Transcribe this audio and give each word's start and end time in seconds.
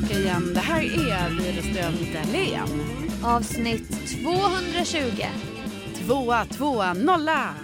tillbaka 0.00 0.18
igen. 0.18 0.54
Det 0.54 0.60
här 0.60 0.80
är 0.82 1.30
Widerström 1.30 1.94
Dahlén. 2.12 2.68
Avsnitt 3.24 4.08
220. 4.22 5.24
Tvåa, 5.94 6.44
tvåa, 6.44 6.92
nolla. 6.94 7.54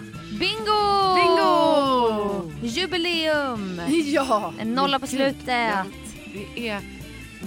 Bingo! 0.40 1.14
Bingo! 1.14 2.52
Jubileum! 2.62 3.80
Ja. 3.88 4.52
En 4.58 4.74
nolla 4.74 4.98
på 4.98 5.06
slutet. 5.06 5.46
Det 6.54 6.68
är 6.68 6.80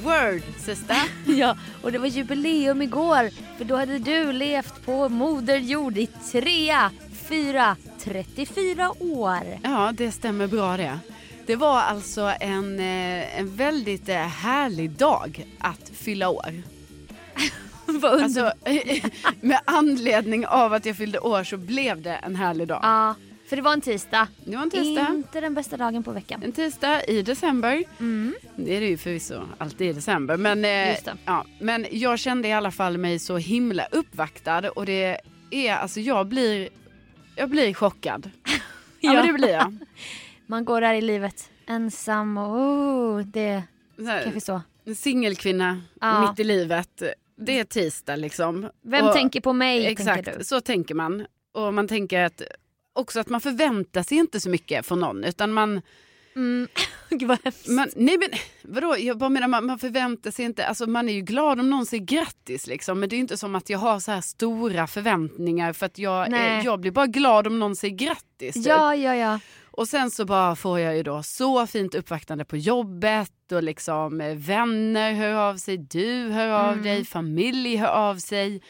word, 0.04 0.42
sista. 0.58 0.96
Ja, 1.26 1.58
och 1.82 1.92
det 1.92 1.98
var 1.98 2.08
jubileum 2.08 2.82
igår. 2.82 3.30
För 3.58 3.66
då 3.66 3.76
hade 3.76 4.00
du 4.00 4.32
levt 4.32 4.86
på 4.86 5.10
Moder 5.10 5.58
Jord 5.58 5.98
i 5.98 6.08
trea, 6.32 6.92
fyra, 7.30 7.76
34 8.04 8.92
år. 9.00 9.60
Ja, 9.64 9.92
det 9.98 10.12
stämmer 10.12 10.48
bra 10.48 10.78
det. 10.78 11.00
Det 11.46 11.56
var 11.56 11.80
alltså 11.80 12.34
en, 12.40 12.80
eh, 12.80 13.40
en 13.40 13.56
väldigt 13.56 14.10
eh, 14.10 14.16
härlig 14.16 14.92
dag 14.92 15.46
att 15.60 15.92
fylla 15.94 16.30
år. 16.30 16.54
Alltså, 18.04 18.54
med 19.42 19.60
anledning 19.66 20.48
av 20.48 20.74
att 20.74 20.86
jag 20.86 20.98
fyllde 20.98 21.20
år 21.20 21.44
så 21.44 21.58
blev 21.58 22.02
det 22.02 22.16
en 22.16 22.36
härlig 22.36 22.68
dag. 22.68 22.80
Ja, 22.84 23.16
för 23.52 23.56
det 23.56 23.62
var 23.62 23.74
en 23.74 23.82
tisdag. 23.82 24.28
Det 24.46 24.56
var 24.56 24.64
en 24.64 24.70
tisdag. 24.70 25.08
Inte 25.10 25.42
den 25.42 25.54
bästa 25.54 25.78
dagen 25.78 26.04
på 26.04 26.12
veckan. 26.12 26.44
En 26.44 26.52
tisdag 26.52 27.04
i 27.04 27.22
december. 27.22 27.84
Mm. 28.00 28.36
Det 28.56 28.78
är 28.78 28.82
det 28.82 28.88
ju 28.88 28.98
förvisso 28.98 29.42
alltid 29.58 29.90
i 29.90 29.94
december. 29.94 30.38
Men, 30.38 30.66
eh, 30.66 30.98
ja, 31.26 31.46
men 31.60 31.86
jag 31.92 32.20
kände 32.20 32.48
i 32.48 32.54
alla 32.54 32.72
fall 32.72 32.98
mig 32.98 33.20
så 33.20 33.38
himla 33.38 33.86
uppvaktad 33.92 34.70
och 34.70 34.86
det 34.86 35.18
är 35.52 35.76
alltså 35.76 36.00
jag 36.00 36.28
blir, 36.28 36.70
jag 37.36 37.50
blir 37.50 37.74
chockad. 37.74 38.30
Ja, 39.04 39.14
men 39.14 39.28
det 39.28 39.34
blir 39.34 39.50
jag. 39.50 39.78
Man 40.52 40.66
går 40.66 40.82
där 40.82 40.94
i 40.94 41.02
livet 41.02 41.50
ensam 41.68 42.38
och 42.38 42.56
oh, 42.60 43.20
det 43.20 43.64
här, 44.06 44.24
kanske 44.24 44.42
så. 44.42 44.62
En 44.86 44.96
singelkvinna 44.96 45.82
Ja. 46.02 46.30
mitt 46.30 46.40
i 46.40 46.44
livet. 46.44 47.04
Det 47.38 47.60
är 47.60 47.64
tisdag 47.64 48.16
liksom. 48.16 48.70
Vem 48.82 49.06
Och- 49.08 49.14
tänker 49.14 49.42
på 49.42 49.54
mig 49.54 49.86
Exakt, 49.86 50.26
tänker 50.26 50.44
så 50.44 50.62
tänker 50.62 50.96
man. 50.96 51.26
Och 51.54 51.74
man 51.74 51.88
tänker 51.88 52.24
att 52.24 52.42
också 52.94 53.20
att 53.20 53.30
man 53.30 53.42
förväntar 53.42 54.04
sig 54.04 54.18
inte 54.18 54.40
så 54.40 54.50
mycket 54.50 54.86
från 54.86 55.00
någon 55.00 55.24
utan 55.24 55.54
man, 55.54 55.82
Mm. 56.36 56.68
Gud 57.10 57.28
vad 57.28 57.38
hemskt. 57.44 57.68
man 57.68 57.90
nej 57.96 58.18
men 58.18 58.30
vadå, 58.64 58.96
jag 59.00 59.18
bara 59.18 59.30
menar 59.30 59.48
man, 59.48 59.66
man 59.66 59.80
förväntar 59.80 60.32
sig 60.32 60.46
inte, 60.46 60.66
alltså 60.66 60.88
man 60.90 61.10
är 61.10 61.14
ju 61.14 61.22
glad 61.22 61.60
om 61.60 61.70
någon 61.70 61.86
säger 61.86 62.04
grattis 62.06 62.68
liksom 62.68 63.00
men 63.00 63.10
det 63.10 63.14
är 63.14 63.18
ju 63.18 63.22
inte 63.22 63.38
som 63.38 63.56
att 63.56 63.70
jag 63.70 63.80
har 63.80 64.00
så 64.00 64.12
här 64.12 64.22
stora 64.22 64.88
förväntningar 64.88 65.74
för 65.74 65.86
att 65.86 65.98
jag, 65.98 66.34
eh, 66.34 66.66
jag 66.66 66.80
blir 66.80 66.92
bara 66.92 67.08
glad 67.08 67.48
om 67.48 67.60
någon 67.60 67.76
säger 67.76 67.96
grattis. 67.96 68.54
typ. 68.54 68.66
Ja, 68.66 68.96
ja, 68.96 69.16
ja. 69.16 69.40
Och 69.72 69.88
sen 69.88 70.12
så 70.12 70.26
bara 70.26 70.56
får 70.56 70.80
jag 70.80 70.98
ju 70.98 71.04
då 71.04 71.24
så 71.24 71.68
fint 71.68 71.96
uppvaktande 71.96 72.46
på 72.46 72.58
jobbet 72.58 73.52
och 73.52 73.64
liksom 73.64 74.22
eh, 74.22 74.36
vänner 74.36 75.14
hör 75.14 75.34
av 75.34 75.58
sig, 75.58 75.78
du 75.78 76.30
hör 76.30 76.50
av 76.50 76.72
Mm. 76.72 76.84
dig, 76.84 77.06
familj 77.06 77.76
hör 77.76 77.88
av 77.88 78.16
sig. 78.18 78.62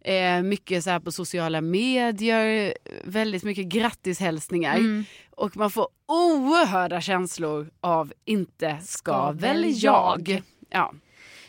Eh, 0.00 0.42
mycket 0.42 0.84
så 0.84 0.90
här 0.90 1.00
på 1.00 1.12
sociala 1.12 1.60
medier, 1.60 2.74
väldigt 3.04 3.44
mycket 3.44 3.66
grattishälsningar. 3.66 4.76
Mm. 4.76 5.04
Och 5.30 5.56
man 5.56 5.70
får 5.70 5.88
oerhörda 6.08 7.00
känslor 7.00 7.70
av 7.80 8.12
inte 8.24 8.78
ska, 8.80 9.12
Ska 9.12 9.26
väl 9.32 9.62
väl 9.62 9.64
jag. 9.82 10.28
jag. 10.28 10.42
Ja. 10.70 10.92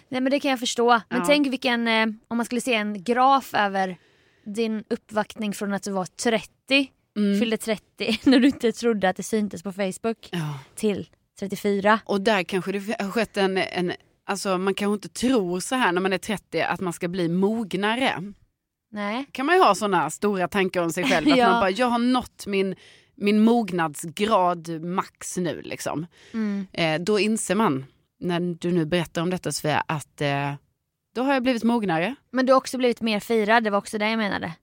Nej 0.10 0.22
men 0.22 0.32
det 0.32 0.40
kan 0.40 0.52
jag 0.52 0.60
förstå. 0.60 1.02
Men 1.10 1.20
Ja. 1.20 1.26
tänk 1.28 1.48
vilken, 1.48 1.88
eh, 1.88 2.06
om 2.28 2.38
man 2.38 2.46
skulle 2.46 2.62
se 2.62 2.74
en 2.74 3.04
graf 3.04 3.54
över 3.54 3.98
din 4.46 4.84
uppvaktning 4.90 5.54
från 5.54 5.74
att 5.74 5.84
du 5.84 5.92
var 5.92 6.06
30, 6.06 6.92
Mm. 7.18 7.40
fyllde 7.40 7.58
30 7.58 8.20
när 8.30 8.40
du 8.40 8.48
inte 8.48 8.72
trodde 8.72 9.10
att 9.10 9.16
det 9.16 9.24
syntes 9.24 9.64
på 9.64 9.72
Facebook 9.72 10.30
ja. 10.32 10.60
till 10.76 11.10
34. 11.40 12.00
Och 12.06 12.22
där 12.22 12.44
kanske 12.44 12.72
det 12.72 13.02
har 13.02 13.12
skett 13.12 13.38
en, 13.38 13.58
en 13.58 13.94
Alltså 14.26 14.58
man 14.58 14.74
kanske 14.74 14.94
inte 14.94 15.10
tror 15.10 15.60
så 15.60 15.76
här 15.76 15.92
när 15.92 16.02
man 16.02 16.14
är 16.14 16.18
30 16.18 16.62
att 16.62 16.80
man 16.80 16.94
ska 16.94 17.08
bli 17.08 17.28
mognare. 17.28 18.34
Nej. 18.92 19.26
kan 19.32 19.46
man 19.46 19.56
ju 19.56 19.62
ha 19.62 19.76
sådana 19.76 20.10
stora 20.10 20.48
tankar 20.48 20.82
om 20.82 20.92
sig 20.92 21.04
själv. 21.04 21.32
Att 21.32 21.38
Ja. 21.38 21.50
man 21.50 21.62
bara, 21.62 21.70
jag 21.70 21.88
har 21.88 22.00
nått 22.00 22.46
min, 22.48 22.76
min 23.16 23.44
mognadsgrad 23.44 24.84
max 24.84 25.38
nu 25.38 25.62
liksom. 25.62 26.08
Mm. 26.34 26.68
Eh, 26.74 27.02
då 27.02 27.20
inser 27.20 27.56
man, 27.56 27.86
när 28.20 28.40
du 28.40 28.72
nu 28.72 28.86
berättar 28.86 29.22
om 29.22 29.30
detta 29.30 29.52
Sofia, 29.52 29.84
att 29.88 30.22
eh, 30.22 30.54
då 31.16 31.22
har 31.22 31.34
jag 31.34 31.44
blivit 31.44 31.64
mognare. 31.64 32.16
Men 32.32 32.46
du 32.46 32.54
har 32.54 32.58
också 32.58 32.78
blivit 32.78 33.02
mer 33.02 33.20
firad, 33.20 33.64
det 33.64 33.70
var 33.70 33.78
också 33.78 33.98
det 33.98 34.10
jag 34.10 34.18
menade. 34.18 34.54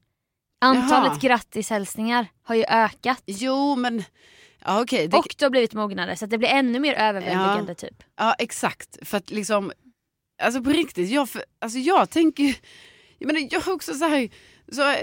Antalet 0.59 1.07
Jaha. 1.13 1.19
grattishälsningar 1.21 2.27
har 2.43 2.55
ju 2.55 2.65
ökat. 2.65 3.23
Jo 3.27 3.77
men, 3.77 4.05
ja 4.65 4.83
okej. 4.83 5.09
det- 5.09 5.17
Och 5.17 5.35
du 5.39 5.45
har 5.45 5.51
blivit 5.51 5.75
mognare 5.75 6.17
så 6.17 6.27
det 6.27 6.39
blir 6.39 6.49
ännu 6.49 6.79
mer 6.81 6.95
överväldigande 6.95 7.75
typ. 7.75 8.03
Ja 8.17 8.35
exakt, 8.39 8.99
för 9.09 9.17
att 9.17 9.31
liksom, 9.31 9.73
alltså 10.43 10.63
på 10.63 10.71
riktigt, 10.71 11.11
jag, 11.11 11.29
för, 11.29 11.43
alltså 11.59 11.79
jag 11.79 12.11
tänker 12.11 12.55
jag 13.19 13.27
menar 13.27 13.49
jag 13.51 13.69
också 13.69 13.95
så 13.95 14.05
här, 14.09 14.29
så 14.73 14.95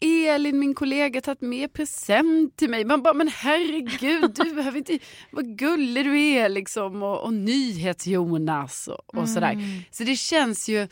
Elin 0.00 0.58
min 0.58 0.74
kollega 0.74 1.20
tagit 1.20 1.40
med 1.40 1.72
present 1.72 2.56
till 2.56 2.70
mig. 2.70 2.84
Man 2.84 3.02
bara, 3.02 3.14
men 3.14 3.28
herregud 3.28 4.34
du 4.34 4.54
behöver 4.54 4.78
inte, 4.78 4.98
vad 5.30 5.58
gullig 5.58 6.04
du 6.04 6.20
är 6.20 6.48
liksom 6.48 7.02
och, 7.02 7.20
och 7.24 7.32
nyhets-Jonas 7.32 8.88
och, 8.88 9.18
och 9.18 9.28
sådär. 9.28 9.52
Mm. 9.52 9.80
Så 9.90 10.04
det 10.04 10.16
känns 10.16 10.68
ju 10.68 10.88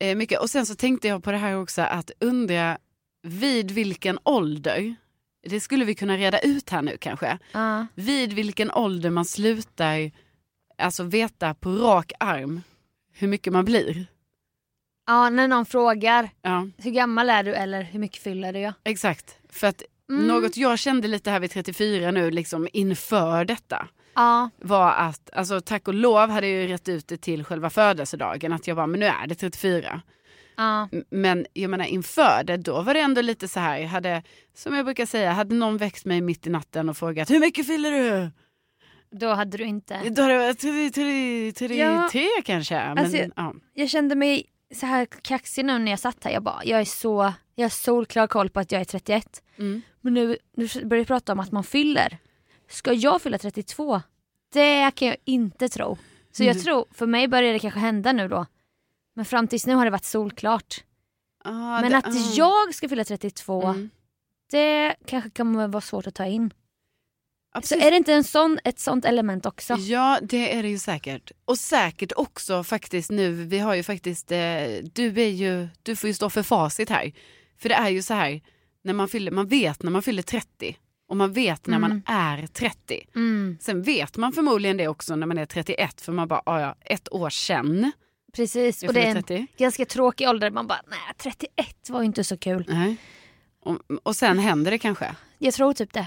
eh, 0.00 0.16
mycket, 0.16 0.40
och 0.40 0.50
sen 0.50 0.66
så 0.66 0.74
tänkte 0.74 1.08
jag 1.08 1.24
på 1.24 1.32
det 1.32 1.38
här 1.38 1.60
också 1.62 1.82
att 1.82 2.10
undra 2.20 2.78
vid 3.22 3.70
vilken 3.70 4.18
ålder, 4.24 4.94
det 5.46 5.60
skulle 5.60 5.84
vi 5.84 5.94
kunna 5.94 6.16
reda 6.16 6.38
ut 6.40 6.70
här 6.70 6.82
nu 6.82 6.96
kanske 7.00 7.38
Ja. 7.52 7.86
vid 7.94 8.32
vilken 8.32 8.70
ålder 8.70 9.10
man 9.10 9.24
slutar 9.24 10.10
alltså 10.78 11.02
veta 11.02 11.54
på 11.54 11.70
rak 11.70 12.12
arm 12.20 12.62
hur 13.12 13.28
mycket 13.28 13.52
man 13.52 13.64
blir. 13.64 14.06
ja, 15.06 15.30
när 15.30 15.48
någon 15.48 15.66
frågar 15.66 16.30
Ja, 16.42 16.68
hur 16.78 16.90
gammal 16.90 17.30
är 17.30 17.42
du 17.42 17.54
eller 17.54 17.82
hur 17.82 17.98
mycket 17.98 18.22
fyller 18.22 18.52
du? 18.52 18.58
Ja. 18.58 18.72
exakt. 18.84 19.38
För 19.50 19.66
att 19.66 19.82
Mm. 20.10 20.26
något 20.26 20.56
jag 20.56 20.78
kände 20.78 21.08
lite 21.08 21.30
här 21.30 21.40
vid 21.40 21.50
34 21.50 22.10
nu 22.10 22.30
liksom 22.30 22.68
inför 22.72 23.44
detta 23.44 23.88
Ja, 24.14 24.50
var 24.56 24.92
att, 24.92 25.30
alltså 25.32 25.60
tack 25.60 25.88
och 25.88 25.94
lov 25.94 26.30
hade 26.30 26.48
jag 26.48 26.62
ju 26.62 26.68
rätt 26.68 26.88
ut 26.88 27.08
det 27.08 27.16
till 27.16 27.44
själva 27.44 27.70
födelsedagen 27.70 28.52
att 28.52 28.66
jag 28.66 28.76
bara, 28.76 28.86
men 28.86 29.00
nu 29.00 29.06
är 29.06 29.26
det 29.26 29.34
34. 29.34 30.00
M- 30.58 31.04
Men 31.10 31.46
jag 31.52 31.70
menar 31.70 31.84
inför 31.84 32.44
det, 32.44 32.56
då 32.56 32.82
var 32.82 32.94
det 32.94 33.00
ändå 33.00 33.20
lite 33.20 33.48
så 33.48 33.60
här, 33.60 33.78
jag 33.78 33.88
hade, 33.88 34.22
som 34.54 34.74
jag 34.74 34.84
brukar 34.84 35.06
säga, 35.06 35.32
hade 35.32 35.54
någon 35.54 35.76
växt 35.76 36.04
mig 36.04 36.20
mitt 36.20 36.46
i 36.46 36.50
natten 36.50 36.88
och 36.88 36.96
frågat 36.96 37.30
hur 37.30 37.40
mycket 37.40 37.66
fyller 37.66 37.90
du? 37.90 38.30
Då 39.18 39.28
hade 39.28 39.56
du 39.58 39.64
inte. 39.64 40.00
Då 40.10 40.22
hade 40.22 40.34
jag 40.34 40.40
varit 40.42 40.58
33, 40.58 41.52
33 41.52 41.76
Ja. 41.78 42.42
kanske. 42.44 42.74
Men, 42.74 42.98
Alltså, 42.98 43.16
ja. 43.36 43.54
Jag 43.74 43.90
kände 43.90 44.14
mig 44.14 44.44
så 44.74 44.86
här 44.86 45.06
kaxig 45.22 45.64
nu 45.64 45.78
när 45.78 45.92
jag 45.92 45.98
satt 46.00 46.24
här. 46.24 46.30
Jag 46.32 46.42
bara, 46.42 46.64
jag 46.64 46.80
är 46.80 46.84
så, 46.84 47.32
jag 47.54 47.64
har 47.64 47.70
solklar 47.70 48.26
koll 48.26 48.48
på 48.50 48.60
att 48.60 48.72
jag 48.72 48.80
är 48.80 48.84
31. 48.84 49.42
Mm. 49.58 49.82
Men 50.00 50.14
nu, 50.14 50.36
nu 50.56 50.68
börjar 50.84 51.02
vi 51.02 51.06
prata 51.06 51.32
om 51.32 51.40
att 51.40 51.52
man 51.52 51.64
fyller. 51.64 52.18
Ska 52.70 52.92
jag 52.92 53.22
fylla 53.22 53.38
32? 53.38 54.00
Det 54.52 54.90
kan 54.94 55.08
jag 55.08 55.16
inte 55.24 55.68
tro. 55.68 55.98
Så 56.32 56.42
jag 56.44 56.50
Mm. 56.50 56.62
tror, 56.62 56.84
för 56.94 57.06
mig 57.06 57.28
börjar 57.28 57.52
det 57.52 57.58
kanske 57.58 57.80
hända 57.80 58.12
nu 58.12 58.28
då. 58.28 58.46
Men 59.14 59.24
fram 59.24 59.48
tills 59.48 59.66
nu 59.66 59.74
har 59.74 59.84
det 59.84 59.90
varit 59.90 60.04
solklart. 60.04 60.84
Ah, 61.44 61.80
Men 61.80 61.90
det- 61.90 61.96
att 61.96 62.06
ah. 62.06 62.32
jag 62.36 62.74
ska 62.74 62.88
fylla 62.88 63.04
32, 63.04 63.62
Mm. 63.66 63.90
det 64.50 64.94
kanske 65.06 65.30
kan 65.30 65.70
vara 65.70 65.80
svårt 65.80 66.06
att 66.06 66.14
ta 66.14 66.26
in. 66.26 66.50
Så 66.50 67.58
Absolut. 67.58 67.84
är 67.84 67.90
det 67.90 67.96
inte 67.96 68.12
en 68.14 68.24
sån, 68.24 68.58
ett 68.64 68.78
sånt 68.80 69.04
element 69.04 69.46
också? 69.46 69.74
Ja, 69.74 70.18
det 70.22 70.54
är 70.56 70.62
det 70.62 70.68
ju 70.68 70.78
säkert. 70.78 71.32
Och 71.44 71.58
säkert 71.58 72.12
också 72.16 72.64
faktiskt 72.64 73.10
nu, 73.10 73.32
vi 73.32 73.58
har 73.58 73.74
ju 73.74 73.82
faktiskt, 73.82 74.32
eh, 74.32 74.38
du 74.94 75.20
är 75.22 75.28
ju, 75.28 75.68
du 75.82 75.96
får 75.96 76.08
ju 76.08 76.14
stå 76.14 76.30
för 76.30 76.42
facit 76.42 76.90
här. 76.90 77.12
För 77.58 77.68
det 77.68 77.74
är 77.74 77.88
ju 77.88 78.02
så 78.02 78.14
här, 78.14 78.40
när 78.84 78.92
man, 78.94 79.08
fyller, 79.08 79.30
man 79.30 79.46
vet 79.48 79.82
när 79.82 79.90
man 79.90 80.02
fyller 80.02 80.22
30 80.22 80.76
och 81.08 81.16
man 81.16 81.32
vet 81.32 81.66
när 81.66 81.78
man 81.78 81.90
Mm. 81.90 82.02
är 82.06 82.46
30. 82.46 83.06
Mm, 83.14 83.58
Sen 83.60 83.82
vet 83.82 84.16
man 84.16 84.32
förmodligen 84.32 84.76
det 84.76 84.88
också 84.88 85.16
när 85.16 85.26
man 85.26 85.38
är 85.38 85.46
31 85.46 86.00
för 86.00 86.12
man 86.12 86.28
bara, 86.28 86.42
"Ah, 86.46 86.60
ja, 86.60 86.74
ett 86.80 87.12
år 87.12 87.30
sen 87.30 87.92
precis, 88.36 88.82
och 88.82 88.92
det 88.94 89.00
är 89.02 89.06
en 89.16 89.22
30. 89.22 89.46
ganska 89.58 89.84
tråkig 89.86 90.28
ålder. 90.28 90.50
Man 90.50 90.66
bara, 90.66 90.80
nej 90.90 90.98
31 91.18 91.48
var 91.88 92.00
ju 92.00 92.06
inte 92.06 92.24
så 92.24 92.36
kul. 92.36 92.64
Nej. 92.68 92.96
Och, 93.64 93.78
och 94.02 94.16
sen 94.16 94.38
händer 94.38 94.70
det 94.70 94.78
kanske. 94.78 95.14
Jag 95.38 95.54
tror 95.54 95.72
typ 95.72 95.92
det. 95.92 96.06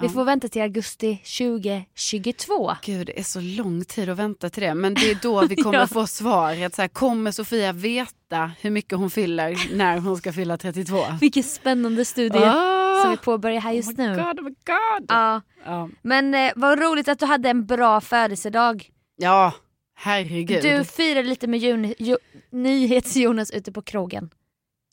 Vi 0.00 0.06
Ja. 0.06 0.12
får 0.12 0.24
vänta 0.24 0.48
till 0.48 0.62
augusti 0.62 1.16
2022. 1.38 2.76
Gud, 2.82 3.06
det 3.06 3.18
är 3.18 3.22
så 3.22 3.40
lång 3.40 3.84
tid 3.84 4.08
att 4.08 4.18
vänta 4.18 4.50
till 4.50 4.62
det. 4.62 4.74
Men 4.74 4.94
det 4.94 5.10
är 5.10 5.18
då 5.22 5.46
vi 5.46 5.56
kommer 5.56 5.78
Ja. 5.78 5.86
få 5.86 6.06
svaret. 6.06 6.74
Så 6.74 6.82
här, 6.82 6.88
kommer 6.88 7.30
Sofia 7.30 7.72
veta 7.72 8.50
hur 8.60 8.70
mycket 8.70 8.98
hon 8.98 9.10
fyller 9.10 9.76
när 9.76 9.98
hon 9.98 10.16
ska 10.16 10.32
fylla 10.32 10.56
32? 10.58 11.04
Vilken 11.20 11.42
spännande 11.42 12.04
studie 12.04 12.38
Ah! 12.44 13.02
som 13.02 13.10
vi 13.10 13.16
påbörjar 13.16 13.60
här 13.60 13.72
just 13.72 13.90
oh 13.90 13.96
nu. 14.06 14.16
God, 14.16 14.38
oh 14.40 14.44
my 14.44 14.50
God. 14.50 15.06
Ja, 15.08 15.40
Ja. 15.64 15.88
men 16.02 16.34
eh, 16.34 16.52
vad 16.56 16.78
roligt 16.78 17.08
att 17.08 17.18
du 17.18 17.26
hade 17.26 17.50
en 17.50 17.66
bra 17.66 18.00
födelsedag. 18.00 18.90
ja, 19.16 19.52
herregud. 19.98 20.62
Du 20.62 20.84
firade 20.84 21.28
lite 21.28 21.46
med 21.46 21.60
Jun- 21.60 21.94
Jo- 21.98 22.18
Nyhets-Jonas 22.50 23.50
ute 23.54 23.72
på 23.72 23.82
krogen. 23.82 24.30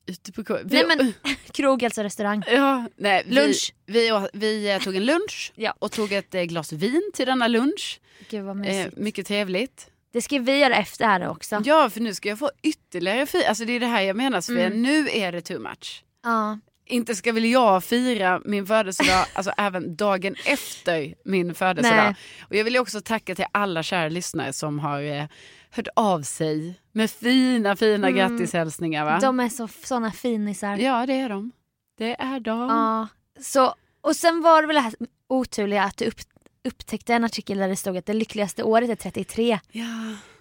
Ute 0.07 0.31
på 0.31 0.59
vi, 0.65 0.75
Nej 0.75 0.85
men 0.97 1.13
krog 1.51 1.83
alltså 1.85 2.03
restaurang. 2.03 2.43
ja, 2.47 2.85
nej, 2.97 3.23
Lunch. 3.27 3.73
Vi, 3.85 4.11
vi, 4.11 4.27
vi 4.33 4.71
eh, 4.71 4.79
tog 4.81 4.95
en 4.95 5.05
lunch 5.05 5.51
Ja. 5.55 5.73
och 5.79 5.91
tog 5.91 6.11
ett 6.11 6.35
eh, 6.35 6.43
glas 6.43 6.73
vin 6.73 7.11
till 7.13 7.25
denna 7.25 7.47
lunch. 7.47 7.99
Gud 8.29 8.43
vad 8.43 8.55
Eh, 8.55 8.61
mysigt. 8.61 8.97
mycket 8.97 9.27
trevligt. 9.27 9.87
Det 10.13 10.21
ska 10.21 10.39
vi 10.39 10.57
göra 10.57 10.75
efter 10.75 11.05
här 11.05 11.27
också. 11.29 11.61
Ja, 11.65 11.89
för 11.89 11.99
nu 12.01 12.13
ska 12.13 12.29
jag 12.29 12.39
få 12.39 12.51
ytterligare 12.63 13.25
fira. 13.25 13.47
Alltså 13.47 13.65
det 13.65 13.73
är 13.73 13.79
det 13.79 13.85
här 13.85 14.01
jag 14.01 14.15
menar 14.15 14.41
Sofia, 14.41 14.65
Mm. 14.65 14.81
nu 14.81 15.09
är 15.09 15.31
det 15.31 15.41
too 15.41 15.59
much. 15.59 16.03
Ja. 16.23 16.59
Inte 16.87 17.15
ska 17.15 17.31
väl 17.31 17.45
jag 17.45 17.83
fira 17.83 18.41
min 18.45 18.65
födelsedag, 18.67 19.25
alltså 19.33 19.51
även 19.57 19.95
dagen 19.95 20.35
efter 20.45 21.15
min 21.25 21.55
födelsedag. 21.55 21.97
Nej. 22.05 22.15
Och 22.41 22.55
jag 22.55 22.63
vill 22.63 22.77
också 22.77 23.01
tacka 23.01 23.35
till 23.35 23.45
alla 23.51 23.83
kära 23.83 24.09
lyssnare 24.09 24.53
som 24.53 24.79
har 24.79 25.01
eh, 25.01 25.25
hört 25.71 25.87
av 25.95 26.21
sig 26.21 26.79
med 26.91 27.11
fina, 27.11 27.75
fina 27.75 28.07
Mm. 28.09 28.17
grattishälsningar. 28.19 29.05
Va? 29.05 29.19
De 29.21 29.39
är 29.39 29.49
så, 29.49 29.67
såna 29.67 30.11
finisar. 30.11 30.77
Ja, 30.77 31.05
det 31.05 31.13
är 31.13 31.29
de. 31.29 31.51
Det 31.97 32.15
är 32.21 32.39
de. 32.39 32.59
Ja. 32.69 33.07
Så, 33.41 33.75
och 34.01 34.15
sen 34.15 34.41
var 34.41 34.61
det 34.61 34.67
väl 34.67 34.75
det 34.75 34.81
här 34.81 34.93
oturliga 35.29 35.83
att 35.83 35.97
du 35.97 36.05
upp, 36.05 36.19
upptäckte 36.67 37.13
en 37.13 37.23
artikel 37.23 37.57
där 37.57 37.67
det 37.67 37.75
stod 37.75 37.97
att 37.97 38.05
det 38.05 38.13
lyckligaste 38.13 38.63
året 38.63 38.89
är 38.89 38.95
33. 38.95 39.59
Ja. 39.71 39.85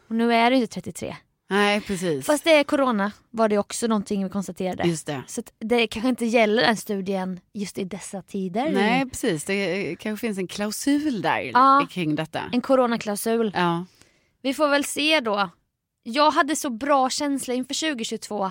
Och 0.08 0.14
nu 0.14 0.35
är 0.35 0.50
det 0.50 0.56
ju 0.56 0.67
33. 0.67 1.17
Nej, 1.50 1.81
precis. 1.81 2.26
Fast 2.26 2.44
det 2.44 2.50
är 2.55 2.64
corona 2.64 3.12
var 3.31 3.49
det 3.49 3.58
också 3.58 3.87
någonting 3.87 4.25
vi 4.25 4.31
konstaterade. 4.31 4.82
Just 4.88 5.06
det. 5.06 5.23
Så 5.26 5.43
det 5.58 5.87
kanske 5.87 6.08
inte 6.08 6.25
gäller 6.26 6.62
den 6.62 6.76
studien 6.76 7.41
just 7.52 7.79
i 7.79 7.85
dessa 7.85 8.23
tider. 8.23 8.70
Nej, 8.73 9.11
precis. 9.11 9.44
Det 9.44 9.96
kanske 9.96 10.26
finns 10.26 10.38
en 10.38 10.46
klausul 10.46 11.23
där 11.23 11.41
Ja. 11.41 11.87
kring 11.91 12.14
detta. 12.14 12.43
En 12.52 12.61
coronaklausul. 12.61 13.52
Ja. 13.55 13.85
Vi 14.43 14.55
får 14.55 14.69
väl 14.69 14.85
se 14.85 15.20
då. 15.20 15.50
Jag 16.02 16.31
hade 16.31 16.56
så 16.56 16.70
bra 16.70 17.11
känsla 17.11 17.55
inför 17.55 17.75
2022. 17.75 18.50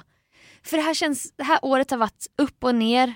För 0.63 0.77
det 0.77 0.83
här, 0.83 0.93
känns, 0.93 1.31
det 1.35 1.43
här 1.43 1.59
året 1.61 1.91
har 1.91 1.97
varit 1.97 2.27
upp 2.37 2.63
och 2.63 2.75
ner. 2.75 3.13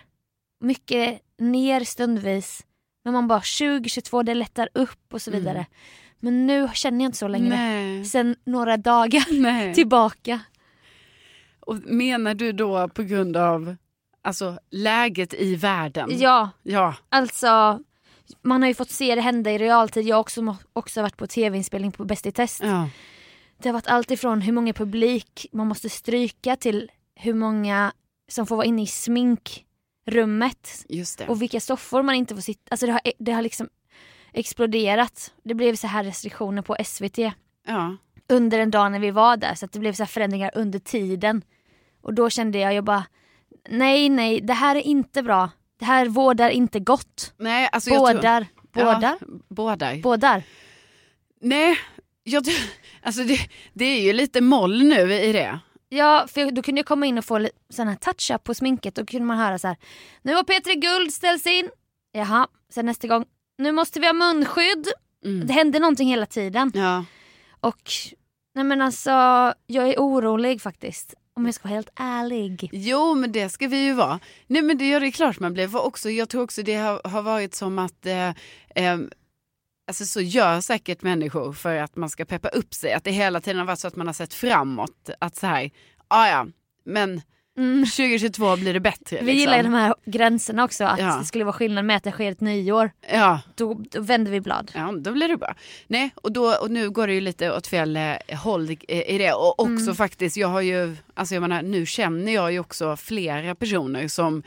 Mycket 0.59 1.21
ner 1.39 1.83
stundvis. 1.83 2.63
Men 3.03 3.13
man 3.13 3.27
bara 3.27 3.39
2022 3.39 4.23
det 4.23 4.33
lättar 4.33 4.69
upp 4.73 5.13
och 5.13 5.21
så 5.21 5.31
Mm. 5.31 5.65
Men 6.19 6.47
nu 6.47 6.69
känner 6.73 7.03
jag 7.05 7.07
inte 7.09 7.17
så 7.17 7.27
längre. 7.27 7.49
Nej. 7.49 8.05
Sen 8.05 8.35
några 8.43 8.77
dagar 8.77 9.25
Nej. 9.41 9.73
tillbaka. 9.73 10.39
Och 11.59 11.75
menar 11.85 12.33
du 12.33 12.51
då 12.51 12.87
på 12.89 13.03
grund 13.03 13.37
av 13.37 13.75
alltså, 14.21 14.59
läget 14.71 15.33
i 15.33 15.55
världen? 15.55 16.09
Ja, 16.19 16.49
Ja. 16.63 16.95
alltså 17.09 17.79
man 18.41 18.61
har 18.61 18.67
ju 18.69 18.73
fått 18.75 18.89
se 18.89 19.15
det 19.15 19.21
hända 19.21 19.51
i 19.51 19.57
realtid. 19.57 20.05
Jag 20.05 20.15
har 20.15 20.21
också, 20.21 20.55
också 20.73 21.01
varit 21.01 21.17
på 21.17 21.27
tv-inspelning 21.27 21.91
på 21.91 22.05
Bäst 22.05 22.25
i 22.25 22.31
test. 22.31 22.61
ja. 22.63 22.89
Det 23.59 23.69
har 23.69 23.73
varit 23.73 23.87
allt 23.87 24.11
ifrån 24.11 24.41
hur 24.41 24.53
många 24.53 24.73
publik 24.73 25.45
man 25.51 25.67
måste 25.67 25.89
stryka 25.89 26.55
till 26.55 26.91
hur 27.15 27.33
många 27.33 27.91
som 28.29 28.47
får 28.47 28.55
vara 28.55 28.65
inne 28.65 28.81
i 28.83 28.87
sminkrummet 28.87 30.85
Just 30.89 31.17
det. 31.17 31.27
och 31.27 31.41
vilka 31.41 31.59
soffor 31.59 32.03
man 32.03 32.15
inte 32.15 32.35
får 32.35 32.41
sitta. 32.41 32.61
Alltså 32.69 32.85
det 32.85 32.91
har, 32.91 33.01
det 33.19 33.31
har 33.31 33.41
liksom 33.41 33.69
exploderat. 34.33 35.33
Det 35.43 35.53
blev 35.53 35.75
så 35.75 35.87
här 35.87 36.03
restriktioner 36.03 36.61
på 36.61 36.75
SVT 36.85 37.17
Ja. 37.67 37.97
under 38.29 38.59
en 38.59 38.71
dag 38.71 38.91
när 38.91 38.99
vi 38.99 39.11
var 39.11 39.37
där 39.37 39.55
så 39.55 39.65
att 39.65 39.71
det 39.71 39.79
blev 39.79 39.93
så 39.93 40.03
här 40.03 40.07
förändringar 40.07 40.51
under 40.55 40.79
tiden. 40.79 41.41
Och 42.01 42.13
då 42.13 42.29
kände 42.29 42.59
jag, 42.59 42.73
jag 42.73 42.83
bara 42.83 43.03
nej 43.69 44.09
nej 44.09 44.41
det 44.41 44.53
här 44.53 44.75
är 44.75 44.81
inte 44.81 45.23
bra. 45.23 45.49
Det 45.79 45.85
här 45.85 46.05
vårdar 46.05 46.49
inte 46.49 46.79
gott. 46.79 47.33
Nej, 47.37 47.69
alltså 47.71 47.89
jag 47.89 48.05
tror... 48.07 48.15
Bådar. 48.15 48.45
Bådar? 48.73 49.17
Ja, 49.21 49.27
bådar. 49.49 50.01
Bådar. 50.01 50.43
Nej, 51.41 51.77
jag, 52.23 52.43
alltså 53.01 53.23
det, 53.23 53.39
det 53.73 53.85
är 53.85 54.01
ju 54.01 54.13
lite 54.13 54.41
moll 54.41 54.83
nu 54.83 55.13
i 55.13 55.31
det. 55.31 55.59
Ja, 55.89 56.25
för 56.29 56.51
då 56.51 56.61
kunde 56.61 56.79
jag 56.79 56.85
komma 56.85 57.05
in 57.05 57.17
och 57.17 57.25
få 57.25 57.47
sån 57.69 57.87
här 57.87 57.95
touch-up 57.95 58.43
på 58.43 58.53
sminket. 58.53 58.95
Då 58.95 59.05
kunde 59.05 59.25
man 59.25 59.37
höra 59.37 59.59
så 59.59 59.67
här. 59.67 59.77
Nu 60.21 60.33
har 60.33 60.43
Petri 60.43 60.75
Guld 60.75 61.13
ställs 61.13 61.47
in. 61.47 61.69
Jaha, 62.11 62.47
sen 62.73 62.85
nästa 62.85 63.07
gång. 63.07 63.25
Nu 63.57 63.71
måste 63.71 63.99
vi 63.99 64.05
ha 64.05 64.13
munskydd. 64.13 64.87
Mm. 65.25 65.47
Det 65.47 65.53
hände 65.53 65.79
någonting 65.79 66.07
hela 66.09 66.25
tiden. 66.25 66.71
Ja. 66.75 67.05
Och 67.59 67.91
nej 68.55 68.63
men 68.63 68.81
alltså, 68.81 69.09
jag 69.67 69.89
är 69.89 69.95
orolig 69.97 70.61
faktiskt. 70.61 71.13
Om 71.33 71.45
jag 71.45 71.55
ska 71.55 71.63
vara 71.67 71.75
helt 71.75 71.89
ärlig. 71.95 72.69
Jo, 72.73 73.15
men 73.15 73.31
det 73.31 73.49
ska 73.49 73.67
vi 73.67 73.85
ju 73.85 73.93
vara. 73.93 74.19
Nej, 74.47 74.61
men 74.61 74.77
det 74.77 74.89
gör 74.89 74.99
det 74.99 75.11
klart 75.11 75.39
man 75.39 75.53
blir. 75.53 75.67
För 75.67 75.85
också, 75.85 76.09
jag 76.09 76.29
tror 76.29 76.43
också 76.43 76.63
det 76.63 76.75
har, 76.75 77.01
har 77.03 77.21
varit 77.21 77.55
som 77.55 77.79
att 77.79 78.05
eh, 78.05 78.29
eh, 78.75 78.97
Alltså 79.89 80.05
så 80.05 80.21
gör 80.21 80.61
säkert 80.61 81.01
människor 81.01 81.53
för 81.53 81.75
att 81.75 81.95
man 81.95 82.09
ska 82.09 82.25
peppa 82.25 82.47
upp 82.47 82.73
sig. 82.73 82.93
Att 82.93 83.03
det 83.03 83.11
hela 83.11 83.41
tiden 83.41 83.59
har 83.59 83.65
varit 83.65 83.79
så 83.79 83.87
att 83.87 83.95
man 83.95 84.07
har 84.07 84.13
sett 84.13 84.33
framåt. 84.33 85.09
Att 85.19 85.35
så 85.35 85.47
här, 85.47 85.71
"Ah, 86.07 86.27
ja, 86.27 86.47
men 86.85 87.21
Mm. 87.57 87.85
2022 87.85 88.55
blir 88.55 88.73
det 88.73 88.79
bättre. 88.79 89.17
Vi 89.17 89.25
liksom. 89.25 89.37
gillar 89.39 89.57
ju 89.57 89.63
de 89.63 89.73
här 89.73 89.95
gränserna 90.05 90.63
också. 90.63 90.83
Att 90.83 90.99
Ja. 90.99 91.17
det 91.19 91.25
skulle 91.25 91.43
vara 91.43 91.53
skillnad 91.53 91.85
med 91.85 91.97
att 91.97 92.03
det 92.03 92.11
sker 92.11 92.31
ett 92.31 92.41
nyår. 92.41 92.91
Ja, 93.13 93.39
Då, 93.55 93.73
då 93.91 94.01
vänder 94.01 94.31
vi 94.31 94.41
blad. 94.41 94.71
ja, 94.75 94.93
då 94.99 95.11
blir 95.11 95.27
det 95.27 95.37
bra. 95.37 95.55
Nej, 95.87 96.09
och, 96.15 96.31
då, 96.31 96.53
och 96.61 96.71
nu 96.71 96.89
går 96.89 97.07
det 97.07 97.13
ju 97.13 97.21
lite 97.21 97.51
åt 97.51 97.67
fel 97.67 97.95
eh, 97.97 98.37
håll 98.37 98.71
i, 98.71 99.03
i 99.15 99.17
det. 99.17 99.33
Och 99.33 99.59
också 99.59 99.83
Mm. 99.83 99.95
faktiskt, 99.95 100.37
jag 100.37 100.47
har 100.47 100.61
ju, 100.61 100.95
alltså 101.13 101.35
jag 101.35 101.41
menar, 101.41 101.61
nu 101.61 101.85
känner 101.85 102.31
jag 102.33 102.51
ju 102.51 102.59
också 102.59 102.95
flera 102.95 103.55
personer 103.55 104.07
som 104.07 104.43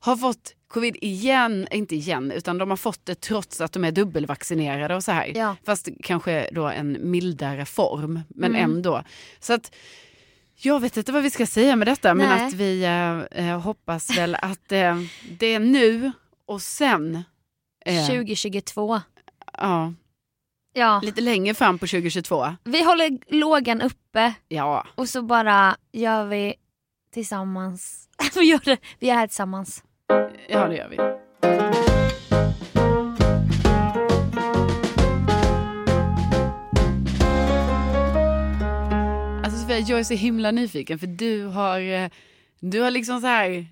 har 0.00 0.16
fått 0.16 0.52
covid 0.68 0.96
igen, 1.00 1.66
inte 1.70 1.94
igen, 1.96 2.30
utan 2.32 2.58
de 2.58 2.70
har 2.70 2.76
fått 2.76 3.06
det 3.06 3.14
trots 3.20 3.60
att 3.60 3.72
de 3.72 3.84
är 3.84 3.92
dubbelvaccinerade 3.92 4.94
och 4.94 5.04
så 5.04 5.12
här. 5.12 5.32
Ja. 5.34 5.56
Fast 5.66 5.88
kanske 6.02 6.48
då 6.52 6.66
en 6.68 7.10
mildare 7.10 7.64
form, 7.64 8.20
men 8.28 8.50
Mm. 8.50 8.70
ändå. 8.70 9.02
Så 9.40 9.52
att 9.52 9.74
jag 10.56 10.80
vet 10.80 10.96
inte 10.96 11.12
vad 11.12 11.22
vi 11.22 11.30
ska 11.30 11.46
säga 11.46 11.76
med 11.76 11.88
detta, 11.88 12.14
men 12.14 12.28
Nej. 12.28 12.46
att 12.46 12.52
vi 12.52 12.84
eh, 12.84 13.48
eh, 13.48 13.60
hoppas 13.60 14.18
väl 14.18 14.34
att 14.42 14.72
eh, 14.72 14.96
det 15.38 15.46
är 15.46 15.60
nu 15.60 16.12
och 16.46 16.62
sen 16.62 17.22
eh, 17.84 18.06
2022. 18.06 19.00
ja, 19.58 19.92
Ja. 20.72 21.00
lite 21.04 21.20
längre 21.20 21.54
fram 21.54 21.78
på 21.78 21.86
2022. 21.86 22.56
Vi 22.64 22.84
håller 22.84 23.34
lågan 23.34 23.82
uppe. 23.82 24.34
Ja, 24.48 24.86
Och 24.94 25.08
så 25.08 25.22
bara 25.22 25.76
gör 25.92 26.24
vi 26.24 26.54
tillsammans. 27.12 28.08
vi, 28.34 28.44
gör 28.44 28.60
det. 28.64 28.78
vi 28.98 29.10
är 29.10 29.14
här 29.14 29.26
tillsammans. 29.26 29.84
ja 30.48 30.68
det 30.68 30.76
gör 30.76 30.88
vi. 30.88 31.25
Sofia, 39.76 39.90
jag 39.90 40.00
är 40.00 40.04
så 40.04 40.14
himla 40.14 40.50
nyfiken 40.50 40.98
för 40.98 41.06
du 41.06 41.44
har, 41.46 41.80
eh, 41.80 42.08
du 42.60 42.80
har 42.80 42.90
liksom 42.90 43.20
så 43.20 43.26
här 43.26 43.66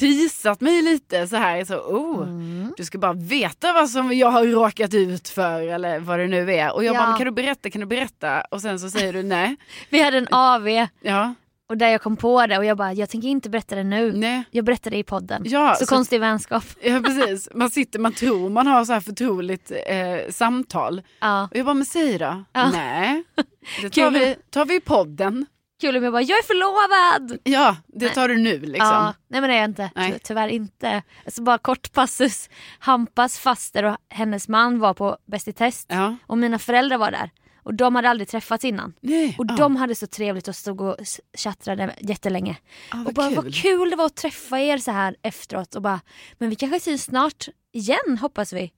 teasat 0.00 0.60
mig 0.60 0.82
lite 0.82 1.26
så 1.26 1.36
här. 1.36 1.64
Så, 1.64 1.74
oh, 1.76 2.22
Mm. 2.28 2.72
Du 2.76 2.84
ska 2.84 2.98
bara 2.98 3.12
veta 3.12 3.72
vad 3.72 3.90
som 3.90 4.12
jag 4.12 4.30
har 4.30 4.44
råkat 4.46 4.94
ut 4.94 5.28
för 5.28 5.60
eller 5.68 5.98
vad 5.98 6.18
det 6.18 6.26
nu 6.26 6.52
är. 6.54 6.74
Och 6.74 6.84
jag 6.84 6.94
Ja. 6.96 7.00
bara, 7.06 7.16
kan 7.18 7.26
du 7.26 7.30
berätta, 7.32 7.70
kan 7.70 7.80
du 7.80 7.86
berätta? 7.86 8.40
Och 8.50 8.60
sen 8.62 8.78
så 8.80 8.90
säger 8.90 9.12
du 9.12 9.22
nej. 9.22 9.56
Vi 9.90 10.02
hade 10.02 10.18
en 10.18 10.28
AV 10.30 10.68
Ja, 11.00 11.34
och 11.68 11.76
där 11.78 11.88
jag 11.88 12.02
kom 12.02 12.16
på 12.16 12.46
det 12.46 12.58
och 12.58 12.64
jag 12.64 12.76
bara, 12.76 12.92
jag 12.92 13.10
tänker 13.10 13.28
inte 13.28 13.50
berätta 13.50 13.74
det 13.76 13.84
nu. 13.84 14.12
nej. 14.12 14.42
Jag 14.50 14.64
berättar 14.64 14.90
det 14.90 14.96
i 14.98 15.02
podden. 15.04 15.42
Ja, 15.46 15.74
så, 15.78 15.86
så- 15.86 15.94
konstig 15.94 16.20
vänskap. 16.20 16.64
Ja 16.82 17.00
precis, 17.04 17.48
man 17.54 17.70
sitter, 17.70 17.98
man 17.98 18.12
tror 18.12 18.50
man 18.50 18.66
har 18.66 18.84
så 18.84 18.92
här 18.92 19.00
förtroligt 19.00 19.72
eh, 19.86 20.30
samtal. 20.32 21.02
Ja. 21.20 21.48
Och 21.50 21.56
jag 21.56 21.66
bara, 21.66 21.74
men 21.74 21.86
säg 21.86 22.18
då. 22.18 22.44
Ja. 22.52 22.70
Nej, 22.70 23.22
det 23.82 23.90
tar 23.90 24.10
vi, 24.10 24.36
tar 24.50 24.64
vi 24.64 24.74
i 24.74 24.80
podden. 24.80 25.46
Kul 25.80 25.96
om 25.96 26.04
jag 26.04 26.12
bara, 26.12 26.22
jag 26.22 26.38
är 26.38 26.42
förlovad! 26.42 27.38
Ja, 27.44 27.76
det 27.86 28.08
tar 28.08 28.28
du 28.28 28.36
nu 28.38 28.58
liksom. 28.60 28.88
Ja, 28.88 29.14
nej 29.28 29.40
men 29.40 29.50
det 29.50 29.56
är 29.56 29.60
jag 29.60 29.70
inte. 29.70 29.90
Nej. 29.94 30.12
Ty- 30.12 30.18
Tyvärr 30.18 30.48
inte. 30.48 31.02
Alltså 31.24 31.42
bara 31.42 31.58
kort 31.58 31.92
passus. 31.92 32.48
Hampas 32.78 33.38
faster 33.38 33.82
och 33.84 33.96
hennes 34.08 34.48
man 34.48 34.78
var 34.78 34.94
på 34.94 35.16
Bäst 35.26 35.48
i 35.48 35.52
test. 35.52 35.86
Ja. 35.90 36.16
Och 36.26 36.38
mina 36.38 36.58
föräldrar 36.58 36.98
var 36.98 37.10
där. 37.10 37.30
Och 37.62 37.74
de 37.74 37.94
hade 37.94 38.10
aldrig 38.10 38.28
träffats 38.28 38.64
innan. 38.64 38.94
Nej. 39.00 39.36
Och 39.38 39.44
ja. 39.48 39.56
de 39.56 39.76
hade 39.76 39.94
så 39.94 40.06
trevligt 40.06 40.48
och 40.48 40.56
stod 40.56 40.80
och 40.80 40.96
tjattrade 41.36 41.94
jättelänge. 42.00 42.56
ja, 42.92 43.04
och 43.06 43.14
bara 43.14 43.28
kul. 43.28 43.36
vad 43.36 43.54
kul 43.54 43.90
det 43.90 43.96
var 43.96 44.06
att 44.06 44.16
träffa 44.16 44.60
er 44.60 44.78
så 44.78 44.90
här 44.90 45.16
efteråt 45.22 45.74
och 45.74 45.82
bara, 45.82 46.00
men 46.38 46.50
vi 46.50 46.56
kanske 46.56 46.80
syns 46.80 47.04
snart 47.04 47.48
igen 47.72 48.18
hoppas 48.20 48.52
vi. 48.52 48.72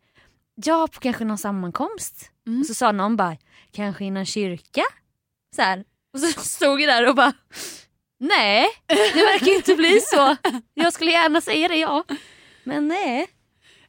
Ja, 0.65 0.89
på 0.93 1.01
kanske 1.01 1.25
någon 1.25 1.39
sammankomst. 1.39 2.31
Mm. 2.47 2.61
Och 2.61 2.67
så 2.67 2.75
sa 2.75 2.93
någon 2.93 3.17
bara, 3.17 3.37
kanske 3.73 4.05
i 4.05 4.11
någon 4.11 4.27
kyrka? 4.27 4.83
Så 5.57 5.63
här. 5.63 5.85
Och 6.15 6.21
så 6.21 6.41
stod 6.41 6.81
jag 6.81 6.89
där 6.89 7.09
och 7.09 7.15
bara, 7.15 7.33
nej 8.19 8.67
det 8.87 9.23
verkar 9.25 9.57
inte 9.57 9.75
bli 9.75 10.01
så. 10.01 10.37
Jag 10.75 10.93
skulle 10.93 11.11
gärna 11.11 11.41
säga 11.41 11.69
det 11.69 11.77
ja. 11.77 12.05
Men 12.65 12.89
nej. 12.89 13.29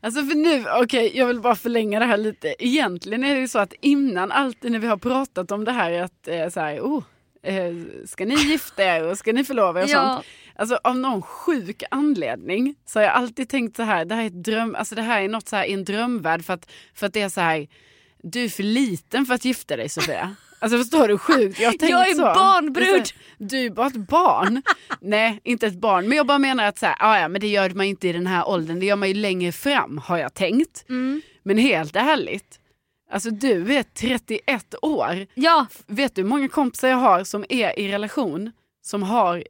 Alltså 0.02 0.24
för 0.24 0.36
nu, 0.36 0.66
okej 0.84 1.18
jag 1.18 1.26
vill 1.26 1.40
bara 1.40 1.56
förlänga 1.56 2.00
det 2.00 2.06
här 2.06 2.18
lite. 2.18 2.56
Egentligen 2.60 3.24
är 3.24 3.36
det 3.36 3.42
ju 3.42 3.48
så 3.48 3.60
att 3.60 3.74
innan 3.82 4.32
alltid 4.32 4.72
när 4.72 4.80
vi 4.80 4.88
har 4.88 4.98
pratat 4.98 5.52
om 5.52 5.66
det 5.66 5.72
här 5.72 6.02
att 6.02 6.28
eh, 6.28 6.50
så 6.50 6.60
här, 6.60 6.80
oh, 6.80 7.04
eh, 7.48 7.74
ska 8.06 8.26
ni 8.26 8.36
gifta 8.36 8.84
er 8.84 9.04
och 9.04 9.18
ska 9.18 9.34
ni 9.34 9.44
förlova 9.44 9.80
er 9.80 9.84
och 9.84 9.90
Ja. 9.90 10.14
sånt. 10.14 10.26
Alltså 10.56 10.80
av 10.84 10.98
någon 10.98 11.22
sjuk 11.22 11.84
anledning 11.92 12.76
så 12.86 13.00
har 13.00 13.04
jag 13.04 13.14
alltid 13.14 13.50
tänkt 13.50 13.76
så 13.76 13.84
här, 13.84 14.06
det 14.06 14.16
här 14.16 14.24
är, 14.26 14.30
dröm, 14.30 14.76
alltså, 14.76 14.96
det 14.96 15.02
här 15.02 15.22
är 15.22 15.28
något 15.30 15.48
så 15.48 15.56
här 15.56 15.66
i 15.66 15.74
en 15.74 15.84
drömvärld 15.86 16.46
för 16.46 16.54
att, 16.54 16.72
för 16.94 17.08
att 17.08 17.14
det 17.14 17.22
är 17.22 17.30
så 17.30 17.42
här, 17.42 17.68
du 18.24 18.44
är 18.44 18.50
för 18.50 18.64
liten 18.64 19.26
för 19.26 19.34
att 19.34 19.46
gifta 19.46 19.76
dig 19.78 19.90
Sofia. 19.90 20.36
Alltså 20.60 20.78
förstår 20.78 21.08
du 21.08 21.18
sjukt? 21.18 21.60
Jag, 21.60 21.76
Jag 21.82 22.10
är 22.10 22.14
så. 22.16 22.22
barnbrud. 22.22 23.04
Du 23.38 23.58
är 23.66 23.70
bara 23.70 23.88
ett 23.88 23.96
barn. 24.08 24.62
Nej, 25.02 25.40
inte 25.44 25.68
ett 25.68 25.80
barn. 25.80 26.08
Men 26.08 26.18
jag 26.18 26.26
bara 26.28 26.40
menar 26.40 26.64
att 26.66 26.78
så 26.80 26.86
här, 26.86 26.96
ah, 27.00 27.20
ja, 27.20 27.28
men 27.28 27.42
det 27.42 27.48
gör 27.48 27.70
man 27.70 27.86
inte 27.86 28.08
i 28.08 28.14
den 28.14 28.28
här 28.28 28.48
åldern. 28.48 28.80
Det 28.80 28.86
gör 28.86 28.96
man 28.96 29.08
ju 29.08 29.14
längre 29.14 29.52
fram 29.52 29.98
har 29.98 30.18
jag 30.18 30.34
tänkt. 30.34 30.86
Mm. 30.90 31.22
Men 31.44 31.58
helt 31.58 31.96
ärligt. 31.96 32.60
Alltså 33.12 33.30
du 33.30 33.76
är 33.76 33.84
31 33.84 34.76
år. 34.82 35.28
Ja, 35.34 35.66
Vet 35.88 36.16
du 36.16 36.22
hur 36.22 36.30
många 36.30 36.48
kompisar 36.50 36.88
jag 36.88 36.98
har 36.98 37.24
som 37.24 37.46
är 37.50 37.80
i 37.80 37.92
relation 37.92 38.52
som 38.82 39.04
har, 39.04 39.44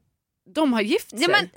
de 0.55 0.73
har 0.73 0.81
gift 0.81 1.09
sig? 1.09 1.19
ja 1.21 1.27
men 1.27 1.49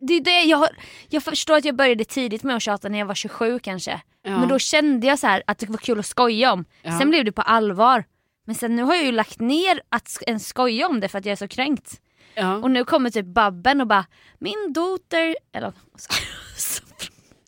det 0.00 0.14
är 0.14 0.20
det 0.20 0.40
jag 0.42 0.58
har, 0.58 0.68
jag 1.08 1.22
förstår 1.22 1.56
att 1.56 1.64
jag 1.64 1.76
började 1.76 2.04
tidigt 2.04 2.42
med 2.42 2.56
att 2.56 2.62
tjata 2.62 2.88
när 2.88 2.98
jag 2.98 3.06
var 3.06 3.14
27 3.14 3.58
kanske. 3.58 4.00
Ja. 4.22 4.38
Men 4.38 4.48
då 4.48 4.58
kände 4.58 5.06
jag 5.06 5.18
så 5.18 5.26
här 5.26 5.42
att 5.46 5.58
det 5.58 5.66
var 5.70 5.76
kul 5.76 5.98
att 5.98 6.06
skoja 6.06 6.52
om. 6.52 6.64
Ja. 6.82 6.98
Sen 6.98 7.10
blev 7.10 7.24
det 7.24 7.32
på 7.32 7.42
allvar. 7.42 8.04
Men 8.46 8.54
sen 8.54 8.76
nu 8.76 8.82
har 8.82 8.94
jag 8.94 9.04
ju 9.04 9.12
lagt 9.12 9.40
ner 9.40 9.80
att 9.88 10.18
ens 10.26 10.48
skoja 10.48 10.86
om 10.88 11.00
det 11.00 11.08
för 11.08 11.18
att 11.18 11.24
jag 11.24 11.32
är 11.32 11.36
så 11.36 11.48
kränkt. 11.48 12.00
ja. 12.34 12.54
Och 12.56 12.70
nu 12.70 12.84
kommer 12.84 13.10
typ 13.10 13.26
Babben 13.26 13.80
och 13.80 13.86
bara 13.86 14.06
min 14.38 14.72
dotter, 14.72 15.36
eller 15.52 15.72
så 16.56 16.82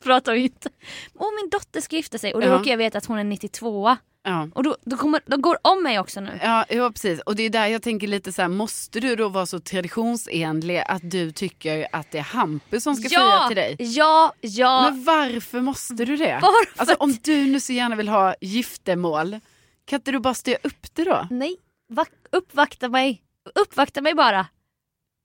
pratar 0.02 0.33
vi 0.35 0.40
inte. 0.40 0.69
Åh 1.14 1.28
min 1.42 1.50
dotter 1.50 1.80
ska 1.80 1.97
gifta 1.97 2.19
sig 2.19 2.35
och 2.35 2.40
då 2.40 2.47
Ja. 2.47 2.52
råkar 2.59 2.71
jag 2.71 2.78
veta 2.78 2.99
att 2.99 3.07
hon 3.07 3.19
är 3.19 3.25
92 3.25 3.97
ja. 4.23 4.49
och 4.54 4.62
då, 4.62 4.76
då, 4.85 4.97
kommer, 4.97 5.21
då 5.26 5.37
går 5.37 5.59
om 5.62 5.83
mig 5.83 5.99
också 5.99 6.21
nu. 6.21 6.40
Ja, 6.42 6.64
ja, 6.69 6.90
precis. 6.90 7.21
Och 7.21 7.37
det 7.37 7.42
är 7.42 7.50
där 7.50 7.66
jag 7.66 7.83
tänker 7.83 8.07
lite 8.07 8.33
så 8.33 8.42
här, 8.42 8.49
måste 8.49 9.00
du 9.00 9.16
då 9.16 9.28
vara 9.28 9.47
så 9.47 9.61
traditionsenlig 9.61 10.83
att 10.87 11.11
du 11.11 11.33
tycker 11.33 11.87
att 11.92 12.11
det 12.11 12.19
är 12.19 12.23
Hampus 12.23 12.83
som 12.85 12.95
ska 12.97 13.09
Ja, 13.14 13.45
till 13.49 13.57
dig? 13.57 13.76
ja, 13.78 14.33
ja. 14.40 14.90
Men 14.90 15.04
varför 15.04 15.61
måste 15.61 15.95
du 15.95 16.16
det? 16.16 16.38
Varför? 16.42 16.80
Alltså 16.80 16.95
om 16.99 17.12
du 17.23 17.45
nu 17.47 17.61
så 17.61 17.73
gärna 17.73 17.97
vill 17.97 18.09
ha 18.09 18.35
giftermål, 18.40 19.40
kan 19.85 19.97
inte 19.97 20.12
du 20.12 20.19
bara 20.19 20.35
styra 20.35 20.59
upp 20.62 20.95
det 20.95 21.04
då? 21.04 21.26
Nej, 21.30 21.57
va- 21.88 22.07
uppvakta 22.33 22.88
mig. 22.88 23.23
Uppvakta 23.54 24.00
mig 24.00 24.14
bara. 24.14 24.47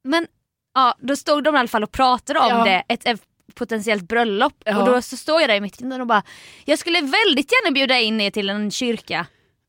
Men 0.03 0.27
ja, 0.73 0.95
då 0.99 1.15
stod 1.15 1.43
de 1.43 1.55
i 1.55 1.59
alla 1.59 1.67
fall 1.67 1.83
och 1.83 1.91
pratade 1.91 2.39
om 2.39 2.49
Ja. 2.49 2.63
det, 2.63 2.83
ett, 2.93 3.05
ett 3.07 3.21
potentiellt 3.53 4.03
bröllop. 4.07 4.53
Ja. 4.65 4.77
Och 4.79 4.85
då 4.85 5.01
så 5.01 5.17
står 5.17 5.41
jag 5.41 5.49
där 5.49 5.55
i 5.55 5.61
mitten 5.61 6.01
och 6.01 6.07
bara, 6.07 6.23
jag 6.65 6.79
skulle 6.79 7.01
väldigt 7.01 7.51
gärna 7.51 7.73
bjuda 7.73 7.99
in 7.99 8.21
er 8.21 8.31
till 8.31 8.49
en 8.49 8.71
kyrka. 8.71 9.25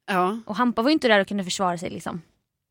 Ja. 0.07 0.39
Och 0.47 0.57
Hampa 0.57 0.83
var 0.83 0.91
ju 0.91 0.93
inte 0.93 1.09
där 1.09 1.21
och 1.21 1.29
kunde 1.29 1.45
försvara 1.45 1.79
sig 1.79 1.91
liksom. 1.91 2.23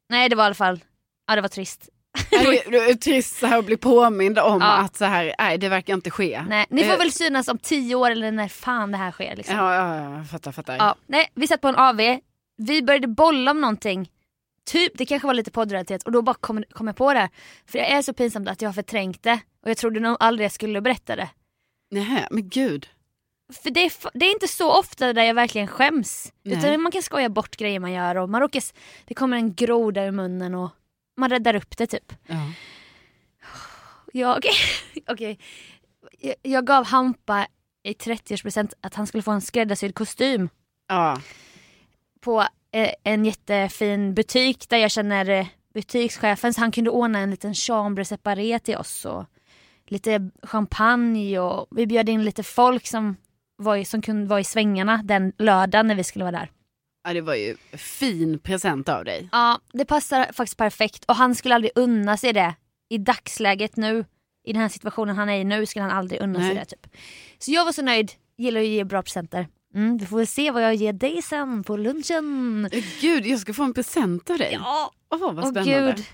Nej 0.09 0.29
det 0.29 0.35
var 0.35 0.43
i 0.43 0.45
alla 0.45 0.55
fall, 0.55 0.79
ja 1.27 1.35
det 1.35 1.41
var 1.41 1.49
trist. 1.49 1.89
Nej, 2.31 2.63
Det 2.69 2.77
är 2.77 2.93
trist 2.93 3.35
så 3.39 3.45
här 3.47 3.57
att 3.59 3.65
bli 3.65 3.77
påmind 3.77 4.39
om 4.39 4.61
Ja. 4.61 4.67
att 4.77 4.95
så 4.95 5.05
här, 5.05 5.35
nej 5.39 5.57
det 5.57 5.69
verkar 5.69 5.93
inte 5.93 6.11
ske. 6.11 6.43
Nej, 6.49 6.65
ni 6.69 6.83
får 6.83 6.93
Eh, 6.93 6.97
väl 6.97 7.11
synas 7.11 7.47
om 7.47 7.57
tio 7.57 7.95
år 7.95 8.11
eller 8.11 8.31
när 8.31 8.47
fan 8.47 8.91
det 8.91 8.97
här 8.97 9.11
sker. 9.11 9.35
Liksom. 9.35 9.55
Ja, 9.55 9.75
ja, 9.75 9.95
ja, 10.17 10.23
fattar, 10.23 10.51
fattar. 10.51 10.75
Ja, 10.77 10.95
nej, 11.07 11.31
vi 11.33 11.47
satt 11.47 11.61
på 11.61 11.67
en 11.67 11.75
AV, 11.75 12.19
vi 12.57 12.81
började 12.83 13.07
bolla 13.07 13.51
om 13.51 13.61
någonting. 13.61 14.09
Typ, 14.65 14.97
det 14.97 15.05
kanske 15.05 15.27
var 15.27 15.33
lite 15.33 15.51
poddrelaterat 15.51 16.03
och 16.03 16.11
då 16.11 16.21
bara 16.21 16.35
kom, 16.35 16.63
kom 16.71 16.87
jag 16.87 16.95
på 16.95 17.13
det. 17.13 17.29
För 17.65 17.77
jag 17.79 17.87
är 17.87 18.01
så 18.01 18.13
pinsamt 18.13 18.49
att 18.49 18.61
jag 18.61 18.69
har 18.69 18.73
förträngt 18.73 19.23
det 19.23 19.39
och 19.63 19.69
jag 19.69 19.77
trodde 19.77 19.99
nog 19.99 20.17
aldrig 20.19 20.45
jag 20.45 20.51
skulle 20.51 20.81
berätta 20.81 21.15
det. 21.15 21.29
Nej, 21.91 22.27
men 22.31 22.49
gud. 22.49 22.89
För 23.63 23.69
det 23.69 23.85
är, 23.85 23.93
det 24.13 24.25
är 24.25 24.31
inte 24.31 24.47
så 24.47 24.79
ofta 24.79 25.13
där 25.13 25.23
jag 25.23 25.33
verkligen 25.33 25.67
skäms. 25.67 26.33
Nej. 26.43 26.57
Utan 26.57 26.81
man 26.81 26.91
kan 26.91 27.01
skoja 27.03 27.29
bort 27.29 27.55
grejer 27.55 27.79
man 27.79 27.91
gör 27.91 28.15
och 28.15 28.29
man 28.29 28.41
råkar, 28.41 28.63
det 29.05 29.13
kommer 29.13 29.37
en 29.37 29.53
groda 29.53 30.05
ur 30.05 30.11
munnen 30.11 30.55
och 30.55 30.69
man 31.17 31.29
räddar 31.29 31.55
upp 31.55 31.77
det 31.77 31.87
typ. 31.87 32.13
Ja. 32.27 32.51
Jag, 34.13 34.45
okej. 35.07 35.39
jag, 36.19 36.35
jag 36.41 36.65
gav 36.67 36.85
Hampa 36.85 37.47
i 37.83 37.93
30-årspresent 37.93 38.73
att 38.81 38.95
han 38.95 39.07
skulle 39.07 39.23
få 39.23 39.31
en 39.31 39.41
skräddarsydd 39.41 39.95
kostym. 39.95 40.49
Ja. 40.87 41.21
på 42.21 42.47
en 43.03 43.25
jättefin 43.25 44.13
butik 44.13 44.69
där 44.69 44.77
jag 44.77 44.91
känner 44.91 45.29
eh, 45.29 45.47
butikschefen 45.73 46.53
så 46.53 46.61
han 46.61 46.71
kunde 46.71 46.89
ordna 46.89 47.19
en 47.19 47.31
liten 47.31 47.53
chambre 47.53 48.05
separé 48.05 48.59
till 48.59 48.77
oss 48.77 49.05
och 49.05 49.25
lite 49.87 50.29
champagne 50.43 51.39
och 51.39 51.67
vi 51.71 51.87
bjöd 51.87 52.09
in 52.09 52.23
lite 52.23 52.43
folk 52.43 52.87
som, 52.87 53.17
var 53.57 53.75
i, 53.75 53.85
som 53.85 54.01
kunde 54.01 54.27
vara 54.27 54.39
i 54.39 54.43
svängarna 54.43 55.01
den 55.03 55.33
lördagen 55.37 55.87
när 55.87 55.95
vi 55.95 56.03
skulle 56.03 56.25
vara 56.25 56.31
där. 56.39 56.51
ja, 57.03 57.13
det 57.13 57.21
var 57.21 57.35
ju 57.35 57.55
fin 57.73 58.39
present 58.39 58.89
av 58.89 59.05
dig. 59.05 59.29
Ja, 59.31 59.59
det 59.73 59.85
passar 59.85 60.31
faktiskt 60.33 60.57
perfekt 60.57 61.05
och 61.05 61.15
han 61.15 61.35
skulle 61.35 61.55
aldrig 61.55 61.71
unna 61.75 62.17
sig 62.17 62.33
det 62.33 62.55
i 62.89 62.97
dagsläget 62.97 63.75
nu. 63.77 64.05
I 64.47 64.53
den 64.53 64.61
här 64.61 64.69
situationen 64.69 65.15
han 65.15 65.29
är 65.29 65.39
i 65.39 65.43
nu 65.43 65.65
skulle 65.65 65.83
han 65.83 65.91
aldrig 65.97 66.21
unna 66.21 66.39
sig 66.39 66.47
Nej. 66.47 66.55
det. 66.55 66.65
Typ. 66.65 66.87
Så 67.39 67.51
jag 67.51 67.65
var 67.65 67.71
så 67.71 67.81
nöjd, 67.81 68.11
gillar 68.37 68.61
att 68.61 68.67
ge 68.67 68.83
bra 68.83 69.01
presenter. 69.01 69.47
Mm, 69.75 69.97
vi 69.97 70.05
får 70.05 70.17
väl 70.17 70.27
se 70.27 70.51
vad 70.51 70.63
jag 70.63 70.75
ger 70.75 70.93
dig 70.93 71.21
sen 71.21 71.63
på 71.63 71.77
lunchen. 71.77 72.69
Eh, 72.71 72.83
Gud, 73.01 73.25
jag 73.27 73.39
ska 73.39 73.53
få 73.53 73.63
en 73.63 73.73
present 73.73 74.29
av 74.29 74.37
dig. 74.37 74.53
Ja, 74.61 74.91
Åh, 75.11 75.19
vad 75.19 75.39
Åh 75.39 75.51
spännande. 75.51 75.93
gud, 75.95 76.05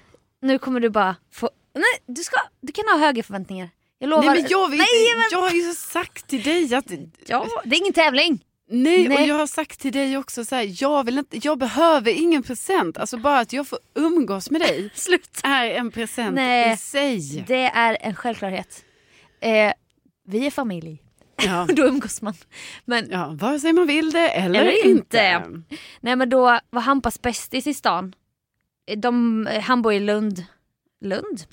nu 0.42 0.60
kommer 0.60 0.80
du 0.80 0.90
bara 0.90 1.16
få... 1.34 1.50
Nej, 1.74 1.84
du, 2.16 2.24
ska, 2.24 2.36
du 2.62 2.74
kan 2.74 2.86
ha 2.88 2.98
högre 2.98 3.24
förväntningar. 3.24 3.70
Jag 4.00 4.10
lovar. 4.10 4.24
Nej, 4.24 4.42
men 4.42 4.46
jag, 4.52 4.70
vill, 4.70 4.78
Nej, 4.80 4.88
men- 5.16 5.26
jag 5.32 5.42
har 5.42 5.50
ju 5.52 5.74
sagt 5.74 6.28
till 6.28 6.42
dig 6.44 6.76
att... 6.76 6.86
Ja, 7.28 7.48
det 7.66 7.76
är 7.76 7.80
ingen 7.80 7.94
tävling. 7.94 8.46
Nej, 8.70 9.04
och 9.08 9.14
Nej. 9.14 9.28
jag 9.28 9.36
har 9.36 9.48
sagt 9.48 9.80
till 9.80 9.92
dig 9.92 10.18
också 10.18 10.46
så 10.46 10.56
här, 10.56 10.84
jag, 10.84 11.04
vill 11.04 11.18
inte, 11.18 11.38
jag 11.44 11.58
behöver 11.58 12.12
ingen 12.12 12.44
present. 12.44 12.98
Alltså 12.98 13.18
bara 13.18 13.40
att 13.40 13.54
jag 13.54 13.68
får 13.68 13.80
umgås 13.96 14.52
med 14.52 14.62
dig 14.62 14.90
Slut. 14.96 15.42
är 15.44 15.66
en 15.66 15.92
present 15.92 16.36
Nej. 16.36 16.74
i 16.74 16.78
sig. 16.78 17.44
Det 17.48 17.64
är 17.64 17.98
en 18.02 18.16
självklarhet. 18.16 18.84
Eh, 19.42 19.74
vi 20.28 20.46
är 20.48 20.52
familj. 20.52 21.02
Ja. 21.46 21.68
Då 21.76 21.84
umgås 21.84 22.22
man. 22.22 22.34
Men, 22.86 23.08
Ja, 23.12 23.36
vare 23.40 23.60
sig 23.60 23.74
man 23.74 23.88
vill 23.88 24.12
det 24.12 24.30
eller, 24.30 24.62
Eller 24.62 24.86
inte. 24.86 25.18
inte. 25.18 25.44
nej, 26.00 26.16
men 26.16 26.30
då 26.30 26.60
var 26.70 26.82
Hampas 26.82 27.22
bästis 27.22 27.68
i 27.68 27.74
stan. 27.74 28.16
Eh, 28.92 28.98
De, 29.00 29.48
eh, 29.48 29.62
han 29.62 29.82
bor 29.82 29.94
i 29.94 30.00
Lund. 30.00 30.46
Lund? 31.02 31.44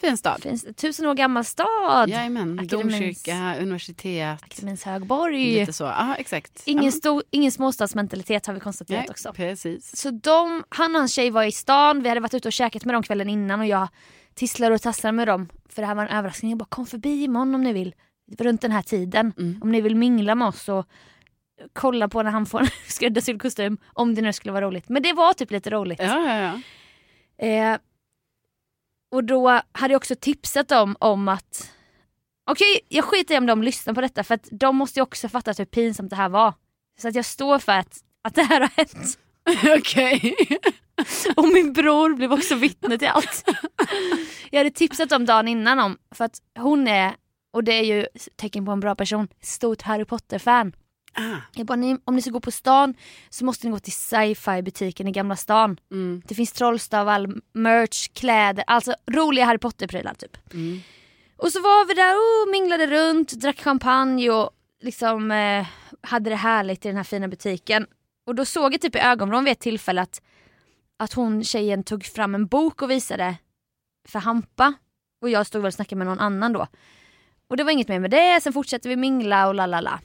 Fin 0.00 0.16
stad. 0.16 0.40
Det 0.42 0.72
tusen 0.72 1.06
år 1.06 1.14
gammal 1.14 1.44
stad. 1.44 2.08
Jajamän, 2.08 2.66
domkyrka, 2.66 3.56
universitet. 3.60 4.42
Akademins 4.42 4.84
högborg. 4.84 5.54
Lite 5.60 5.72
så, 5.72 5.84
ja 5.84 6.14
exakt. 6.18 6.62
Ingen, 6.64 6.84
ja. 6.84 6.90
stor, 6.90 7.22
ingen 7.30 7.52
småstadsmentalitet 7.52 8.46
har 8.46 8.54
vi 8.54 8.60
konstaterat 8.60 9.00
Nej, 9.00 9.10
också. 9.10 9.32
Precis. 9.32 9.96
Så 9.96 10.10
de, 10.10 10.64
han 10.68 10.94
och 10.94 11.00
hans 11.00 11.12
tjej 11.12 11.30
var 11.30 11.44
i 11.44 11.52
stan, 11.52 12.02
vi 12.02 12.08
hade 12.08 12.20
varit 12.20 12.34
ute 12.34 12.48
och 12.48 12.52
käkat 12.52 12.84
med 12.84 12.94
dem 12.94 13.02
kvällen 13.02 13.28
innan 13.28 13.60
och 13.60 13.66
jag 13.66 13.88
tisslade 14.34 14.74
och 14.74 14.82
tasslade 14.82 15.12
med 15.12 15.28
dem. 15.28 15.48
För 15.68 15.82
det 15.82 15.88
här 15.88 15.94
var 15.94 16.02
en 16.06 16.16
överraskning. 16.18 16.50
Jag 16.50 16.58
bara 16.58 16.64
kom 16.68 16.86
förbi 16.86 17.24
imorgon 17.24 17.54
om 17.54 17.62
ni 17.62 17.72
vill. 17.72 17.94
Runt 18.38 18.60
den 18.60 18.72
här 18.72 18.82
tiden. 18.82 19.32
Mm. 19.38 19.58
Om 19.62 19.72
ni 19.72 19.80
vill 19.80 19.96
mingla 19.96 20.34
med 20.34 20.48
oss 20.48 20.68
och 20.68 20.86
kolla 21.72 22.08
på 22.08 22.22
när 22.22 22.30
han 22.30 22.46
får 22.46 22.60
en 22.60 22.68
skräddarsydd 22.88 23.42
kostym. 23.42 23.78
Om 23.92 24.14
det 24.14 24.22
nu 24.22 24.32
skulle 24.32 24.52
vara 24.52 24.66
roligt. 24.66 24.88
Men 24.88 25.02
det 25.02 25.12
var 25.12 25.34
typ 25.34 25.50
lite 25.50 25.70
roligt. 25.70 25.98
Ja, 25.98 26.34
ja, 26.34 26.36
ja. 27.36 27.46
Eh, 27.46 27.78
och 29.10 29.24
då 29.24 29.60
hade 29.72 29.94
jag 29.94 29.98
också 29.98 30.14
tipsat 30.14 30.68
dem 30.68 30.96
om 31.00 31.28
att 31.28 31.72
Okej, 32.50 32.80
jag 32.88 33.04
skiter 33.04 33.34
i 33.34 33.38
om 33.38 33.46
de 33.46 33.62
lyssnar 33.62 33.94
på 33.94 34.00
detta 34.00 34.24
för 34.24 34.34
att 34.34 34.48
de 34.50 34.76
måste 34.76 34.98
ju 34.98 35.02
också 35.02 35.28
fatta 35.28 35.52
hur 35.58 35.64
pinsamt 35.64 36.10
det 36.10 36.16
här 36.16 36.28
var. 36.28 36.54
Så 37.00 37.08
att 37.08 37.14
jag 37.14 37.24
står 37.24 37.58
för 37.58 37.72
att, 37.72 37.98
att 38.22 38.34
det 38.34 38.42
här 38.42 38.60
har 38.60 38.70
hänt. 38.76 39.18
Okej. 39.78 40.36
Och 41.36 41.48
min 41.48 41.72
bror 41.72 42.14
blev 42.14 42.32
också 42.32 42.54
vittne 42.54 42.98
till 42.98 43.08
allt. 43.08 43.48
Jag 44.50 44.60
hade 44.60 44.70
tipsat 44.70 45.12
om 45.12 45.26
dagen 45.26 45.48
innan 45.48 45.78
om, 45.78 45.98
för 46.14 46.24
att 46.24 46.42
hon 46.58 46.88
är, 46.88 47.14
och 47.50 47.64
det 47.64 47.72
är 47.72 47.84
ju 47.84 48.06
tecken 48.36 48.64
på 48.64 48.72
en 48.72 48.80
bra 48.80 48.94
person, 48.94 49.28
stort 49.40 49.82
Harry 49.82 50.04
Potter-fan. 50.04 50.72
Ah. 51.12 51.36
Jag 51.54 51.66
bara, 51.66 51.76
ni, 51.76 51.98
om 52.04 52.16
ni 52.16 52.22
ska 52.22 52.30
gå 52.30 52.40
på 52.40 52.50
stan 52.50 52.94
så 53.30 53.44
måste 53.44 53.66
ni 53.66 53.72
gå 53.72 53.78
till 53.78 53.92
sci-fi 53.92 54.62
butiken 54.62 55.08
i 55.08 55.12
Gamla 55.12 55.36
stan. 55.36 55.80
Mm. 55.90 56.22
Det 56.24 56.34
finns 56.34 56.52
trollstavar, 56.52 57.28
merch, 57.52 58.08
kläder, 58.12 58.64
alltså 58.66 58.94
roliga 59.10 59.44
Harry 59.44 59.58
Potter-prylar 59.58 60.14
typ. 60.14 60.52
Mm. 60.54 60.80
Och 61.36 61.52
så 61.52 61.60
var 61.60 61.86
vi 61.86 61.94
där 61.94 62.14
och 62.14 62.52
minglade 62.52 62.86
runt, 62.86 63.32
drack 63.32 63.60
champagne 63.60 64.30
och 64.30 64.50
liksom 64.80 65.30
eh, 65.30 65.66
hade 66.00 66.30
det 66.30 66.36
härligt 66.36 66.84
i 66.84 66.88
den 66.88 66.96
här 66.96 67.04
fina 67.04 67.28
butiken. 67.28 67.86
Och 68.26 68.34
då 68.34 68.44
såg 68.44 68.74
jag 68.74 68.80
typ 68.80 68.96
i 68.96 68.98
ögonvrån 68.98 69.44
vid 69.44 69.52
ett 69.52 69.60
tillfälle 69.60 70.02
att, 70.02 70.22
att 70.96 71.12
hon 71.12 71.44
tjejen 71.44 71.84
tog 71.84 72.04
fram 72.04 72.34
en 72.34 72.46
bok 72.46 72.82
och 72.82 72.90
visade 72.90 73.36
för 74.08 74.18
Hampa. 74.18 74.74
Och 75.22 75.30
jag 75.30 75.46
stod 75.46 75.62
väl 75.62 75.68
och 75.68 75.74
snackade 75.74 75.98
med 75.98 76.06
någon 76.06 76.20
annan 76.20 76.52
då. 76.52 76.66
Och 77.48 77.56
det 77.56 77.64
var 77.64 77.70
inget 77.70 77.88
mer 77.88 77.98
med 77.98 78.10
det, 78.10 78.40
sen 78.40 78.52
fortsatte 78.52 78.88
vi 78.88 78.96
mingla 78.96 79.48
och 79.48 79.54
la 79.54 79.66
la 79.66 79.80
la. 79.80 80.00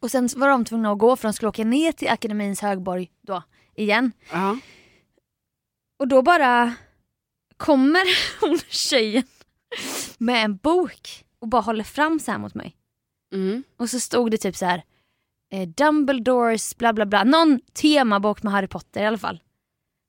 Och 0.00 0.10
sen 0.10 0.28
var 0.36 0.48
de 0.48 0.64
tvungna 0.64 0.92
att 0.92 0.98
gå 0.98 1.16
för 1.16 1.28
de 1.28 1.32
skulle 1.32 1.48
åka 1.48 1.64
ner 1.64 1.92
till 1.92 2.08
Akademins 2.08 2.60
högborg 2.60 3.10
då 3.20 3.42
igen. 3.74 4.12
Ja. 4.32 4.58
Och 5.98 6.08
då 6.08 6.22
bara 6.22 6.74
kommer 7.56 8.04
hon 8.40 8.58
tjejen 8.68 9.24
med 10.18 10.44
en 10.44 10.56
bok 10.56 11.24
och 11.38 11.48
bara 11.48 11.62
håller 11.62 11.84
fram 11.84 12.20
så 12.20 12.30
här 12.30 12.38
mot 12.38 12.54
mig. 12.54 12.76
Mm. 13.34 13.62
Och 13.76 13.90
så 13.90 14.00
stod 14.00 14.30
det 14.30 14.38
typ 14.38 14.56
så 14.56 14.66
här 14.66 14.84
eh, 15.52 15.68
Dumbledores 15.68 16.76
bla 16.76 16.92
bla 16.92 17.06
bla, 17.06 17.24
någon 17.24 17.60
temabok 17.72 18.42
med 18.42 18.52
Harry 18.52 18.68
Potter 18.68 19.02
i 19.02 19.06
alla 19.06 19.18
fall. 19.18 19.42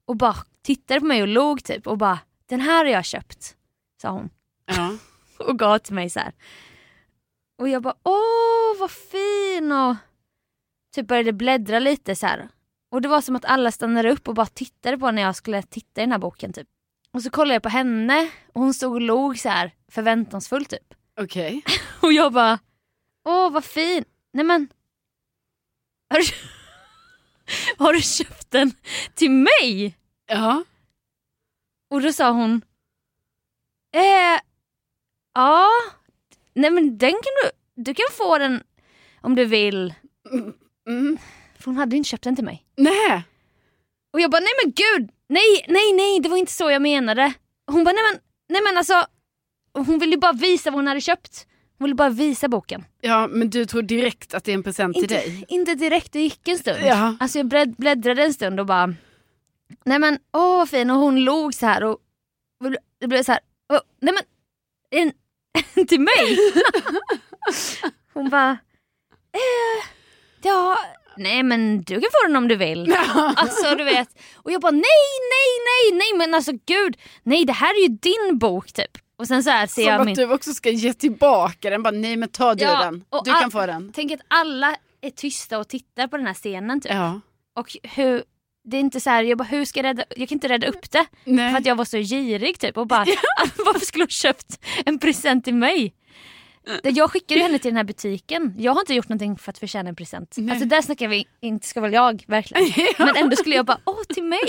Och 0.05 0.15
bara 0.17 0.35
tittade 0.61 0.99
på 0.99 1.05
mig 1.05 1.21
och 1.21 1.27
log 1.27 1.63
typ 1.63 1.87
och 1.87 1.97
bara 1.97 2.19
den 2.45 2.59
här 2.59 2.85
har 2.85 2.91
jag 2.91 3.05
köpt, 3.05 3.55
sa 4.01 4.09
hon. 4.09 4.29
Ja. 4.65 4.97
Och 5.47 5.59
gav 5.59 5.77
till 5.77 5.93
mig 5.93 6.09
så 6.09 6.19
här. 6.19 6.33
Och 7.57 7.69
jag 7.69 7.81
bara 7.81 7.95
åh 8.03 8.79
vad 8.79 8.91
fin 8.91 9.71
och 9.71 9.95
typ 10.95 11.07
började 11.07 11.33
bläddra 11.33 11.79
lite 11.79 12.15
så 12.15 12.25
här. 12.27 12.49
Och 12.91 13.01
det 13.01 13.07
var 13.07 13.21
som 13.21 13.35
att 13.35 13.45
alla 13.45 13.71
stannade 13.71 14.11
upp 14.11 14.27
och 14.27 14.35
bara 14.35 14.45
tittade 14.45 14.97
på 14.97 15.11
när 15.11 15.21
jag 15.21 15.35
skulle 15.35 15.63
titta 15.63 16.01
i 16.01 16.03
den 16.03 16.11
här 16.11 16.19
boken 16.19 16.53
typ. 16.53 16.67
Och 17.13 17.23
så 17.23 17.29
kollade 17.29 17.53
jag 17.53 17.63
på 17.63 17.69
henne 17.69 18.31
och 18.53 18.61
hon 18.61 18.73
stod 18.73 18.93
och 18.93 19.01
log 19.01 19.39
så 19.39 19.49
här 19.49 19.71
förväntansfullt 19.87 20.69
typ. 20.69 20.93
Okej. 21.19 21.63
Och 22.01 22.13
jag 22.13 22.33
bara, 22.33 22.59
åh 23.25 23.51
vad 23.51 23.65
fin. 23.65 24.05
Nej 24.33 24.45
men. 24.45 24.67
Har 26.09 26.19
du, 26.19 26.25
har 27.83 27.93
du 27.93 28.01
köpt 28.01 28.51
den 28.51 28.71
till 29.13 29.31
mig? 29.31 29.97
Ja. 30.27 30.63
Och 31.89 32.01
då 32.01 32.13
sa 32.13 32.31
hon, 32.31 32.61
eh, 33.95 34.41
ja, 35.33 35.67
nej 36.53 36.71
men 36.71 36.97
den 36.97 37.11
kan 37.11 37.21
du, 37.43 37.51
du 37.83 37.93
kan 37.93 38.05
få 38.11 38.37
den 38.37 38.63
om 39.21 39.35
du 39.35 39.45
vill. 39.45 39.93
Mm. 40.87 41.17
För 41.59 41.65
hon 41.65 41.77
hade 41.77 41.97
inte 41.97 42.09
köpt 42.09 42.23
den 42.23 42.35
till 42.35 42.45
mig. 42.45 42.65
Nej. 42.77 43.23
Och 44.13 44.21
jag 44.21 44.31
bara, 44.31 44.39
nej 44.39 44.53
men 44.63 44.73
gud, 44.73 45.09
nej, 45.29 45.65
nej, 45.67 45.93
nej, 45.93 46.19
det 46.19 46.29
var 46.29 46.37
inte 46.37 46.51
så 46.51 46.71
jag 46.71 46.81
menade. 46.81 47.33
Hon 47.67 47.83
bara, 47.83 47.91
nej 47.91 48.03
men, 48.11 48.21
nej 48.49 48.61
men 48.63 48.77
alltså, 48.77 49.05
hon 49.73 49.99
ville 49.99 50.11
ju 50.11 50.17
bara 50.19 50.33
visa 50.33 50.69
vad 50.71 50.77
hon 50.77 50.87
hade 50.87 51.01
köpt. 51.01 51.47
Hon 51.77 51.85
ville 51.85 51.95
bara 51.95 52.09
visa 52.09 52.47
boken. 52.47 52.85
Ja 53.01 53.27
men 53.27 53.49
du 53.49 53.65
tror 53.65 53.81
direkt 53.81 54.33
att 54.33 54.43
det 54.43 54.51
är 54.51 54.53
en 54.55 54.63
present 54.63 54.93
till 54.93 55.03
Inte, 55.03 55.15
dig? 55.15 55.45
inte 55.47 55.75
direkt, 55.75 56.11
det 56.13 56.19
gick 56.21 56.47
en 56.47 56.57
stund. 56.59 56.77
Ja. 56.83 57.15
Alltså 57.19 57.37
jag 57.39 57.47
blädd- 57.47 57.75
bläddrade 57.77 58.23
en 58.23 58.33
stund 58.33 58.59
och 58.59 58.65
bara, 58.65 58.93
nej 59.85 59.99
men 59.99 60.19
åh 60.33 60.57
vad 60.57 60.69
fin 60.69 60.89
och 60.89 60.97
hon 60.97 61.19
log 61.23 61.53
så 61.53 61.65
här 61.65 61.83
och 61.83 61.97
det 62.99 63.07
blev 63.07 63.23
så 63.23 63.31
här, 63.31 63.41
nej 64.01 64.13
men 64.13 64.23
en, 65.01 65.11
till 65.87 65.99
mig? 66.01 66.37
hon 68.13 68.29
bara, 68.29 68.51
eh, 69.33 69.87
ja, 70.41 70.77
nej 71.17 71.43
men 71.43 71.81
du 71.81 71.93
kan 71.93 72.09
få 72.11 72.27
den 72.27 72.35
om 72.35 72.47
du 72.47 72.55
vill. 72.55 72.95
Alltså 73.35 73.75
du 73.75 73.83
vet. 73.83 74.09
Och 74.35 74.51
jag 74.51 74.61
bara 74.61 74.71
nej, 74.71 74.81
nej, 75.31 75.49
nej, 75.65 75.97
nej 75.99 76.17
men 76.17 76.33
alltså 76.33 76.51
gud, 76.65 76.97
nej 77.23 77.45
det 77.45 77.53
här 77.53 77.69
är 77.73 77.81
ju 77.81 77.87
din 77.87 78.37
bok 78.39 78.71
typ. 78.73 78.97
Och 79.17 79.27
sen 79.27 79.43
så 79.43 79.49
här 79.49 79.67
ser 79.67 79.81
Som 79.81 79.91
jag 79.91 79.99
att 79.99 80.05
min... 80.05 80.15
du 80.15 80.33
också 80.33 80.53
ska 80.53 80.69
ge 80.69 80.93
tillbaka 80.93 81.69
den. 81.69 81.83
Bara, 81.83 81.91
nej 81.91 82.17
men 82.17 82.29
ta 82.29 82.55
du 82.55 82.63
Ja, 82.63 82.83
den. 82.83 83.05
Du 83.23 83.31
all- 83.31 83.41
kan 83.41 83.51
få 83.51 83.65
den. 83.65 83.91
Tänk 83.95 84.11
att 84.11 84.19
alla 84.27 84.75
är 85.01 85.09
tysta 85.09 85.59
och 85.59 85.67
tittar 85.67 86.07
på 86.07 86.17
den 86.17 86.27
här 86.27 86.33
scenen 86.33 86.81
typ. 86.81 86.91
Ja. 86.91 87.21
Och 87.55 87.77
hur, 87.83 88.23
det 88.71 88.77
är 88.77 88.81
inte 88.81 88.99
så 88.99 89.09
här, 89.09 89.23
jag 89.23 89.37
bara 89.37 89.43
hur 89.43 89.65
ska 89.65 89.79
jag 89.79 89.83
rädda, 89.85 90.03
jag 90.09 90.29
kan 90.29 90.35
inte 90.35 90.47
rädda 90.49 90.67
upp 90.67 90.91
det. 90.91 91.05
Nej. 91.23 91.51
För 91.51 91.57
att 91.57 91.65
jag 91.65 91.75
var 91.75 91.85
så 91.85 91.97
girig 91.97 92.59
typ 92.59 92.77
och 92.77 92.87
bara 92.87 93.05
varför 93.65 93.85
skulle 93.85 94.03
hon 94.03 94.09
köpt 94.09 94.59
en 94.85 94.99
present 94.99 95.43
till 95.45 95.55
mig? 95.55 95.93
Jag 96.83 97.11
skickade 97.11 97.39
ju 97.39 97.45
henne 97.45 97.59
till 97.59 97.69
den 97.69 97.77
här 97.77 97.83
butiken. 97.83 98.55
Jag 98.57 98.73
har 98.73 98.79
inte 98.79 98.93
gjort 98.93 99.09
någonting 99.09 99.37
för 99.37 99.49
att 99.51 99.57
förtjäna 99.57 99.89
en 99.89 99.95
present. 99.95 100.35
Nej. 100.37 100.51
Alltså 100.51 100.67
där 100.67 100.81
snackar 100.81 101.07
vi, 101.07 101.25
inte 101.41 101.67
ska 101.67 101.81
väl 101.81 101.93
jag 101.93 102.23
verkligen. 102.27 102.93
Men 103.05 103.15
ändå 103.15 103.35
skulle 103.35 103.55
jag 103.55 103.65
bara, 103.65 103.79
åh 103.85 104.03
till 104.13 104.23
mig. 104.23 104.39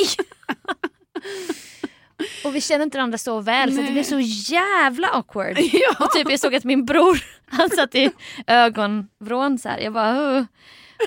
och 2.45 2.55
vi 2.55 2.61
känner 2.61 2.85
inte 2.85 2.99
varandra 2.99 3.19
så 3.19 3.41
väl 3.41 3.69
så 3.69 3.75
att 3.81 3.87
det 3.87 3.93
Nej. 3.93 3.93
blev 3.93 4.03
så 4.03 4.53
jävla 4.53 5.09
awkward. 5.09 5.59
Ja. 5.73 5.95
Och 6.05 6.11
typ 6.11 6.31
jag 6.31 6.41
såg 6.41 6.55
att 6.55 6.65
min 6.65 6.85
bror, 6.85 7.25
han 7.47 7.71
satt 7.71 7.95
i 7.95 8.11
ögonvrån 8.47 9.59
så 9.59 9.69
här. 9.69 9.79
Jag 9.79 9.93
bara, 9.93 10.37
"Åh." 10.39 10.45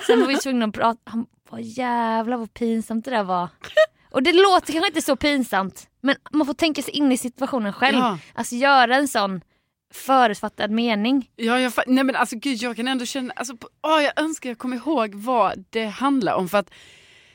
Sen 0.06 0.20
var 0.20 0.26
vi 0.26 0.36
tvungna 0.36 0.64
att 0.66 0.74
prata. 0.74 1.00
Han 1.04 1.26
bara, 1.50 1.60
jävlar 1.60 2.36
vad 2.36 2.54
pinsamt 2.54 3.04
det 3.04 3.10
där 3.10 3.24
var. 3.24 3.48
Och 4.10 4.22
det 4.22 4.32
låter 4.32 4.72
kanske 4.72 4.88
inte 4.88 5.02
så 5.02 5.16
pinsamt. 5.16 5.88
Men 6.00 6.16
man 6.30 6.46
får 6.46 6.54
tänka 6.54 6.82
sig 6.82 6.94
in 6.94 7.12
i 7.12 7.18
situationen 7.18 7.72
själv. 7.72 7.98
Ja. 7.98 8.18
Alltså 8.34 8.54
göra 8.54 8.96
en 8.96 9.08
sån 9.08 9.40
förutfattad 9.92 10.70
mening. 10.70 11.30
Ja, 11.36 11.60
jag, 11.60 11.72
nej 11.86 12.04
men 12.04 12.16
alltså 12.16 12.36
gud 12.36 12.56
jag 12.56 12.76
kan 12.76 12.88
ändå 12.88 13.04
känna, 13.04 13.32
alltså, 13.36 13.54
åh, 13.82 14.02
jag 14.02 14.12
önskar 14.20 14.50
jag 14.50 14.58
kommer 14.58 14.76
ihåg 14.76 15.14
vad 15.14 15.64
det 15.70 15.86
handlar 15.86 16.34
om 16.34 16.48
för 16.48 16.58
att 16.58 16.70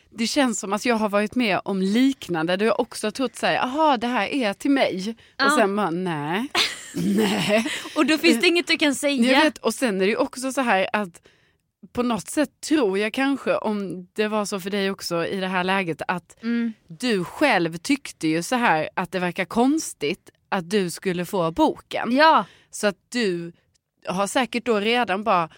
det 0.10 0.28
känns 0.28 0.60
som 0.60 0.74
att 0.74 0.86
jag 0.86 0.96
har 0.96 1.10
varit 1.10 1.36
med 1.36 1.62
om 1.66 1.82
liknande 1.82 2.56
där 2.58 2.66
jag 2.66 2.80
också 2.80 3.08
har 3.08 3.12
trott 3.12 3.36
såhär, 3.36 3.54
jaha 3.54 3.98
det 3.98 4.08
här 4.08 4.28
är 4.28 4.54
till 4.54 4.72
mig. 4.72 5.16
Ja. 5.38 5.46
Och 5.46 5.52
sen 5.52 5.76
bara 5.76 5.90
nej, 5.90 6.48
nej. 6.96 7.66
Och 7.96 8.06
då 8.06 8.18
finns 8.18 8.42
det 8.42 8.48
inget 8.48 8.68
du 8.68 8.78
kan 8.78 8.96
säga. 8.96 9.32
Jag 9.32 9.44
vet, 9.44 9.58
och 9.58 9.74
sen 9.74 9.96
är 9.96 10.06
det 10.06 10.12
ju 10.12 10.18
också 10.18 10.52
så 10.52 10.62
här 10.62 10.88
att 10.94 11.22
på 11.94 12.04
något 12.04 12.28
sätt 12.30 12.50
tror 12.68 12.98
jag 13.00 13.14
kanske, 13.14 13.56
om 13.56 14.08
det 14.14 14.28
var 14.28 14.46
så 14.46 14.60
för 14.60 14.70
dig 14.70 14.92
också 14.92 15.26
i 15.26 15.40
det 15.40 15.48
här 15.48 15.64
läget, 15.64 16.02
att 16.08 16.44
Mm. 16.44 16.74
du 16.88 17.24
själv 17.24 17.78
tyckte 17.78 18.28
ju 18.28 18.44
så 18.44 18.56
här 18.56 18.90
att 18.94 19.12
det 19.12 19.20
verkar 19.20 19.46
konstigt 19.46 20.30
att 20.50 20.70
du 20.70 20.90
skulle 20.90 21.26
få 21.26 21.52
boken. 21.52 22.16
Ja, 22.16 22.46
Så 22.70 22.88
att 22.88 22.96
du 23.10 23.52
har 24.08 24.28
säkert 24.28 24.66
då 24.66 24.80
redan 24.80 25.24
bara, 25.24 25.50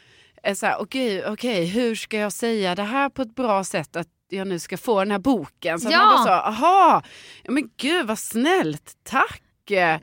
är 0.44 0.54
så 0.56 0.66
här, 0.66 0.82
okej, 0.82 1.26
okej, 1.28 1.66
hur 1.66 1.96
ska 1.96 2.18
jag 2.18 2.34
säga 2.34 2.76
det 2.76 2.84
här 2.84 3.10
på 3.10 3.22
ett 3.22 3.36
bra 3.36 3.64
sätt 3.64 3.96
att 3.96 4.08
jag 4.30 4.48
nu 4.48 4.60
ska 4.60 4.78
få 4.78 5.00
den 5.00 5.12
här 5.12 5.20
boken? 5.20 5.80
Så 5.80 5.92
Ja. 5.92 5.98
man 5.98 6.08
bara 6.16 6.24
så, 6.24 6.32
aha, 6.48 7.04
men 7.48 7.70
gud 7.78 8.08
vad 8.08 8.20
snällt, 8.20 8.92
tack. 9.04 9.42
det, 9.66 10.00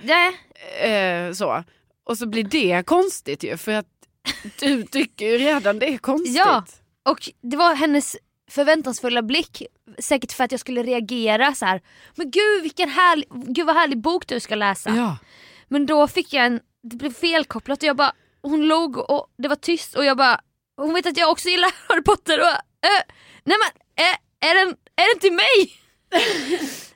Eh, 0.88 1.33
så. 1.33 1.64
Och 2.04 2.18
så 2.18 2.26
blir 2.26 2.44
det 2.44 2.87
konstigt 2.87 3.44
ju 3.44 3.56
för 3.56 3.72
att 3.72 3.87
du 4.61 4.83
tycker 4.83 5.26
ju 5.26 5.38
redan 5.38 5.78
det 5.78 5.87
är 5.94 5.98
konstigt. 5.98 6.37
Ja. 6.37 6.64
och 7.09 7.30
det 7.42 7.56
var 7.56 7.74
hennes 7.74 8.16
förväntansfulla 8.50 9.22
blick. 9.22 9.62
Säkert 9.98 10.33
för 10.33 10.44
att 10.44 10.52
jag 10.52 10.61
skulle 10.61 10.83
reagera 10.83 11.54
så 11.54 11.66
här. 11.66 11.80
Men 12.14 12.30
gud 12.30 12.62
vilken 12.62 12.88
härlig, 12.88 13.28
gud 13.30 13.66
vad 13.66 13.76
härlig 13.76 13.98
bok 13.98 14.26
du 14.26 14.40
ska 14.40 14.54
läsa. 14.54 14.90
Ja. 14.90 15.16
Men 15.68 15.87
då 15.87 16.09
fick 16.09 16.33
jag 16.33 16.46
en, 16.46 16.61
det 16.83 16.96
blev 16.96 17.14
felkopplat 17.14 17.78
och 17.78 17.88
jag 17.88 17.96
bara, 17.96 18.12
hon 18.42 18.68
log 18.68 19.11
och 19.11 19.26
det 19.38 19.48
var 19.48 19.56
tyst 19.56 19.94
och 19.94 20.04
jag 20.04 20.16
bara, 20.16 20.40
hon 20.76 20.94
vet 20.94 21.06
att 21.06 21.16
jag 21.16 21.30
också 21.30 21.48
gillar 21.48 21.70
Harry 21.88 22.02
Potter 22.02 22.40
och 22.40 22.46
äh, 22.46 23.02
nej 23.44 23.56
men 23.59 24.04
äh, 24.06 24.50
är, 24.50 24.54
den, 24.54 24.76
är 24.96 25.14
den 25.14 25.20
till 25.20 25.33
mig? 25.33 25.80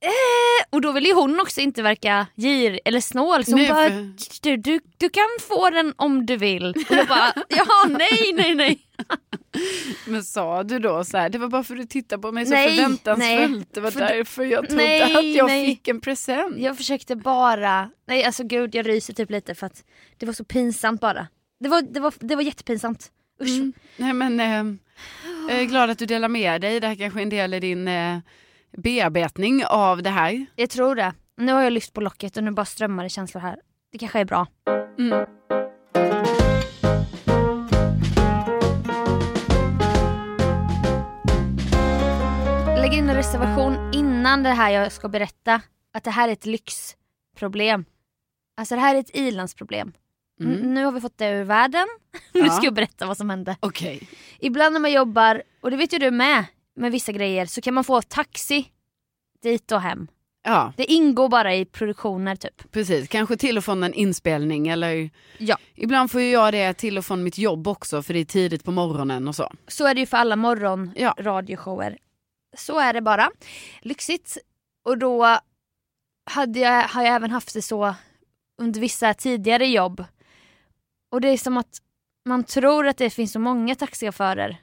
eh, 0.00 0.66
och 0.70 0.80
då 0.80 0.92
ville 0.92 1.08
ju 1.08 1.14
hon 1.14 1.40
också 1.40 1.60
inte 1.60 1.82
verka 1.82 2.26
gir 2.34 2.80
eller 2.84 3.00
snål 3.00 3.44
så 3.44 3.50
hon 3.50 3.60
Nej, 3.60 3.68
bara, 3.68 3.88
för- 3.88 4.42
du, 4.42 4.56
du, 4.56 4.80
du 4.98 5.08
kan 5.08 5.24
få 5.48 5.70
den 5.70 5.94
om 5.96 6.26
du 6.26 6.36
vill. 6.36 6.64
Och 6.70 6.96
jag 6.96 7.06
bara, 7.08 7.32
ja 7.48 7.66
nej 7.88 8.32
nej 8.34 8.54
nej. 8.54 8.78
Men 10.06 10.24
sa 10.24 10.62
du 10.62 10.78
då 10.78 11.04
så 11.04 11.18
här, 11.18 11.28
det 11.28 11.38
var 11.38 11.48
bara 11.48 11.64
för 11.64 11.74
att 11.74 11.80
du 11.80 11.86
tittade 11.86 12.22
på 12.22 12.32
mig 12.32 12.46
så 12.46 12.50
Nej, 12.54 12.76
förväntansfullt. 12.76 13.50
nej. 13.50 13.66
Det 13.70 13.80
var 13.80 13.90
För- 13.90 14.00
därför 14.00 14.44
jag 14.44 14.68
trodde 14.68 14.84
Nej, 14.84 15.16
att 15.16 15.24
jag 15.36 15.46
nej. 15.46 15.66
fick 15.66 15.88
en 15.88 16.00
present. 16.00 16.58
Jag 16.58 16.76
försökte 16.76 17.16
bara, 17.16 17.90
nej 18.06 18.24
alltså 18.24 18.44
gud 18.44 18.74
jag 18.74 18.88
ryser 18.88 19.14
typ 19.14 19.30
lite 19.30 19.54
för 19.54 19.66
att 19.66 19.84
det 20.16 20.26
var 20.26 20.32
så 20.32 20.44
pinsamt 20.44 21.00
bara. 21.00 21.26
Det 21.60 21.68
var, 21.68 21.82
det 21.82 22.00
var, 22.00 22.12
det 22.20 22.34
var 22.34 22.42
jättepinsamt. 22.42 23.10
Usch. 23.42 23.48
Mm. 23.48 23.72
Nej 23.96 24.12
men 24.12 24.40
eh, 24.40 24.74
jag 25.48 25.60
är 25.60 25.64
glad 25.64 25.90
att 25.90 25.98
du 25.98 26.06
delar 26.06 26.28
med 26.28 26.60
dig. 26.60 26.80
Det 26.80 26.86
här 26.86 26.94
kanske 26.94 27.20
är 27.20 27.22
en 27.22 27.28
del 27.30 27.54
i 27.54 27.60
din 27.60 27.88
eh, 27.88 28.18
bearbetning 28.82 29.64
av 29.66 30.02
det 30.02 30.10
här. 30.10 30.46
Jag 30.56 30.70
tror 30.70 30.94
det. 30.94 31.12
Nu 31.36 31.52
har 31.52 31.62
jag 31.62 31.72
lyft 31.72 31.92
på 31.92 32.00
locket 32.00 32.36
och 32.36 32.44
nu 32.44 32.50
bara 32.50 32.66
strömmar 32.66 33.02
det 33.02 33.08
känslor 33.08 33.40
här. 33.40 33.56
Det 33.92 33.98
kanske 33.98 34.20
är 34.20 34.24
bra. 34.24 34.46
Mm. 34.98 35.26
Lägg 42.76 42.94
in 42.94 43.08
en 43.08 43.14
reservation 43.16 43.90
innan 43.94 44.42
det 44.42 44.50
här 44.50 44.70
jag 44.70 44.92
ska 44.92 45.08
berätta. 45.08 45.60
Att 45.94 46.04
det 46.04 46.10
här 46.10 46.28
är 46.28 46.32
ett 46.32 46.46
lyxproblem. 46.46 47.84
Alltså 48.56 48.74
det 48.74 48.80
här 48.80 48.94
är 48.94 48.98
ett 49.00 49.16
ilandsproblem. 49.16 49.92
Mm. 50.40 50.74
Nu 50.74 50.84
har 50.84 50.92
vi 50.92 51.00
fått 51.00 51.18
det 51.18 51.28
ur 51.30 51.44
världen. 51.44 51.86
nu 52.32 52.40
Ja. 52.40 52.50
ska 52.52 52.64
jag 52.64 52.74
berätta 52.74 53.06
vad 53.06 53.16
som 53.16 53.30
hände. 53.30 53.56
Okej. 53.60 54.08
Ibland 54.40 54.72
när 54.72 54.80
man 54.80 54.92
jobbar, 54.92 55.42
och 55.60 55.70
det 55.70 55.76
vet 55.76 55.92
ju 55.92 55.98
du 55.98 56.10
med, 56.10 56.44
med 56.78 56.92
vissa 56.92 57.12
grejer 57.12 57.46
så 57.46 57.60
kan 57.60 57.74
man 57.74 57.84
få 57.84 58.02
taxi 58.02 58.72
dit 59.42 59.72
och 59.72 59.80
hem. 59.80 60.08
Ja 60.42 60.72
Det 60.76 60.84
ingår 60.84 61.28
bara 61.28 61.54
i 61.54 61.64
produktioner 61.64 62.36
typ. 62.36 62.72
precis, 62.72 63.08
kanske 63.08 63.36
till 63.36 63.58
och 63.58 63.64
från 63.64 63.82
en 63.82 63.94
inspelning 63.94 64.68
eller 64.68 65.10
Ja. 65.38 65.58
ibland 65.74 66.10
får 66.10 66.20
jag 66.20 66.52
det 66.54 66.74
till 66.74 66.98
och 66.98 67.04
från 67.04 67.22
mitt 67.22 67.38
jobb 67.38 67.68
också 67.68 68.02
för 68.02 68.14
det 68.14 68.20
är 68.20 68.24
tidigt 68.24 68.64
på 68.64 68.70
morgonen 68.72 69.28
och 69.28 69.34
så. 69.34 69.52
Så 69.66 69.86
är 69.86 69.94
det 69.94 70.00
ju 70.00 70.06
för 70.06 70.16
alla 70.16 70.36
morgon 70.36 70.92
Ja. 70.96 71.14
Så 72.56 72.78
är 72.78 72.92
det 72.92 73.00
bara. 73.00 73.30
Lyxigt. 73.82 74.38
Och 74.84 74.98
då 74.98 75.38
hade 76.30 76.58
jag, 76.58 76.82
har 76.88 77.02
jag 77.02 77.14
även 77.14 77.30
haft 77.30 77.54
det 77.54 77.62
så 77.62 77.94
under 78.58 78.80
vissa 78.80 79.14
tidigare 79.14 79.66
jobb. 79.66 80.04
Och 81.10 81.20
det 81.20 81.28
är 81.28 81.38
som 81.38 81.56
att 81.56 81.78
man 82.28 82.44
tror 82.44 82.86
att 82.86 82.96
det 82.96 83.10
finns 83.10 83.32
så 83.32 83.38
många 83.38 83.74
taxichaufförer 83.74 84.56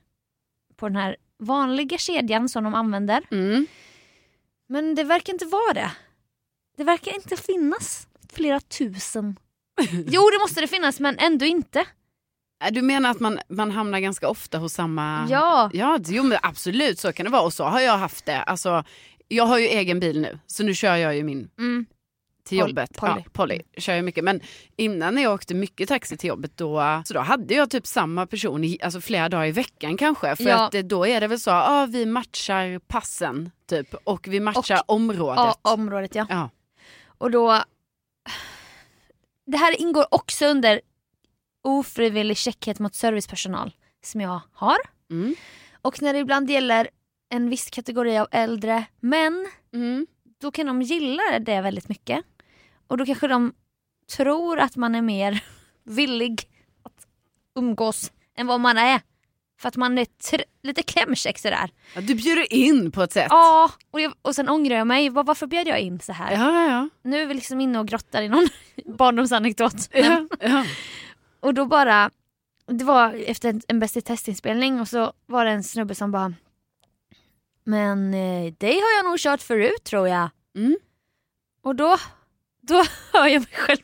på 0.76 0.88
den 0.88 0.96
här 0.96 1.16
vanliga 1.40 1.98
kedjan 1.98 2.50
som 2.50 2.64
de 2.64 2.74
använder. 2.74 3.22
Mm. 3.32 3.68
Men 4.70 4.96
det 4.96 5.04
verkar 5.04 5.34
inte 5.34 5.46
vara 5.46 5.74
det. 5.74 5.92
Det 6.78 6.84
verkar 6.84 7.16
inte 7.16 7.38
finnas 7.38 8.08
flera 8.34 8.60
tusen. 8.60 9.36
Jo 10.08 10.30
det 10.34 10.40
måste 10.40 10.62
det 10.62 10.68
finnas 10.68 11.00
men 11.00 11.18
ändå 11.20 11.46
inte. 11.46 11.80
Äh, 12.64 12.72
Du 12.72 12.82
menar 12.82 13.12
att 13.12 13.20
man, 13.20 13.40
man 13.50 13.72
hamnar 13.72 14.00
ganska 14.00 14.30
ofta 14.30 14.58
hos 14.58 14.74
samma... 14.74 15.28
Ja. 15.30 15.70
Ja, 15.74 16.00
jo, 16.08 16.24
men 16.24 16.38
absolut 16.42 17.00
så 17.00 17.14
kan 17.14 17.24
det 17.24 17.30
vara 17.32 17.42
och 17.42 17.54
så 17.54 17.64
har 17.64 17.80
jag 17.80 17.98
haft 17.98 18.26
det. 18.26 18.42
Alltså, 18.44 18.84
jag 19.28 19.46
har 19.46 19.58
ju 19.60 19.66
egen 19.66 20.00
bil 20.00 20.22
nu 20.22 20.40
så 20.48 20.64
nu 20.64 20.74
kör 20.74 20.96
jag 20.96 21.16
ju 21.16 21.24
min 21.24 21.50
Mm. 21.58 21.86
Till 22.46 22.60
Pol- 22.60 22.70
jobbet. 22.70 22.98
Polly. 22.98 23.14
Ja, 23.26 23.30
Polly 23.34 23.62
kör 23.78 23.94
jag 23.96 24.06
mycket. 24.06 24.24
Men 24.24 24.42
innan 24.76 25.16
när 25.16 25.24
jag 25.24 25.34
åkte 25.34 25.54
mycket 25.54 25.90
taxi 25.90 26.18
till 26.18 26.28
jobbet 26.28 26.58
då, 26.58 27.02
så 27.06 27.14
då 27.14 27.20
hade 27.20 27.54
jag 27.54 27.70
typ 27.70 27.88
samma 27.88 28.26
person 28.28 28.64
i, 28.64 28.78
alltså 28.84 29.02
flera 29.02 29.30
dagar 29.30 29.46
i 29.46 29.52
veckan 29.52 29.98
kanske. 29.98 30.36
För 30.36 30.44
Ja. 30.44 30.66
att 30.68 30.74
eh, 30.74 30.82
då 30.82 31.08
är 31.08 31.22
det 31.22 31.28
väl 31.28 31.40
så, 31.40 31.52
ah, 31.52 31.86
vi 31.86 32.06
matchar 32.06 32.80
passen 32.80 33.52
typ 33.70 33.94
och 34.04 34.28
vi 34.28 34.40
matchar 34.40 34.82
området. 34.86 35.38
Ja, 35.38 35.56
området 35.62 36.16
ja. 36.16 36.26
Ja. 36.30 36.50
Och 37.08 37.32
då... 37.32 37.64
Det 39.46 39.58
här 39.58 39.82
ingår 39.82 40.06
också 40.12 40.46
under 40.46 40.82
ofrivillig 41.64 42.38
käckhet 42.38 42.80
mot 42.80 42.96
servicepersonal 42.96 43.72
som 44.04 44.22
jag 44.22 44.40
har. 44.54 44.78
Mm. 45.12 45.36
Och 45.82 46.02
när 46.02 46.14
det 46.14 46.20
ibland 46.20 46.50
gäller 46.50 46.90
en 47.30 47.50
viss 47.50 47.70
kategori 47.70 48.18
av 48.18 48.28
äldre 48.32 48.86
män, 49.00 49.48
Mm. 49.74 50.08
då 50.42 50.52
kan 50.52 50.66
de 50.66 50.82
gilla 50.82 51.40
det 51.40 51.62
väldigt 51.62 51.90
mycket. 51.90 52.26
Och 52.88 52.98
då 52.98 53.06
kanske 53.06 53.28
de 53.28 53.54
tror 54.18 54.60
att 54.60 54.76
man 54.76 54.96
är 54.96 55.02
mer 55.02 55.44
villig 55.84 56.50
att 56.84 57.08
umgås 57.56 58.12
än 58.36 58.48
vad 58.48 58.60
man 58.60 58.78
är. 58.78 59.02
För 59.60 59.68
att 59.68 59.76
man 59.76 59.98
är 59.98 60.08
lite 60.64 60.84
klämkäck 60.84 61.40
sådär. 61.40 61.70
Ja, 61.96 62.02
du 62.02 62.16
bjuder 62.16 62.54
in 62.54 62.92
på 62.92 63.04
ett 63.04 63.12
sätt. 63.12 63.28
Ja, 63.30 63.72
och, 63.92 64.02
jag, 64.02 64.14
och 64.22 64.36
sen 64.36 64.50
ångrar 64.50 64.76
jag 64.76 64.88
mig. 64.88 65.10
Var, 65.10 65.24
varför 65.24 65.48
bjöd 65.48 65.68
jag 65.68 65.80
in 65.80 66.00
så 66.00 66.14
här? 66.14 66.32
Ja, 66.32 66.54
ja, 66.54 66.72
ja. 66.72 66.90
Nu 67.02 67.22
är 67.22 67.26
vi 67.26 67.34
liksom 67.34 67.62
inne 67.62 67.80
och 67.80 67.88
grottar 67.88 68.22
i 68.22 68.30
någon 68.30 68.48
barndomsanekdot. 68.98 69.90
ja, 69.92 70.28
ja. 70.40 70.66
Och 71.40 71.54
då 71.54 71.66
bara, 71.66 72.12
det 72.66 72.84
var 72.84 73.14
efter 73.14 73.50
en, 73.50 73.62
en 73.68 73.80
Bäst 73.80 73.98
i 73.98 74.02
testinspelning 74.02 74.80
och 74.80 74.88
så 74.88 75.14
var 75.26 75.46
det 75.46 75.52
en 75.52 75.64
snubbe 75.64 75.96
som 75.96 76.12
bara 76.12 76.34
Men 77.64 78.14
eh, 78.14 78.54
dig 78.54 78.74
har 78.74 78.98
jag 78.98 79.06
nog 79.06 79.20
kört 79.20 79.42
förut 79.42 79.84
tror 79.84 80.08
jag. 80.08 80.30
Mm. 80.56 80.78
Och 81.62 81.76
då, 81.76 81.98
då 82.68 82.86
hör 83.14 83.28
jag 83.28 83.40
mig 83.42 83.52
själv. 83.54 83.82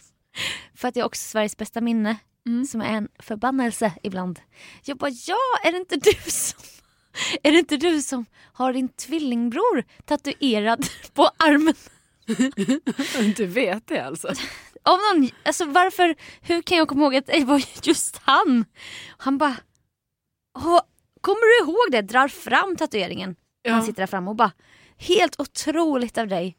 För 0.76 0.88
att 0.88 0.96
jag 0.96 1.06
också 1.06 1.22
Sveriges 1.30 1.58
bästa 1.58 1.82
minne. 1.82 2.18
Mm. 2.48 2.66
Som 2.66 2.82
är 2.82 2.94
en 2.94 3.08
förbannelse 3.20 3.94
ibland. 4.04 4.40
Jag 4.84 4.98
bara 4.98 5.10
ja, 5.10 5.38
är 5.64 5.72
det 5.72 5.78
inte 5.78 5.96
du 5.96 6.32
som 6.32 6.60
är 7.44 7.52
det 7.52 7.58
inte 7.60 7.78
du 7.78 8.02
som 8.02 8.26
har 8.54 8.74
din 8.74 8.90
tvillingbror 8.90 9.84
tatuerad 10.06 10.86
på 11.14 11.30
armen? 11.38 11.74
Du 13.36 13.46
vet 13.46 13.88
det 13.88 14.00
alltså? 14.00 14.28
Av 14.84 15.00
någon, 15.14 15.30
alltså 15.46 15.66
varför, 15.66 16.16
hur 16.42 16.62
kan 16.62 16.78
jag 16.78 16.88
komma 16.88 17.02
ihåg 17.04 17.16
att 17.16 17.26
det 17.28 17.44
var 17.46 17.64
just 17.84 18.18
han? 18.18 18.66
Han 19.18 19.38
bara, 19.38 19.56
"Åh, 20.58 20.82
kommer 21.22 21.66
du 21.66 21.72
ihåg 21.72 21.92
det? 21.92 22.02
Drar 22.02 22.28
fram 22.28 22.76
tatueringen. 22.76 23.36
Han 23.68 23.78
Ja. 23.80 23.82
sitter 23.86 24.02
där 24.02 24.08
framme 24.08 24.30
och 24.30 24.36
bara, 24.36 24.52
helt 24.98 25.40
otroligt 25.40 26.18
av 26.18 26.28
dig. 26.28 26.58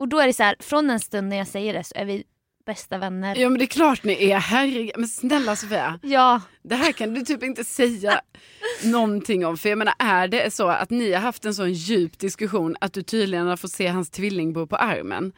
Och 0.00 0.08
då 0.08 0.18
är 0.20 0.26
det 0.26 0.32
så 0.32 0.42
här, 0.42 0.56
från 0.60 0.86
den 0.86 1.00
stunden 1.00 1.38
jag 1.38 1.46
säger 1.48 1.72
det 1.74 1.84
så 1.84 1.92
är 1.96 2.04
vi 2.04 2.24
bästa 2.66 2.98
vänner. 2.98 3.36
ja 3.36 3.48
men 3.48 3.58
det 3.58 3.64
är 3.64 3.66
klart 3.66 4.04
ni 4.04 4.30
är, 4.30 4.38
herregud. 4.38 4.90
Men 4.96 5.08
snälla 5.08 5.56
Sofia, 5.56 5.98
Ja, 6.02 6.40
det 6.62 6.74
här 6.74 6.92
kan 6.92 7.14
du 7.14 7.20
typ 7.24 7.42
inte 7.42 7.64
säga 7.64 8.20
någonting 8.84 9.46
om. 9.46 9.58
För 9.58 9.68
jag 9.68 9.78
menar 9.78 9.94
är 9.98 10.28
det 10.28 10.54
så 10.54 10.68
att 10.68 10.90
ni 10.90 11.12
har 11.12 11.20
haft 11.20 11.44
en 11.44 11.54
sån 11.54 11.72
djup 11.72 12.18
diskussion 12.18 12.76
att 12.80 12.92
du 12.92 13.02
tydligen 13.02 13.46
har 13.46 13.56
fått 13.56 13.70
se 13.72 13.86
hans 13.86 14.10
tvillingbror 14.10 14.66
på 14.66 14.76
armen. 14.76 15.32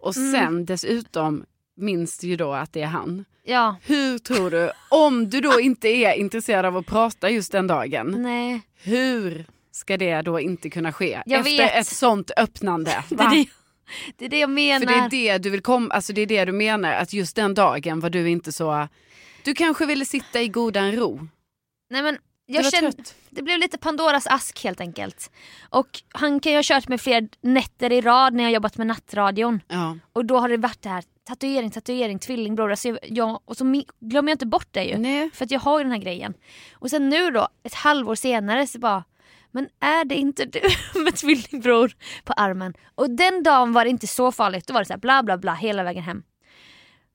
Och 0.00 0.16
Mm. 0.16 0.32
sen 0.32 0.64
dessutom 0.66 1.44
minns 1.76 2.18
du 2.18 2.26
ju 2.28 2.36
då 2.36 2.52
att 2.52 2.72
det 2.72 2.82
är 2.82 2.86
han. 2.86 3.24
ja, 3.44 3.76
Hur 3.82 4.18
tror 4.18 4.50
du, 4.50 4.70
om 4.90 5.30
du 5.30 5.40
då 5.40 5.60
inte 5.60 5.88
är 5.88 6.12
intresserad 6.14 6.64
av 6.66 6.76
att 6.76 6.86
prata 6.86 7.30
just 7.30 7.52
den 7.52 7.66
dagen, 7.66 8.14
nej. 8.22 8.60
hur 8.82 9.46
ska 9.70 9.96
det 9.96 10.22
då 10.22 10.40
inte 10.40 10.70
kunna 10.70 10.92
ske? 10.92 11.22
Jag 11.26 11.38
Efter 11.40 11.56
vet. 11.58 11.74
ett 11.74 11.86
sånt 11.86 12.30
öppnande. 12.36 13.04
Va? 13.10 13.44
det, 14.16 14.24
är 14.24 14.28
det 14.28 14.38
jag 14.38 14.50
menar. 14.50 14.86
För 14.86 15.10
det 15.10 15.28
är 15.28 15.32
det 15.32 15.38
du 15.38 15.50
vill 15.50 15.62
komma, 15.62 15.94
alltså 15.94 16.12
det 16.12 16.20
är 16.20 16.26
det 16.26 16.44
du 16.44 16.52
menar, 16.52 16.92
att 16.92 17.12
just 17.12 17.36
den 17.36 17.54
dagen 17.54 18.00
var 18.00 18.10
du 18.10 18.30
inte 18.30 18.52
så, 18.52 18.88
du 19.42 19.54
kanske 19.54 19.86
ville 19.86 20.04
sitta 20.04 20.42
i 20.42 20.48
godan 20.48 20.92
ro. 20.92 21.28
Nej 21.90 22.02
men 22.02 22.18
jag 22.46 22.72
kände, 22.72 22.92
det 23.30 23.42
blev 23.42 23.58
lite 23.58 23.78
Pandoras 23.78 24.26
ask 24.26 24.64
helt 24.64 24.80
enkelt. 24.80 25.30
Och 25.70 26.02
han 26.08 26.40
kan 26.40 26.52
ju 26.52 26.58
ha 26.58 26.62
kört 26.64 26.88
med 26.88 27.00
fler 27.00 27.28
nätter 27.40 27.92
i 27.92 28.00
rad 28.00 28.34
när 28.34 28.44
jag 28.44 28.52
jobbat 28.52 28.76
med 28.76 28.86
nattradion. 28.86 29.60
Ja. 29.68 29.98
Och 30.12 30.24
då 30.24 30.38
har 30.38 30.48
det 30.48 30.56
varit 30.56 30.82
det 30.82 30.88
här 30.88 31.04
tatuering, 31.24 31.70
tatuering, 31.70 32.18
tvillingbror. 32.18 32.70
Alltså 32.70 32.88
jag, 32.88 32.98
jag, 33.02 33.40
och 33.44 33.56
så 33.56 33.82
glömmer 34.00 34.30
jag 34.30 34.34
inte 34.34 34.46
bort 34.46 34.68
det 34.70 34.84
ju. 34.84 34.98
Nej. 34.98 35.30
För 35.34 35.44
att 35.44 35.50
jag 35.50 35.60
har 35.60 35.78
ju 35.78 35.84
den 35.84 35.92
här 35.92 35.98
grejen. 35.98 36.34
Och 36.72 36.90
sen 36.90 37.08
nu 37.08 37.30
då, 37.30 37.48
ett 37.62 37.74
halvår 37.74 38.14
senare 38.14 38.66
så 38.66 38.78
bara 38.78 39.04
men 39.54 39.68
är 39.80 40.04
det 40.04 40.14
inte 40.14 40.44
du 40.44 40.60
med 41.04 41.16
tvillingbror 41.16 41.92
på 42.24 42.32
armen? 42.32 42.74
Och 42.94 43.10
den 43.10 43.42
dagen 43.42 43.72
var 43.72 43.84
det 43.84 43.90
inte 43.90 44.06
så 44.06 44.32
farligt. 44.32 44.66
Då 44.66 44.74
var 44.74 44.80
det 44.80 44.86
så 44.86 44.92
här 44.92 44.98
bla 45.00 45.22
bla 45.22 45.38
bla 45.38 45.54
hela 45.54 45.82
vägen 45.82 46.02
hem. 46.02 46.22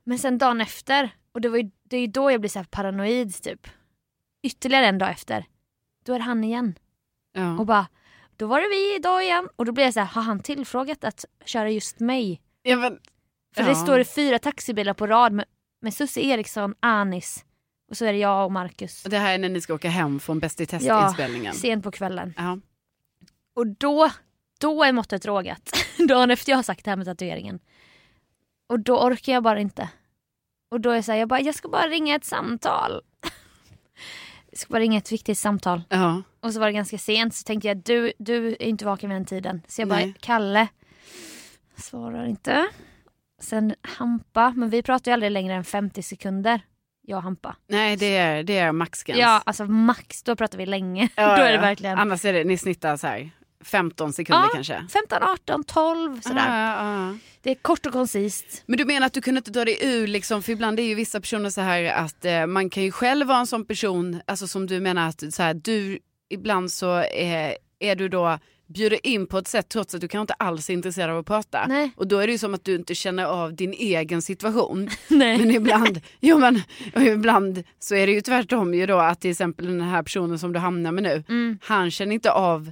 Men 0.03 0.19
sen 0.19 0.37
dagen 0.37 0.61
efter, 0.61 1.09
och 1.31 1.41
det, 1.41 1.49
var 1.49 1.57
ju, 1.57 1.71
det 1.83 1.97
är 1.97 2.01
ju 2.01 2.07
då 2.07 2.31
jag 2.31 2.41
blir 2.41 2.49
så 2.49 2.63
paranoid 2.63 3.41
typ. 3.43 3.67
Ytterligare 4.43 4.85
en 4.85 4.97
dag 4.97 5.09
efter, 5.09 5.45
då 6.05 6.13
är 6.13 6.19
det 6.19 6.25
han 6.25 6.43
igen. 6.43 6.75
Ja. 7.33 7.57
Och 7.59 7.65
bara, 7.65 7.87
då 8.37 8.47
var 8.47 8.61
det 8.61 8.67
vi 8.67 8.95
idag 8.95 9.23
igen. 9.23 9.49
Och 9.55 9.65
då 9.65 9.71
blir 9.71 9.83
jag 9.83 9.93
så 9.93 9.99
här, 9.99 10.07
har 10.07 10.21
han 10.21 10.39
tillfrågat 10.39 11.03
att 11.03 11.25
köra 11.45 11.69
just 11.69 11.99
mig? 11.99 12.41
Ja, 12.61 12.75
men, 12.77 12.99
För 13.55 13.61
Ja. 13.63 13.69
det 13.69 13.75
står 13.75 14.03
fyra 14.03 14.39
taxibilar 14.39 14.93
på 14.93 15.07
rad 15.07 15.33
med, 15.33 15.45
med 15.81 15.93
Susie 15.93 16.23
Eriksson, 16.33 16.75
Anis 16.79 17.45
och 17.89 17.97
så 17.97 18.05
är 18.05 18.11
det 18.13 18.19
jag 18.19 18.45
och 18.45 18.51
Marcus. 18.51 19.03
det 19.03 19.17
här 19.17 19.33
är 19.33 19.37
när 19.37 19.49
ni 19.49 19.61
ska 19.61 19.73
åka 19.73 19.89
hem 19.89 20.19
från 20.19 20.39
Bäst 20.39 20.61
i 20.61 20.65
testinspelningen. 20.65 21.53
Sent 21.53 21.83
på 21.83 21.91
kvällen. 21.91 22.33
Ja. 22.37 22.59
Och 23.53 23.67
då, 23.67 24.09
då 24.59 24.83
är 24.83 24.91
måttet 24.91 25.25
rågat. 25.25 25.71
Dagen 26.07 26.31
efter 26.31 26.51
jag 26.51 26.57
har 26.57 26.63
sagt 26.63 26.85
det 26.85 26.91
här 26.91 26.95
med 26.97 27.05
tatueringen. 27.05 27.59
Och 28.67 28.79
då 28.79 28.99
orkar 28.99 29.33
jag 29.33 29.43
bara 29.43 29.59
inte. 29.59 29.89
Och 30.71 30.81
då 30.81 30.89
är 30.91 30.95
jag 30.95 31.05
så 31.05 31.11
här, 31.11 31.19
jag 31.19 31.27
bara, 31.27 31.41
jag 31.41 31.55
ska 31.55 31.69
bara 31.69 31.87
ringa 31.87 32.15
ett 32.15 32.25
samtal. 32.25 33.01
jag 34.49 34.59
ska 34.59 34.71
bara 34.71 34.79
ringa 34.79 34.97
ett 34.97 35.11
viktigt 35.11 35.37
samtal. 35.37 35.81
Ja. 35.89 36.21
Och 36.39 36.53
så 36.53 36.59
var 36.59 36.67
det 36.67 36.73
ganska 36.73 36.97
sent 36.97 37.35
så 37.35 37.43
tänkte 37.43 37.67
jag, 37.67 37.77
du, 37.77 38.13
du 38.19 38.47
är 38.47 38.63
inte 38.63 38.85
vaken 38.85 39.09
vid 39.09 39.15
den 39.15 39.25
tiden. 39.25 39.61
Så 39.67 39.81
jag 39.81 39.89
bara, 39.89 39.99
Nej. 39.99 40.13
Kalle. 40.19 40.67
Svarar 41.75 42.25
inte. 42.25 42.67
Sen 43.41 43.75
Hampa, 43.81 44.53
men 44.55 44.69
vi 44.69 44.83
pratar 44.83 45.11
ju 45.11 45.13
aldrig 45.13 45.31
längre 45.31 45.53
än 45.53 45.63
50 45.63 46.03
sekunder. 46.03 46.61
Jag 47.09 47.17
och 47.17 47.23
Hampa. 47.23 47.55
Nej 47.67 47.95
det 47.95 48.17
är, 48.17 48.43
det 48.43 48.57
är 48.57 48.71
maxgräns. 48.71 49.19
Ja, 49.19 49.41
alltså 49.45 49.65
max, 49.65 50.23
då 50.23 50.35
pratar 50.35 50.57
vi 50.57 50.65
länge. 50.65 51.09
Ja, 51.15 51.27
då 51.37 51.43
är 51.43 51.51
det 51.51 51.57
verkligen 51.57 51.97
Annars 51.99 52.25
är 52.25 52.33
det, 52.33 52.43
ni 52.43 52.57
snittar 52.57 52.97
så 52.97 53.07
här 53.07 53.29
15 53.63 54.13
sekunder 54.13 54.43
Ja. 54.43 54.49
kanske. 54.53 54.85
15, 54.93 55.23
18, 55.23 55.63
12 55.63 56.21
sådär. 56.21 56.45
Ja, 56.47 57.07
ja. 57.09 57.17
Det 57.41 57.51
är 57.51 57.55
kort 57.55 57.85
och 57.85 57.93
koncist. 57.93 58.63
Men 58.65 58.77
du 58.77 58.85
menar 58.85 59.07
att 59.07 59.13
du 59.13 59.21
kunde 59.21 59.37
inte 59.37 59.51
dra 59.51 59.65
dig 59.65 59.77
ur, 59.81 60.07
liksom, 60.07 60.43
för 60.43 60.51
ibland 60.51 60.79
är 60.79 60.83
ju 60.83 60.95
vissa 60.95 61.21
personer 61.21 61.49
så 61.49 61.61
här 61.61 61.83
att 61.83 62.25
eh, 62.25 62.45
man 62.45 62.69
kan 62.69 62.83
ju 62.83 62.91
själv 62.91 63.27
vara 63.27 63.39
en 63.39 63.47
sån 63.47 63.65
person, 63.65 64.21
alltså 64.27 64.47
som 64.47 64.67
du 64.67 64.79
menar 64.79 65.07
att 65.09 65.33
så 65.33 65.43
här, 65.43 65.53
du 65.53 65.99
ibland 66.29 66.71
så 66.71 66.91
är, 67.13 67.57
är 67.79 67.95
du 67.95 68.09
då 68.09 68.39
bjuder 68.73 69.07
in 69.07 69.27
på 69.27 69.37
ett 69.37 69.47
sätt 69.47 69.69
trots 69.69 69.95
att 69.95 70.01
du 70.01 70.07
kanske 70.07 70.21
inte 70.21 70.33
alls 70.33 70.69
är 70.69 70.73
intresserad 70.73 71.09
av 71.09 71.17
att 71.17 71.25
prata. 71.25 71.65
Nej. 71.67 71.91
Och 71.95 72.07
då 72.07 72.17
är 72.19 72.27
det 72.27 72.31
ju 72.33 72.37
som 72.39 72.53
att 72.53 72.63
du 72.63 72.75
inte 72.75 72.95
känner 72.95 73.25
av 73.25 73.53
din 73.55 73.73
egen 73.73 74.21
situation. 74.21 74.89
Nej. 75.07 75.37
Men 75.37 75.51
ibland, 75.51 76.01
jo 76.19 76.37
men, 76.37 76.61
ibland 77.07 77.63
så 77.79 77.95
är 77.95 78.07
det 78.07 78.13
ju 78.13 78.21
tvärtom 78.21 78.73
ju 78.73 78.85
då 78.85 78.97
att 78.99 79.21
till 79.21 79.31
exempel 79.31 79.65
den 79.65 79.81
här 79.81 80.03
personen 80.03 80.39
som 80.39 80.53
du 80.53 80.59
hamnar 80.59 80.91
med 80.91 81.03
nu, 81.03 81.23
Mm. 81.29 81.59
han 81.63 81.91
känner 81.91 82.13
inte 82.13 82.31
av 82.31 82.71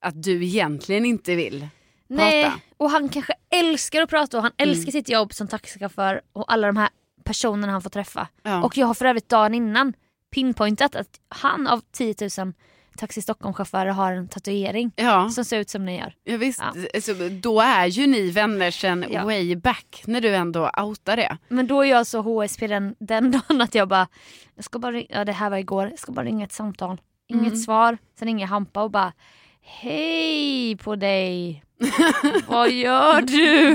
att 0.00 0.22
du 0.22 0.44
egentligen 0.44 1.04
inte 1.04 1.34
vill 1.34 1.68
Nej, 2.08 2.44
prata. 2.44 2.60
och 2.76 2.90
han 2.90 3.08
kanske 3.08 3.32
älskar 3.50 4.02
att 4.02 4.10
prata 4.10 4.36
och 4.36 4.42
han 4.42 4.52
älskar 4.56 4.82
Mm. 4.82 4.92
sitt 4.92 5.08
jobb 5.08 5.34
som 5.34 5.48
taxichaufför 5.48 6.20
och 6.32 6.52
alla 6.52 6.66
de 6.66 6.76
här 6.76 6.88
personerna 7.24 7.72
han 7.72 7.82
får 7.82 7.90
träffa. 7.90 8.28
Ja. 8.42 8.62
Och 8.64 8.76
jag 8.76 8.86
har 8.86 8.94
för 8.94 9.04
övrigt 9.04 9.28
dagen 9.28 9.54
innan 9.54 9.92
pinpointat 10.34 10.96
att 10.96 11.20
han 11.28 11.66
av 11.66 11.80
10 11.92 12.14
000 12.38 12.52
Taxi 12.96 13.22
Stockholm-chaufförer 13.22 13.90
har 13.90 14.12
en 14.12 14.28
tatuering 14.28 14.92
ja. 14.96 15.28
som 15.30 15.44
ser 15.44 15.58
ut 15.58 15.70
som 15.70 15.84
ni 15.86 15.98
gör. 15.98 16.14
Ja, 16.24 16.36
visst, 16.36 16.60
Ja. 16.74 16.84
Alltså, 16.94 17.14
då 17.28 17.60
är 17.60 17.86
ju 17.86 18.06
ni 18.06 18.30
vänner 18.30 18.70
sen 18.70 19.04
Ja. 19.10 19.24
way 19.24 19.56
back 19.56 20.02
när 20.06 20.20
du 20.20 20.34
ändå 20.36 20.70
outar 20.82 21.16
det. 21.16 21.36
Men 21.48 21.66
då 21.66 21.80
är 21.80 21.90
jag 21.90 22.06
så 22.06 22.20
HSP 22.22 22.66
den, 22.66 22.94
den 22.98 23.30
dagen 23.30 23.60
att 23.60 23.74
jag 23.74 23.88
bara, 23.88 24.08
jag 24.54 24.64
ska 24.64 24.78
bara 24.78 25.02
ja 25.08 25.24
det 25.24 25.32
här 25.32 25.50
var 25.50 25.56
igår, 25.56 25.88
jag 25.90 25.98
ska 25.98 26.12
bara 26.12 26.26
ringa 26.26 26.44
ett 26.44 26.52
samtal. 26.52 27.00
Inget 27.28 27.46
Mm. 27.46 27.56
svar, 27.56 27.98
sen 28.18 28.26
ringer 28.28 28.46
Hampa 28.46 28.82
och 28.82 28.90
bara 28.90 29.12
Hej 29.60 30.76
på 30.76 30.96
dig! 30.96 31.64
Vad 32.46 32.70
gör 32.70 33.20
du? 33.22 33.72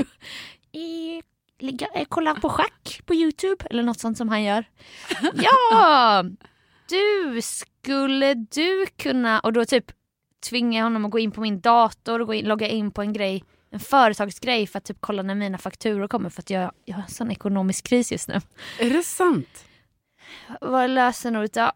Eh, 0.72 1.22
ligga, 1.60 1.86
eh, 1.94 2.04
kolla 2.08 2.34
på 2.34 2.48
schack 2.48 3.00
på 3.06 3.14
Youtube 3.14 3.66
eller 3.70 3.82
något 3.82 4.00
sånt 4.00 4.18
som 4.18 4.28
han 4.28 4.42
gör. 4.42 4.64
Ja! 5.34 6.24
Du, 6.90 7.42
skulle 7.42 8.34
du 8.34 8.86
kunna... 8.96 9.40
Och 9.40 9.52
då 9.52 9.64
typ 9.64 9.92
tvingar 10.48 10.78
jag 10.78 10.84
honom 10.84 11.04
att 11.04 11.10
gå 11.10 11.18
in 11.18 11.30
på 11.30 11.40
min 11.40 11.60
dator 11.60 12.20
och 12.20 12.26
gå 12.26 12.34
in, 12.34 12.44
logga 12.44 12.68
in 12.68 12.90
på 12.90 13.02
en 13.02 13.12
grej 13.12 13.44
en 13.70 13.80
företagsgrej 13.80 14.66
för 14.66 14.78
att 14.78 14.84
typ 14.84 14.96
kolla 15.00 15.22
när 15.22 15.34
mina 15.34 15.58
fakturor 15.58 16.08
kommer 16.08 16.30
för 16.30 16.42
att 16.42 16.50
jag, 16.50 16.72
jag 16.84 16.94
har 16.94 17.02
en 17.02 17.08
sån 17.08 17.30
ekonomisk 17.30 17.86
kris 17.86 18.12
just 18.12 18.28
nu. 18.28 18.40
Är 18.78 18.90
det 18.90 19.02
sant? 19.02 19.64
Vad 20.60 20.82
är 20.82 20.88
lösenordet? 20.88 21.56
Ja, 21.56 21.72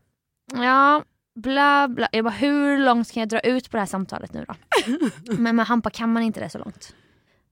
ja, 0.53 1.05
bla 1.35 1.89
bla. 1.89 2.09
Jag 2.13 2.25
bara 2.25 2.35
hur 2.35 2.79
långt 2.79 3.13
kan 3.13 3.21
jag 3.21 3.29
dra 3.29 3.41
ut 3.41 3.71
på 3.71 3.77
det 3.77 3.81
här 3.81 3.87
samtalet 3.87 4.33
nu 4.33 4.45
då? 4.49 4.55
Men 5.39 5.57
med 5.57 5.67
Hampa 5.67 5.91
kan 5.91 6.13
man 6.13 6.23
inte 6.23 6.41
det 6.41 6.51
så 6.51 6.59
långt. 6.59 6.95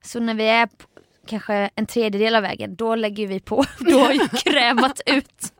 Så 0.03 0.19
när 0.19 0.33
vi 0.33 0.43
är 0.43 0.65
på, 0.65 0.87
kanske 1.27 1.69
en 1.75 1.85
tredjedel 1.85 2.35
av 2.35 2.41
vägen 2.41 2.75
då 2.75 2.95
lägger 2.95 3.27
vi 3.27 3.39
på. 3.39 3.65
Då 3.79 3.99
har 3.99 4.13
jag 4.13 4.31
krämat 4.31 5.01
ut. 5.05 5.53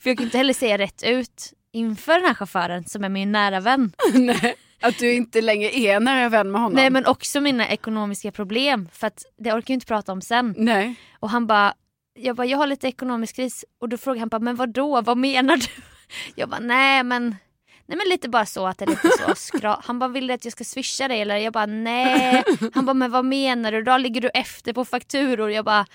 För 0.00 0.10
jag 0.10 0.16
kan 0.16 0.24
inte 0.24 0.38
heller 0.38 0.54
säga 0.54 0.78
rätt 0.78 1.02
ut 1.02 1.52
inför 1.72 2.12
den 2.12 2.24
här 2.24 2.34
chauffören 2.34 2.84
som 2.84 3.04
är 3.04 3.08
min 3.08 3.32
nära 3.32 3.60
vän. 3.60 3.92
Nej. 4.14 4.54
Att 4.80 4.98
du 4.98 5.12
inte 5.12 5.40
längre 5.40 5.76
är 5.76 6.00
nära 6.00 6.28
vän 6.28 6.50
med 6.50 6.60
honom? 6.60 6.76
Nej 6.76 6.90
men 6.90 7.06
också 7.06 7.40
mina 7.40 7.68
ekonomiska 7.68 8.32
problem 8.32 8.88
för 8.92 9.06
att 9.06 9.24
det 9.38 9.52
orkar 9.52 9.72
jag 9.72 9.76
inte 9.76 9.86
prata 9.86 10.12
om 10.12 10.20
sen. 10.20 10.54
Nej. 10.58 10.94
Och 11.20 11.30
han 11.30 11.46
bara, 11.46 11.74
jag 12.14 12.36
bara, 12.36 12.46
jag 12.46 12.58
har 12.58 12.66
lite 12.66 12.88
ekonomisk 12.88 13.36
kris. 13.36 13.64
Och 13.80 13.88
då 13.88 13.96
frågade 13.96 14.20
han 14.20 14.28
bara, 14.28 14.38
men 14.38 14.56
vad 14.56 14.68
då? 14.68 15.00
Vad 15.00 15.16
menar 15.16 15.56
du? 15.56 15.66
Jag 16.34 16.48
bara, 16.48 16.60
nej 16.60 17.02
men, 17.02 17.30
nej 17.30 17.38
Nej 17.86 17.98
men 17.98 18.08
lite 18.08 18.28
bara 18.28 18.46
så 18.46 18.66
att 18.66 18.78
det 18.78 18.84
är 18.84 18.90
lite 18.90 19.08
så 19.08 19.34
skra. 19.34 19.80
Han 19.84 19.98
bara 19.98 20.08
vill 20.08 20.26
du 20.26 20.34
att 20.34 20.44
jag 20.44 20.52
ska 20.52 20.64
swisha 20.64 21.08
dig 21.08 21.20
eller? 21.20 21.36
Jag 21.36 21.52
bara 21.52 21.66
nej. 21.66 22.44
Han 22.74 22.86
bara 22.86 22.94
men 22.94 23.10
vad 23.10 23.24
menar 23.24 23.72
du? 23.72 23.82
Då 23.82 23.96
ligger 23.96 24.20
du 24.20 24.28
efter 24.28 24.72
på 24.72 24.84
fakturor. 24.84 25.50
Jag 25.50 25.64
bara 25.64 25.86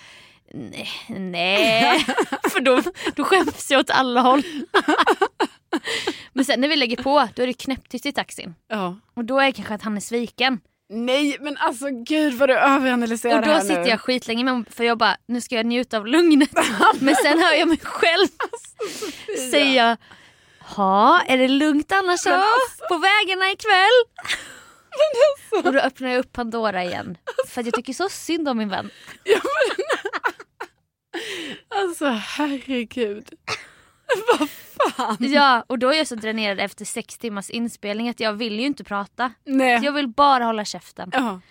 nej. 0.54 0.90
nej. 1.08 2.06
För 2.52 2.60
då, 2.60 2.82
då 3.16 3.24
skäms 3.24 3.72
jag 3.72 3.80
åt 3.80 3.90
alla 3.90 4.22
håll. 4.22 4.44
men 6.34 6.46
sen 6.46 6.62
när 6.62 6.68
vi 6.68 6.76
lägger 6.76 7.04
på 7.04 7.28
då 7.36 7.44
är 7.44 7.48
det 7.48 7.54
knäpptyst 7.54 8.06
i 8.06 8.12
taxin. 8.12 8.56
Ja. 8.68 8.96
Och 9.16 9.26
då 9.26 9.40
är 9.40 9.46
det 9.46 9.52
kanske 9.52 9.74
att 9.74 9.82
han 9.82 9.98
är 9.98 10.02
sviken. 10.02 10.60
Nej 10.90 11.38
men 11.40 11.58
alltså 11.58 11.86
gud 11.92 12.34
vad 12.34 12.50
du 12.50 12.58
överanalyserar 12.58 13.36
Och 13.36 13.42
det 13.42 13.48
då 13.48 13.54
här 13.54 13.62
sitter 13.62 13.84
nu. 13.84 13.90
jag 13.90 14.02
skitlänge 14.02 14.44
med 14.44 14.66
för 14.72 14.84
jag 14.84 14.98
bara 14.98 15.18
nu 15.26 15.42
ska 15.42 15.56
jag 15.56 15.66
njuta 15.66 15.98
av 15.98 16.08
lugnet. 16.08 16.50
Men 17.00 17.16
sen 17.16 17.40
hör 17.40 17.54
jag 17.54 17.68
mig 17.68 17.80
själv 17.84 18.28
säga 19.52 19.98
Ja, 20.78 21.22
är 21.28 21.38
det 21.38 21.48
lugnt 21.48 21.92
annars 21.92 22.24
då? 22.24 22.44
På 22.90 22.98
vägarna 22.98 23.52
ikväll? 23.52 24.28
Och 25.64 25.74
då 25.74 25.80
öppnar 25.80 26.10
jag 26.10 26.20
upp 26.20 26.34
Pandora 26.34 26.84
igen. 26.84 27.18
För 27.48 27.62
att 27.62 27.68
jag 27.68 27.74
tycker 27.76 27.94
så 27.94 28.10
synd 28.10 28.50
om 28.50 28.58
min 28.58 28.70
vän. 28.70 28.90
Alltså 31.68 32.06
herregud. 32.06 33.30
vad 34.40 34.50
fan. 34.50 35.18
Ja, 35.20 35.64
och 35.68 35.80
då 35.80 35.90
är 35.94 35.98
jag 35.98 36.08
så 36.08 36.16
dränerad 36.16 36.60
efter 36.60 36.86
sex 36.86 37.18
timmars 37.18 37.50
inspelning 37.50 38.10
att 38.10 38.20
jag 38.20 38.34
vill 38.34 38.60
ju 38.60 38.66
inte 38.66 38.84
prata. 38.84 39.32
Nej. 39.46 39.80
Jag 39.84 39.92
vill 39.92 40.08
bara 40.08 40.44
hålla 40.44 40.66
käften. 40.66 41.10
Ja. 41.14 41.42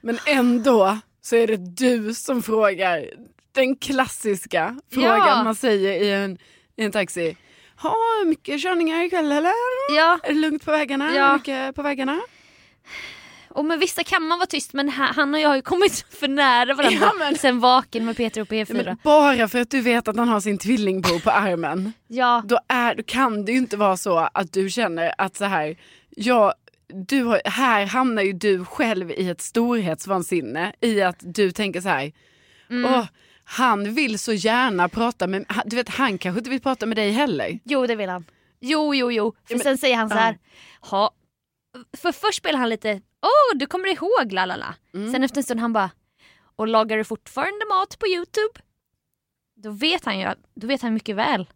Men 0.00 0.18
ändå 0.26 0.98
så 1.20 1.36
är 1.36 1.46
det 1.46 1.56
du 1.56 2.14
som 2.14 2.42
frågar 2.42 3.10
den 3.52 3.76
klassiska 3.76 4.80
frågan 4.92 5.18
Ja. 5.18 5.42
man 5.44 5.54
säger 5.54 6.02
i 6.02 6.10
en, 6.12 6.38
i 6.76 6.84
en 6.84 6.92
taxi. 6.92 7.36
Ha 7.76 7.94
mycket 8.26 8.62
körningar 8.62 9.02
ikväll 9.02 9.32
eller? 9.32 9.52
Ja, 9.96 10.18
Är 10.22 10.28
det 10.28 10.40
lugnt 10.40 10.64
på 10.64 10.70
vägarna? 10.70 11.14
Ja. 11.16 11.34
Mycket 11.36 11.74
på 11.76 11.82
vägarna? 11.82 12.20
Och 13.50 13.64
med 13.64 13.78
vissa 13.78 14.04
kan 14.04 14.22
man 14.22 14.38
vara 14.38 14.46
tyst 14.46 14.72
men 14.72 14.88
ha- 14.88 15.12
han 15.12 15.34
och 15.34 15.40
jag 15.40 15.48
har 15.48 15.56
ju 15.56 15.62
kommit 15.62 16.06
för 16.10 16.28
nära 16.28 16.74
varandra 16.74 16.98
Ja, 17.00 17.12
men- 17.18 17.38
sen 17.38 17.60
Vaken 17.60 18.04
med 18.04 18.16
Peter 18.16 18.40
och 18.40 18.52
Ja, 18.52 18.64
P4. 18.64 18.84
men 18.84 18.96
bara 19.04 19.48
för 19.48 19.60
att 19.60 19.70
du 19.70 19.80
vet 19.80 20.08
att 20.08 20.16
han 20.16 20.28
har 20.28 20.40
sin 20.40 20.58
tvillingbror 20.58 21.18
på 21.20 21.30
armen. 21.30 21.92
Ja, 22.06 22.42
Då, 22.46 22.58
är, 22.68 22.94
då 22.94 23.02
kan 23.02 23.44
det 23.44 23.52
ju 23.52 23.58
inte 23.58 23.76
vara 23.76 23.96
så 23.96 24.18
att 24.34 24.52
du 24.52 24.70
känner 24.70 25.14
att 25.18 25.36
så 25.36 25.44
här, 25.44 25.76
ja, 26.16 26.54
du 27.08 27.22
har, 27.24 27.40
här 27.44 27.86
hamnar 27.86 28.22
ju 28.22 28.32
du 28.32 28.64
själv 28.64 29.10
i 29.10 29.28
ett 29.28 29.40
storhetsvansinne 29.40 30.72
i 30.80 31.02
att 31.02 31.16
du 31.20 31.50
tänker 31.52 31.80
så 31.80 31.88
här, 31.88 32.12
Mm. 32.70 32.94
åh, 32.94 33.04
han 33.44 33.94
vill 33.94 34.18
så 34.18 34.32
gärna 34.32 34.88
prata 34.88 35.26
med, 35.26 35.44
du 35.64 35.76
vet 35.76 35.88
han 35.88 36.18
kanske 36.18 36.38
inte 36.38 36.50
vill 36.50 36.60
prata 36.60 36.86
med 36.86 36.96
dig 36.96 37.10
heller. 37.10 37.58
jo 37.64 37.86
det 37.86 37.94
vill 37.96 38.08
han. 38.08 38.24
Jo, 38.60 38.94
jo, 38.94 39.12
jo. 39.12 39.32
För 39.46 39.54
Ja, 39.54 39.56
men- 39.56 39.64
sen 39.64 39.78
säger 39.78 39.96
han 39.96 40.08
så 40.10 40.14
här. 40.16 40.38
Ha. 40.80 41.10
För 41.96 42.12
först 42.12 42.38
spelar 42.38 42.58
han 42.58 42.68
lite, 42.68 43.00
åh 43.22 43.58
du 43.58 43.66
kommer 43.66 43.88
ihåg 43.88 44.32
la 44.32 44.46
la 44.46 44.56
la. 44.56 44.74
Mm. 44.94 45.12
Sen 45.12 45.24
efter 45.24 45.38
en 45.38 45.42
stund 45.44 45.60
han 45.60 45.72
bara, 45.72 45.90
och 46.56 46.68
lagar 46.68 46.96
du 46.96 47.04
fortfarande 47.04 47.64
mat 47.68 47.98
på 47.98 48.06
Youtube? 48.06 48.60
Då 49.56 49.70
vet 49.70 50.04
han 50.04 50.18
ju, 50.18 50.28
då 50.54 50.66
vet 50.66 50.82
han 50.82 50.94
mycket 50.94 51.16
väl 51.16 51.46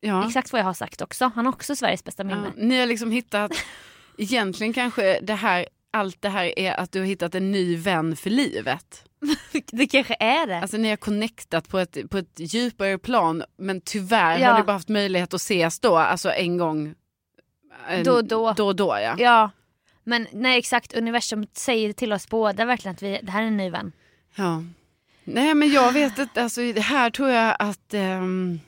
Ja. 0.00 0.26
exakt 0.26 0.52
vad 0.52 0.60
jag 0.60 0.66
har 0.66 0.74
sagt 0.74 1.00
också. 1.02 1.32
Han 1.34 1.46
har 1.46 1.52
också 1.52 1.76
Sveriges 1.76 2.04
bästa 2.04 2.22
Ja, 2.22 2.26
minne. 2.28 2.52
ni 2.56 2.78
har 2.80 2.86
liksom 2.86 3.10
hittat, 3.10 3.52
egentligen 4.18 4.72
kanske 4.72 5.20
det 5.22 5.34
här, 5.34 5.66
allt 5.90 6.22
det 6.22 6.28
här 6.28 6.58
är 6.58 6.72
att 6.80 6.92
du 6.92 6.98
har 6.98 7.06
hittat 7.06 7.34
en 7.34 7.52
ny 7.52 7.76
vän 7.76 8.16
för 8.16 8.30
livet. 8.30 9.04
Det 9.72 9.86
kanske 9.86 10.16
är 10.20 10.46
det. 10.46 10.60
Alltså 10.60 10.76
ni 10.76 10.88
har 10.90 10.96
connectat 10.96 11.68
på 11.68 11.78
ett, 11.78 12.10
på 12.10 12.18
ett 12.18 12.32
djupare 12.54 12.98
plan 12.98 13.42
men 13.58 13.80
tyvärr 13.80 14.38
Ja. 14.38 14.50
har 14.50 14.58
ni 14.58 14.64
bara 14.64 14.72
haft 14.72 14.88
möjlighet 14.88 15.34
att 15.34 15.40
ses 15.40 15.80
då, 15.80 15.96
alltså 15.96 16.30
en 16.30 16.56
gång. 16.58 16.94
en- 17.88 18.04
Då 18.04 18.22
då. 18.22 18.52
Då 18.56 18.72
då 18.72 18.86
ja. 19.02 19.14
Ja. 19.18 19.50
Men 20.04 20.26
nej 20.32 20.58
exakt, 20.58 20.94
universum 20.94 21.46
säger 21.52 21.92
till 21.92 22.12
oss 22.12 22.28
båda 22.28 22.64
verkligen 22.64 22.94
att 22.94 23.02
vi, 23.02 23.20
det 23.22 23.30
här 23.32 23.42
är 23.42 23.46
en 23.46 23.56
ny 23.56 23.70
vän. 23.70 23.92
ja. 24.34 24.62
Nej 25.24 25.54
men 25.54 25.70
jag 25.72 25.92
vet 25.92 26.18
inte, 26.18 26.42
alltså 26.42 26.60
här 26.80 27.10
tror 27.10 27.28
jag 27.30 27.56
att... 27.58 27.94
ehm, 27.94 28.60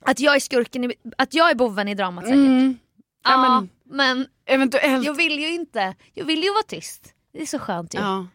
Att 0.00 0.20
jag 0.20 0.36
är 0.36 0.40
skurken, 0.40 0.84
i, 0.84 0.94
att 1.18 1.34
jag 1.34 1.50
är 1.50 1.54
boven 1.54 1.88
i 1.88 1.94
dramat 1.94 2.24
säkert. 2.24 2.36
mm, 2.36 2.78
ja, 3.24 3.30
ja, 3.30 3.66
men, 3.84 4.26
eventuellt. 4.46 5.04
jag 5.04 5.14
vill 5.14 5.38
ju 5.38 5.48
inte. 5.54 5.94
Jag 6.14 6.24
vill 6.24 6.42
ju 6.42 6.50
vara 6.50 6.62
tyst. 6.62 7.14
Det 7.32 7.42
är 7.42 7.46
så 7.46 7.58
skönt 7.58 7.94
ju. 7.94 7.98
ja. 7.98 8.26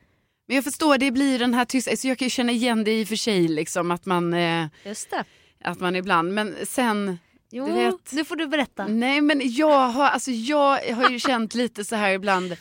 Men 0.48 0.56
jag 0.56 0.64
förstår, 0.64 0.98
det 0.98 1.12
blir 1.12 1.40
den 1.40 1.54
här 1.54 1.66
tysta, 1.66 1.96
så 1.96 2.08
jag 2.08 2.18
kan 2.18 2.26
ju 2.26 2.30
känna 2.30 2.52
igen 2.52 2.84
det 2.84 3.00
i 3.00 3.04
och 3.04 3.08
för 3.08 3.16
sig 3.16 3.48
liksom 3.48 3.92
att 3.92 4.06
man, 4.06 4.34
eh, 4.34 4.68
Just 4.86 5.10
det. 5.10 5.24
att 5.64 5.80
man 5.80 5.96
ibland, 5.96 6.34
men 6.34 6.56
sen 6.66 7.20
Jo, 7.56 7.66
Du 7.66 7.72
vet- 7.74 8.12
nu 8.12 8.26
får 8.26 8.36
du 8.36 8.48
berätta. 8.48 8.88
Nej 8.88 9.22
men 9.22 9.42
jag 9.44 9.90
har, 9.90 10.06
alltså, 10.06 10.32
jag 10.32 10.94
har 10.96 11.10
ju 11.10 11.20
känt 11.20 11.56
lite 11.56 11.86
så 11.86 11.96
här 11.96 12.14
ibland 12.14 12.56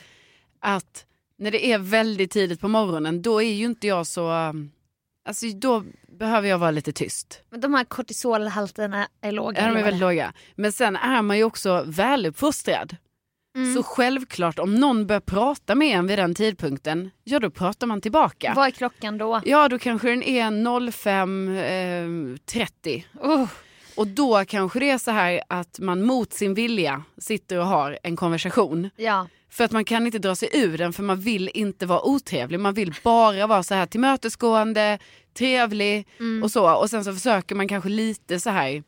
att 0.59 1.05
när 1.37 1.51
det 1.51 1.71
är 1.71 1.77
väldigt 1.77 2.31
tidigt 2.31 2.59
på 2.61 2.67
morgonen 2.67 3.21
då 3.21 3.41
är 3.41 3.53
ju 3.53 3.65
inte 3.65 3.87
jag 3.87 4.07
så, 4.07 4.53
alltså 5.25 5.45
då 5.55 5.83
behöver 6.19 6.49
jag 6.49 6.57
vara 6.57 6.71
lite 6.71 6.91
tyst. 6.93 7.41
Men 7.49 7.61
de 7.61 7.73
här 7.73 7.83
kortisolhalterna 7.83 9.07
är 9.21 9.31
låga. 9.31 9.61
Ja, 9.61 9.67
de 9.67 9.77
är 9.79 9.83
väldigt 9.83 10.01
låga. 10.01 10.33
Men 10.55 10.71
sen 10.71 10.95
är 10.95 11.21
man 11.21 11.37
ju 11.37 11.43
också 11.43 11.83
väluppfostrad. 11.87 12.95
Mm. 13.55 13.73
Så 13.75 13.83
självklart 13.83 14.59
om 14.59 14.75
någon 14.75 15.07
börjar 15.07 15.19
prata 15.19 15.75
med 15.75 15.97
en 15.97 16.07
vid 16.07 16.19
den 16.19 16.35
tidpunkten, 16.35 17.11
ja 17.23 17.39
då 17.39 17.49
pratar 17.49 17.87
man 17.87 18.01
tillbaka. 18.01 18.53
Vad 18.55 18.67
är 18.67 18.71
klockan 18.71 19.17
då? 19.17 19.41
Ja 19.45 19.69
då 19.69 19.79
kanske 19.79 20.09
den 20.09 20.23
är 20.23 20.51
05.30 20.51 23.03
Oh, 23.21 23.47
och 23.95 24.07
då 24.07 24.45
kanske 24.45 24.79
det 24.79 24.89
är 24.89 24.97
så 24.97 25.11
här 25.11 25.41
att 25.49 25.79
man 25.79 26.03
mot 26.05 26.33
sin 26.33 26.53
vilja 26.53 27.03
sitter 27.17 27.59
och 27.59 27.65
har 27.65 27.99
en 28.03 28.15
konversation. 28.15 28.89
ja. 28.95 29.27
För 29.49 29.63
att 29.63 29.71
man 29.71 29.85
kan 29.85 30.05
inte 30.05 30.19
dra 30.19 30.35
sig 30.35 30.49
ur 30.53 30.77
den 30.77 30.93
för 30.93 31.03
man 31.03 31.19
vill 31.19 31.51
inte 31.53 31.85
vara 31.85 32.01
otrevlig. 32.07 32.59
Man 32.59 32.73
vill 32.73 32.95
bara 33.03 33.47
vara 33.47 33.63
så 33.63 33.75
här 33.75 33.85
tillmötesgående, 33.85 34.99
trevlig 35.37 36.07
Mm. 36.19 36.43
och 36.43 36.51
så. 36.51 36.75
Och 36.75 36.89
sen 36.89 37.03
så 37.03 37.13
försöker 37.13 37.55
man 37.55 37.67
kanske 37.67 37.89
lite 37.89 38.39
så 38.39 38.49
här, 38.49 38.83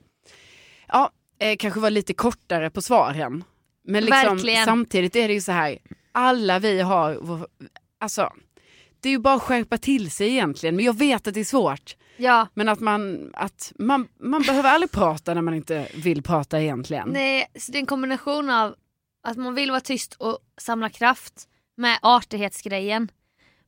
ja, 0.88 1.10
eh, 1.39 1.56
kanske 1.58 1.80
vara 1.80 1.89
lite 1.89 2.13
kortare 2.13 2.70
på 2.70 2.82
svaren. 2.82 3.44
Men 3.84 4.06
liksom, 4.06 4.39
samtidigt 4.65 5.15
är 5.15 5.28
det 5.28 5.34
ju 5.34 5.41
så 5.41 5.52
här, 5.52 5.78
alla 6.12 6.60
vi 6.60 6.82
har, 6.82 7.18
vår, 7.22 7.48
alltså 8.00 8.34
det 9.06 9.10
är 9.10 9.12
ju 9.12 9.20
bara 9.20 9.36
att 9.36 9.41
skärpa 9.41 9.78
till 9.78 10.12
sig 10.12 10.30
egentligen. 10.30 10.76
Men 10.76 10.86
jag 10.86 10.98
vet 10.98 11.28
att 11.28 11.34
det 11.34 11.39
är 11.39 11.44
svårt. 11.44 11.96
ja. 12.18 12.48
Men 12.54 12.70
att 12.70 12.80
man, 12.80 13.32
att 13.34 13.72
man, 13.80 14.08
man 14.20 14.41
behöver 14.41 14.70
aldrig 14.70 14.91
prata 14.91 15.34
när 15.34 15.41
man 15.41 15.54
inte 15.54 15.88
vill 15.96 16.24
prata 16.24 16.62
egentligen. 16.62 17.10
Nej, 17.10 17.46
så 17.60 17.72
det 17.72 17.78
är 17.78 17.80
en 17.80 17.86
kombination 17.86 18.50
av 18.50 18.76
att 19.24 19.38
man 19.38 19.56
vill 19.56 19.72
vara 19.72 19.82
tyst 19.82 20.13
och 20.13 20.39
samla 20.58 20.89
kraft 20.89 21.34
med 21.78 22.00
artighetsgrejen. 22.02 23.12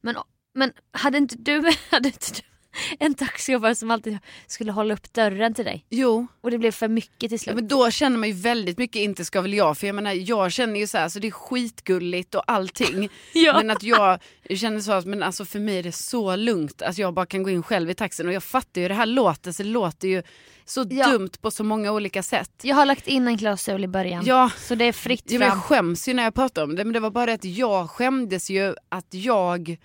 Men, 0.02 0.15
men 0.54 0.71
hade 0.91 1.17
inte 1.17 1.36
du, 1.38 1.71
hade 1.91 2.08
inte 2.08 2.32
du 2.34 2.41
en 2.99 3.13
taxichaufför 3.13 3.73
som 3.73 3.91
alltid 3.91 4.17
skulle 4.47 4.71
hålla 4.71 4.93
upp 4.93 5.13
dörren 5.13 5.53
till 5.53 5.65
dig? 5.65 5.85
Jo, 5.89 6.27
Och 6.41 6.51
det 6.51 6.57
blev 6.57 6.71
för 6.71 6.87
mycket 6.87 7.19
till 7.19 7.31
Ja, 7.31 7.37
slut. 7.37 7.55
men 7.55 7.67
då 7.67 7.91
känner 7.91 8.17
man 8.17 8.29
ju 8.29 8.35
väldigt 8.35 8.77
mycket 8.77 8.99
inte 8.99 9.25
ska 9.25 9.41
väl 9.41 9.53
jag 9.53 9.77
för 9.77 9.87
jag 9.87 9.95
menar 9.95 10.13
jag 10.13 10.51
känner 10.51 10.79
ju 10.79 10.87
så 10.87 10.97
här 10.97 11.09
så 11.09 11.19
det 11.19 11.27
är 11.27 11.31
skitgulligt 11.31 12.35
och 12.35 12.43
allting. 12.47 13.09
Ja. 13.33 13.53
Men 13.57 13.69
att 13.69 13.83
jag 13.83 14.19
känner 14.55 14.79
så 14.79 14.91
att 14.91 15.05
men 15.05 15.23
alltså 15.23 15.45
för 15.45 15.59
mig 15.59 15.79
är 15.79 15.83
det 15.83 15.91
så 15.91 16.35
lugnt 16.35 16.81
att 16.81 16.97
jag 16.97 17.13
bara 17.13 17.25
kan 17.25 17.43
gå 17.43 17.49
in 17.49 17.63
själv 17.63 17.89
i 17.89 17.93
taxin 17.93 18.27
och 18.27 18.33
jag 18.33 18.43
fattar 18.43 18.81
ju 18.81 18.87
det 18.87 18.93
här 18.93 19.05
låter 19.05 19.51
så 19.51 19.63
det 19.63 19.69
låter 19.69 20.07
ju 20.07 20.23
så 20.65 20.85
Ja. 20.89 21.07
dumt 21.09 21.29
på 21.41 21.51
så 21.51 21.63
många 21.63 21.91
olika 21.91 22.23
sätt. 22.23 22.51
Jag 22.63 22.75
har 22.75 22.85
lagt 22.85 23.07
in 23.07 23.27
en 23.27 23.37
klausul 23.37 23.83
i 23.83 23.87
början. 23.87 24.23
Ja, 24.25 24.51
Så 24.57 24.75
det 24.75 24.85
är 24.85 24.91
fritt 24.93 25.23
Ja, 25.31 25.39
fram. 25.39 25.47
jag 25.49 25.63
skäms 25.63 26.07
ju 26.07 26.13
när 26.13 26.23
jag 26.23 26.33
pratar 26.33 26.63
om 26.63 26.75
det 26.75 26.83
men 26.83 26.93
det 26.93 26.99
var 26.99 27.09
bara 27.11 27.25
det 27.25 27.33
att 27.33 27.45
jag 27.45 27.89
skämdes 27.89 28.49
ju 28.49 28.75
att 28.89 29.07
jag 29.13 29.77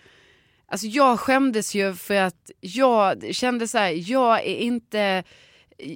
Alltså 0.73 0.87
jag 0.87 1.21
skämdes 1.21 1.75
ju 1.75 1.95
för 1.95 2.15
att 2.15 2.51
jag 2.61 3.35
kände 3.35 3.69
så 3.69 3.79
här, 3.79 4.11
jag 4.11 4.39
är 4.41 4.57
inte 4.57 5.25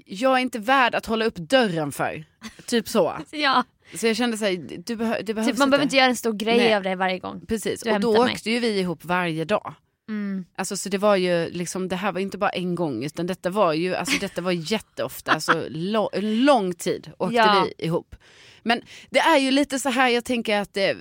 jag 0.07 0.33
är 0.35 0.39
inte 0.39 0.59
värd 0.59 0.95
att 0.95 1.07
hålla 1.07 1.25
upp 1.25 1.37
dörren 1.37 1.93
för. 1.93 2.25
Typ 2.67 2.89
så. 2.89 3.17
Ja, 3.31 3.65
Så 3.95 4.07
jag 4.07 4.17
kände 4.17 4.37
så 4.37 4.45
här, 4.45 4.67
du 4.87 4.97
behö, 4.97 5.23
det 5.23 5.35
behövs 5.35 5.51
typ, 5.51 5.59
man 5.59 5.71
behöver 5.71 5.85
inte 5.85 5.97
göra 5.97 6.07
en 6.07 6.17
stor 6.17 6.33
grej 6.33 6.57
Nej. 6.59 6.75
av 6.75 6.83
det 6.83 6.95
varje 6.97 7.19
gång. 7.19 7.47
Precis, 7.49 7.81
du 7.83 7.93
och 7.93 8.01
då 8.01 8.13
mig. 8.13 8.33
åkte 8.33 8.51
ju 8.51 8.61
vi 8.61 8.79
ihop 8.81 9.05
varje 9.05 9.45
dag. 9.45 9.75
Mm. 10.09 10.45
Alltså 10.57 10.77
så 10.77 10.89
det 10.89 10.99
var 10.99 11.17
ju 11.17 11.51
liksom, 11.51 11.89
det 11.89 11.97
här 11.97 12.13
var 12.13 12.21
inte 12.21 12.39
bara 12.39 12.51
en 12.51 12.75
gång 12.75 13.05
utan 13.05 13.27
detta 13.27 13.51
var 13.51 13.73
ju, 13.73 13.95
alltså 13.95 14.19
detta 14.21 14.41
var 14.41 14.53
jätteofta, 14.53 15.33
alltså 15.33 15.65
lång 16.21 16.75
tid 16.75 17.11
åkte 17.19 17.35
Ja. 17.37 17.67
vi 17.79 17.85
ihop. 17.87 18.15
Men 18.67 18.81
det 19.11 19.19
är 19.19 19.39
ju 19.39 19.51
lite 19.51 19.79
så 19.79 19.89
här, 19.89 20.09
jag 20.09 20.25
tänker 20.25 20.61
att 20.61 20.75
det, 20.75 20.97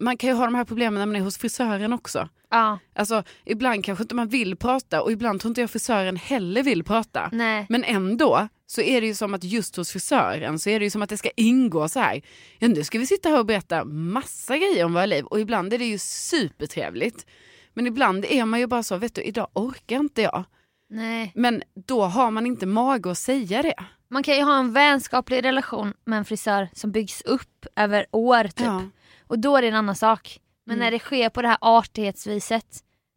man 0.00 0.16
kan 0.16 0.30
ju 0.30 0.36
ha 0.36 0.44
de 0.44 0.54
här 0.54 0.64
problemen 0.64 0.94
när 0.98 1.06
man 1.06 1.16
är 1.16 1.20
hos 1.20 1.38
frisören 1.38 1.92
också. 1.92 2.28
Ja, 2.50 2.78
Alltså 2.94 3.22
ibland 3.44 3.84
kanske 3.84 4.02
inte 4.04 4.14
man 4.14 4.28
vill 4.28 4.56
prata 4.56 5.02
och 5.02 5.12
ibland 5.12 5.40
tror 5.40 5.50
inte 5.50 5.60
jag 5.60 5.70
frisören 5.70 6.16
heller 6.16 6.62
vill 6.62 6.84
prata. 6.84 7.28
nej. 7.32 7.66
Men 7.68 7.84
ändå 7.84 8.48
så 8.66 8.80
är 8.80 9.00
det 9.00 9.06
ju 9.06 9.14
som 9.14 9.34
att 9.34 9.44
just 9.44 9.76
hos 9.76 9.90
frisören 9.92 10.58
så 10.58 10.70
är 10.70 10.78
det 10.80 10.84
ju 10.84 10.90
som 10.90 11.02
att 11.02 11.08
det 11.08 11.16
ska 11.16 11.30
ingå 11.36 11.88
så 11.88 12.00
här. 12.00 12.22
Ja, 12.58 12.68
nu 12.68 12.84
ska 12.84 12.98
vi 12.98 13.06
sitta 13.06 13.28
här 13.28 13.38
och 13.38 13.46
berätta 13.46 13.84
massa 13.84 14.56
grejer 14.56 14.84
om 14.84 14.92
våra 14.92 15.06
liv 15.06 15.24
och 15.24 15.40
ibland 15.40 15.72
är 15.72 15.78
det 15.78 15.84
ju 15.84 15.98
supertrevligt. 15.98 17.26
Men 17.74 17.86
ibland 17.86 18.24
är 18.24 18.44
man 18.44 18.60
ju 18.60 18.66
bara 18.66 18.82
så, 18.82 18.96
vet 18.96 19.14
du 19.14 19.22
idag 19.22 19.48
orkar 19.52 19.96
inte 19.96 20.22
jag. 20.22 20.44
nej. 20.90 21.32
Men 21.34 21.62
då 21.86 22.02
har 22.04 22.30
man 22.30 22.46
inte 22.46 22.66
mage 22.66 23.10
att 23.10 23.18
säga 23.18 23.62
det. 23.62 23.74
Man 24.10 24.22
kan 24.22 24.34
ju 24.36 24.42
ha 24.42 24.58
en 24.58 24.72
vänskaplig 24.72 25.44
relation 25.44 25.94
med 26.04 26.18
en 26.18 26.24
frisör 26.24 26.68
som 26.72 26.92
byggs 26.92 27.22
upp 27.22 27.66
över 27.76 28.06
år 28.10 28.44
typ. 28.44 28.66
Ja. 28.66 28.82
Och 29.26 29.38
då 29.38 29.56
är 29.56 29.62
det 29.62 29.68
en 29.68 29.74
annan 29.74 29.94
sak. 29.94 30.40
Men 30.66 30.74
Mm. 30.76 30.84
när 30.84 30.90
det 30.90 30.98
sker 30.98 31.28
på 31.28 31.42
det 31.42 31.48
här 31.48 31.58
artighetsviset, 31.60 32.66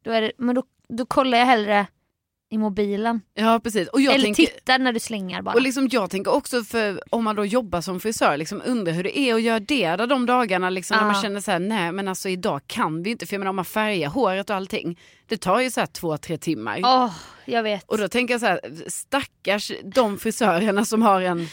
då, 0.03 0.12
är 0.12 0.21
det, 0.21 0.32
men 0.38 0.56
då, 0.56 0.63
då 0.89 1.06
kollar 1.06 1.38
jag 1.38 1.45
hellre 1.45 1.88
i 2.53 2.57
mobilen. 2.57 3.21
ja 3.33 3.59
precis. 3.63 3.87
Och 3.87 4.01
jag 4.01 4.13
Eller 4.13 4.23
tänker, 4.23 4.43
tittar 4.45 4.79
när 4.79 4.93
du 4.93 4.99
slänger 4.99 5.41
bara. 5.41 5.55
Och 5.55 5.61
liksom, 5.61 5.87
jag 5.91 6.09
tänker 6.09 6.33
också 6.33 6.63
för 6.63 7.01
om 7.09 7.23
man 7.23 7.35
då 7.35 7.45
jobbar 7.45 7.81
som 7.81 7.99
frisör, 7.99 8.37
liksom, 8.37 8.61
undrar 8.65 8.93
hur 8.93 9.03
det 9.03 9.17
är 9.19 9.35
att 9.35 9.41
göra 9.41 9.59
det 9.59 9.87
där 9.95 10.07
de 10.07 10.25
dagarna 10.25 10.69
liksom, 10.69 10.97
när 10.97 11.05
man 11.05 11.21
känner 11.21 11.39
så 11.41 11.51
här, 11.51 11.59
nej 11.59 11.91
men 11.91 12.07
alltså 12.07 12.29
idag 12.29 12.61
kan 12.67 13.03
vi 13.03 13.09
inte, 13.09 13.25
för 13.25 13.33
jag 13.33 13.39
menar 13.39 13.49
om 13.49 13.55
man 13.55 13.65
färgar 13.65 14.09
håret 14.09 14.49
och 14.49 14.55
allting, 14.55 14.99
det 15.27 15.37
tar 15.37 15.59
ju 15.59 15.71
så 15.71 15.79
här 15.79 15.87
två, 15.87 16.17
tre 16.17 16.37
timmar. 16.37 16.79
Åh, 16.83 17.11
jag 17.45 17.63
vet. 17.63 17.83
Och 17.89 17.97
då 17.97 18.07
tänker 18.07 18.33
jag 18.33 18.41
så 18.41 18.47
här, 18.47 18.59
stackars 18.87 19.71
de 19.83 20.17
frisörerna 20.17 20.85
som 20.85 21.01
har 21.01 21.21
en, 21.21 21.47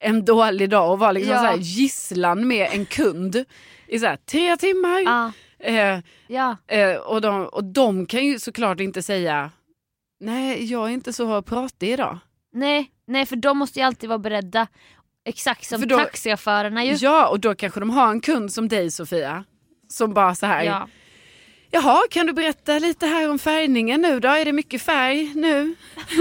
en 0.00 0.24
dålig 0.24 0.70
dag 0.70 0.92
och 0.92 0.98
var 0.98 1.12
liksom 1.12 1.32
Ja. 1.34 1.40
så 1.40 1.46
här 1.46 1.56
gisslan 1.56 2.48
med 2.48 2.68
en 2.72 2.86
kund 2.86 3.44
i 3.86 3.98
så 3.98 4.06
här, 4.06 4.16
tre 4.16 4.56
timmar. 4.56 5.00
Ja, 5.00 5.32
Eh, 5.60 5.98
ja. 6.26 6.56
eh, 6.66 6.94
och, 6.96 7.20
de, 7.20 7.46
och 7.46 7.64
de 7.64 8.06
kan 8.06 8.24
ju 8.24 8.38
såklart 8.38 8.80
inte 8.80 9.02
säga, 9.02 9.50
nej 10.20 10.64
jag 10.64 10.88
är 10.88 10.92
inte 10.92 11.12
så 11.12 11.42
pratig 11.42 11.90
idag. 11.92 12.18
Nej, 12.52 12.90
nej, 13.06 13.26
för 13.26 13.36
de 13.36 13.58
måste 13.58 13.78
ju 13.78 13.84
alltid 13.86 14.08
vara 14.08 14.18
beredda. 14.18 14.66
Exakt 15.24 15.64
som 15.66 15.80
För 15.80 15.86
då- 15.86 15.98
taxichaufförerna 15.98 16.84
ju. 16.84 16.92
Ja, 16.94 17.28
och 17.28 17.40
då 17.40 17.54
kanske 17.54 17.80
de 17.80 17.90
har 17.90 18.10
en 18.10 18.20
kund 18.20 18.52
som 18.52 18.68
dig 18.68 18.90
Sofia. 18.90 19.44
Som 19.88 20.14
bara 20.14 20.34
så 20.34 20.46
här, 20.46 20.62
Ja. 20.64 20.88
jaha 21.70 22.00
kan 22.10 22.26
du 22.26 22.32
berätta 22.32 22.78
lite 22.78 23.06
här 23.06 23.30
om 23.30 23.38
färgningen 23.38 24.00
nu 24.02 24.20
då? 24.20 24.28
Är 24.28 24.44
det 24.44 24.52
mycket 24.52 24.82
färg 24.82 25.32
nu? 25.34 25.74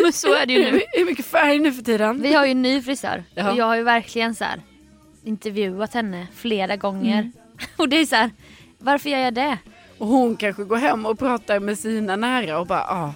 Men 0.04 0.14
så 0.14 0.34
är 0.34 0.46
det 0.46 0.54
ju 0.54 0.72
nu. 0.72 0.78
Är 0.94 1.00
det 1.00 1.06
mycket 1.06 1.26
färg 1.26 1.60
nu 1.60 1.72
för 1.74 1.84
tiden? 1.84 2.22
Vi 2.22 2.34
har 2.34 2.46
ju 2.46 2.52
en 2.52 2.62
ny 2.62 2.82
frisör 2.82 3.24
Ja. 3.36 3.52
och 3.52 3.58
jag 3.58 3.66
har 3.66 3.76
ju 3.76 3.84
verkligen 3.84 4.36
så 4.36 4.44
här 4.44 4.62
intervjuat 5.24 5.94
henne 5.94 6.28
flera 6.36 6.76
gånger. 6.76 7.20
Mm. 7.20 7.32
Och 7.78 7.90
det 7.90 7.96
är 7.98 8.06
så 8.06 8.16
här, 8.16 8.32
varför 8.78 9.10
gör 9.10 9.20
jag 9.20 9.34
det? 9.34 9.58
Och 9.98 10.08
hon 10.08 10.36
kanske 10.36 10.64
går 10.64 10.78
hem 10.78 11.06
och 11.06 11.20
pratar 11.20 11.60
med 11.60 11.80
sina 11.80 12.16
nära 12.16 12.60
och 12.60 12.68
bara, 12.68 12.84
ah. 12.84 13.14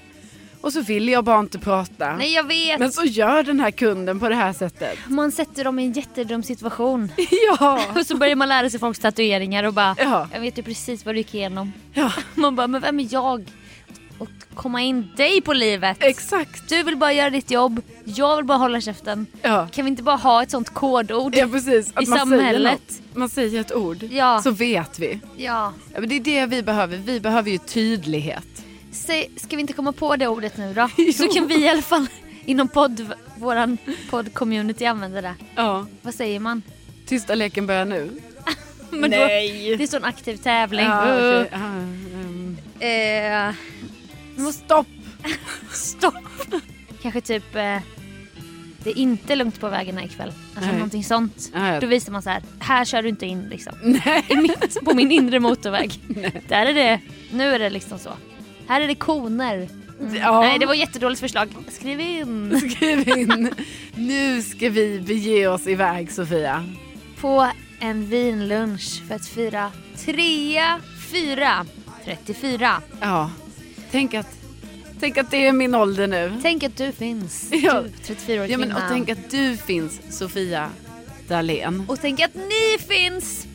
Och 0.61 0.73
så 0.73 0.81
vill 0.81 1.07
jag 1.09 1.23
bara 1.23 1.39
inte 1.39 1.59
prata. 1.59 2.15
Nej 2.15 2.33
jag 2.33 2.43
vet. 2.43 2.79
Men 2.79 2.91
så 2.91 3.03
gör 3.03 3.43
den 3.43 3.59
här 3.59 3.71
kunden 3.71 4.19
på 4.19 4.29
det 4.29 4.35
här 4.35 4.53
sättet. 4.53 4.97
Man 5.07 5.31
sätter 5.31 5.63
dem 5.63 5.79
i 5.79 5.85
en 5.85 5.91
jättedum 5.91 6.43
situation. 6.43 7.11
ja. 7.59 7.81
Och 7.95 8.05
så 8.05 8.17
börjar 8.17 8.35
man 8.35 8.49
lära 8.49 8.69
sig 8.69 8.79
folks 8.79 8.99
tatueringar 8.99 9.63
och 9.63 9.73
bara, 9.73 9.95
Ja. 9.99 10.27
jag 10.33 10.39
vet 10.41 10.57
ju 10.57 10.63
precis 10.63 11.05
vad 11.05 11.15
du 11.15 11.19
gick 11.19 11.33
igenom. 11.35 11.73
ja, 11.93 12.11
Man 12.35 12.55
bara, 12.55 12.67
men 12.67 12.81
vem 12.81 12.99
är 12.99 13.07
jag? 13.11 13.45
Och 14.17 14.29
komma 14.55 14.81
in 14.81 15.09
dig 15.17 15.41
på 15.41 15.53
livet. 15.53 15.97
exakt. 15.99 16.69
Du 16.69 16.83
vill 16.83 16.97
bara 16.97 17.13
göra 17.13 17.29
ditt 17.29 17.51
jobb, 17.51 17.81
jag 18.03 18.35
vill 18.35 18.45
bara 18.45 18.57
hålla 18.57 18.81
käften. 18.81 19.25
Ja. 19.41 19.67
Kan 19.71 19.85
vi 19.85 19.89
inte 19.91 20.03
bara 20.03 20.15
ha 20.15 20.43
ett 20.43 20.51
sånt 20.51 20.69
kodord? 20.69 21.35
Ja 21.35 21.47
precis, 21.47 21.91
att 21.95 22.03
I 22.03 22.09
man 22.09 22.19
samhället. 22.19 22.51
säger 22.53 22.71
något. 22.71 23.17
Man 23.17 23.29
säger 23.29 23.61
ett 23.61 23.75
ord, 23.75 23.97
Ja. 24.11 24.41
så 24.41 24.51
vet 24.51 24.99
vi. 24.99 25.19
Ja. 25.37 25.73
Ja, 25.93 25.99
men 25.99 26.09
det 26.09 26.15
är 26.15 26.19
det 26.19 26.45
vi 26.45 26.63
behöver, 26.63 26.97
vi 26.97 27.19
behöver 27.19 27.51
ju 27.51 27.57
tydlighet. 27.57 28.43
Säg, 28.91 29.31
ska 29.35 29.55
vi 29.55 29.61
inte 29.61 29.73
komma 29.73 29.91
på 29.91 30.15
det 30.15 30.27
ordet 30.27 30.57
nu 30.57 30.73
då? 30.73 30.89
Så 31.13 31.27
kan 31.27 31.47
vi 31.47 31.63
i 31.65 31.69
alla 31.69 31.81
fall 31.81 32.07
inom 32.45 32.67
podd, 32.67 33.13
våran 33.37 33.77
podd-community 34.09 34.85
använda 34.85 35.21
det. 35.21 35.35
Ja. 35.55 35.85
Vad 36.01 36.13
säger 36.13 36.39
man? 36.39 36.61
Tysta 37.07 37.35
leken 37.35 37.67
börjar 37.67 37.85
nu. 37.85 38.09
Men 38.89 39.09
Nej. 39.09 39.69
Då, 39.71 39.77
det 39.77 39.83
är 39.83 39.87
så 39.87 39.97
en 39.97 40.03
aktiv 40.03 40.37
tävling. 40.37 40.85
Ja, 40.85 41.05
Uh. 41.05 41.41
okej. 41.41 41.49
Ja, 41.51 41.57
ehm. 41.57 42.57
Eh, 42.79 44.51
Stopp! 44.51 44.87
stopp! 45.71 46.15
Kanske 47.01 47.21
typ 47.21 47.55
eh, 47.55 47.77
det 48.83 48.89
är 48.89 48.97
inte 48.97 49.35
lugnt 49.35 49.59
på 49.59 49.69
vägarna 49.69 50.03
ikväll. 50.03 50.33
Alltså 50.55 50.69
Nej. 50.69 50.73
någonting 50.73 51.03
sånt. 51.03 51.51
Ja, 51.53 51.73
ja. 51.73 51.79
Då 51.79 51.87
visar 51.87 52.11
man 52.11 52.21
så 52.21 52.29
här, 52.29 52.43
här 52.59 52.85
kör 52.85 53.01
du 53.01 53.09
inte 53.09 53.25
in 53.25 53.47
liksom. 53.49 53.73
Nej. 53.81 54.25
I 54.29 54.35
mitt, 54.35 54.77
på 54.85 54.93
min 54.93 55.11
inre 55.11 55.39
motorväg. 55.39 55.99
Där 56.47 56.65
är 56.65 56.73
det, 56.73 56.99
nu 57.31 57.55
är 57.55 57.59
det 57.59 57.69
liksom 57.69 57.99
så. 57.99 58.09
Här 58.71 58.81
är 58.81 58.87
det 58.87 58.95
koner. 58.95 59.69
Mm. 59.99 60.15
Ja. 60.15 60.39
Nej 60.39 60.59
det 60.59 60.65
var 60.65 60.73
ett 60.73 60.79
jättedåligt 60.79 61.21
förslag. 61.21 61.49
Skriv 61.69 61.99
in. 61.99 62.59
Skriv 62.71 63.09
in. 63.09 63.53
Nu 63.95 64.41
ska 64.41 64.69
vi 64.69 64.99
bege 64.99 65.47
oss 65.47 65.67
iväg 65.67 66.11
Sofia. 66.11 66.65
På 67.19 67.47
en 67.79 68.05
vinlunch 68.05 69.07
för 69.07 69.15
att 69.15 69.27
fira 69.27 69.71
trea, 70.05 70.79
fyra, 71.11 71.65
34. 72.05 72.81
Ja. 73.01 73.31
Tänk 73.91 74.13
att, 74.13 74.37
tänk 74.99 75.17
att 75.17 75.31
det 75.31 75.47
är 75.47 75.53
min 75.53 75.75
ålder 75.75 76.07
nu. 76.07 76.33
Tänk 76.41 76.63
att 76.63 76.77
du 76.77 76.91
finns. 76.91 77.49
Ja. 77.51 77.81
Du, 78.07 78.13
34-årig 78.13 78.51
Ja, 78.51 78.57
men, 78.57 78.71
och 78.71 78.81
tänk 78.89 79.09
att 79.09 79.29
du 79.31 79.57
finns 79.57 80.17
Sofia 80.17 80.69
Dalén. 81.27 81.85
och 81.87 82.01
tänk 82.01 82.21
att 82.21 82.35
ni 82.35 82.77
finns. 82.87 83.47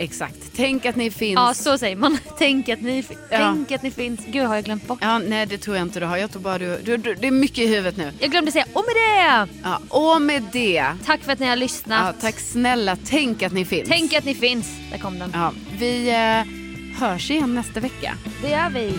Exakt. 0.00 0.36
Tänk 0.56 0.86
att 0.86 0.96
ni 0.96 1.10
finns. 1.10 1.34
Ja 1.36 1.54
så 1.54 1.78
säger 1.78 1.96
man. 1.96 2.18
Tänk 2.38 2.68
att 2.68 2.80
ni, 2.82 3.04
Ja. 3.30 3.38
tänk 3.38 3.72
att 3.72 3.82
ni 3.82 3.90
finns. 3.90 4.20
Gud 4.26 4.46
har 4.46 4.54
jag 4.54 4.64
glömt 4.64 4.86
bort. 4.86 4.98
Ja, 5.02 5.18
nej 5.18 5.46
det 5.46 5.58
tror 5.58 5.76
jag 5.76 5.86
inte 5.86 6.00
du 6.00 6.06
har. 6.06 6.16
Jag 6.16 6.30
tror 6.30 6.42
bara 6.42 6.58
du, 6.58 6.78
du, 6.84 6.96
du 6.96 7.14
det 7.14 7.26
är 7.26 7.30
mycket 7.30 7.58
i 7.58 7.66
huvudet 7.66 7.96
nu. 7.96 8.12
Jag 8.18 8.30
glömde 8.30 8.52
säga 8.52 8.64
och 8.72 8.84
med 8.86 8.94
det. 8.96 9.48
Ja, 9.62 9.78
och 9.88 10.22
med 10.22 10.42
det. 10.52 10.84
Tack 11.06 11.20
för 11.22 11.32
att 11.32 11.38
ni 11.38 11.46
har 11.46 11.52
Ja, 11.52 11.60
lyssnat. 11.60 12.20
tack 12.20 12.38
snälla, 12.40 12.96
tänk 13.06 13.42
att 13.42 13.52
ni 13.52 13.64
finns. 13.64 13.88
Tänk 13.88 14.12
att 14.14 14.24
ni 14.24 14.34
finns. 14.34 14.66
Där 14.90 14.98
kom 14.98 15.18
den. 15.18 15.30
Ja, 15.34 15.52
vi 15.78 16.08
eh, 16.10 17.00
hörs 17.00 17.30
igen 17.30 17.54
nästa 17.54 17.80
vecka. 17.80 18.14
Det 18.42 18.48
gör 18.50 18.70
vi. 18.70 18.92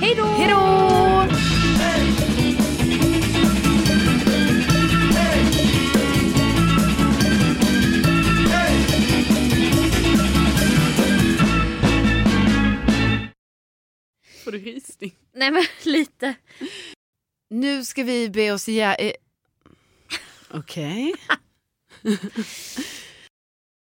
Hej 0.00 0.14
då! 0.16 0.24
Hej 0.24 0.48
då! 0.50 1.59
Får 14.44 14.52
du 14.52 14.58
rysning? 14.58 15.16
Nej 15.32 15.50
men 15.50 15.64
lite. 15.92 16.34
Nu 17.50 17.84
ska 17.84 18.02
vi 18.02 18.30
be 18.30 18.52
oss 18.52 18.68
igen... 18.68 18.96
Okej. 20.50 21.14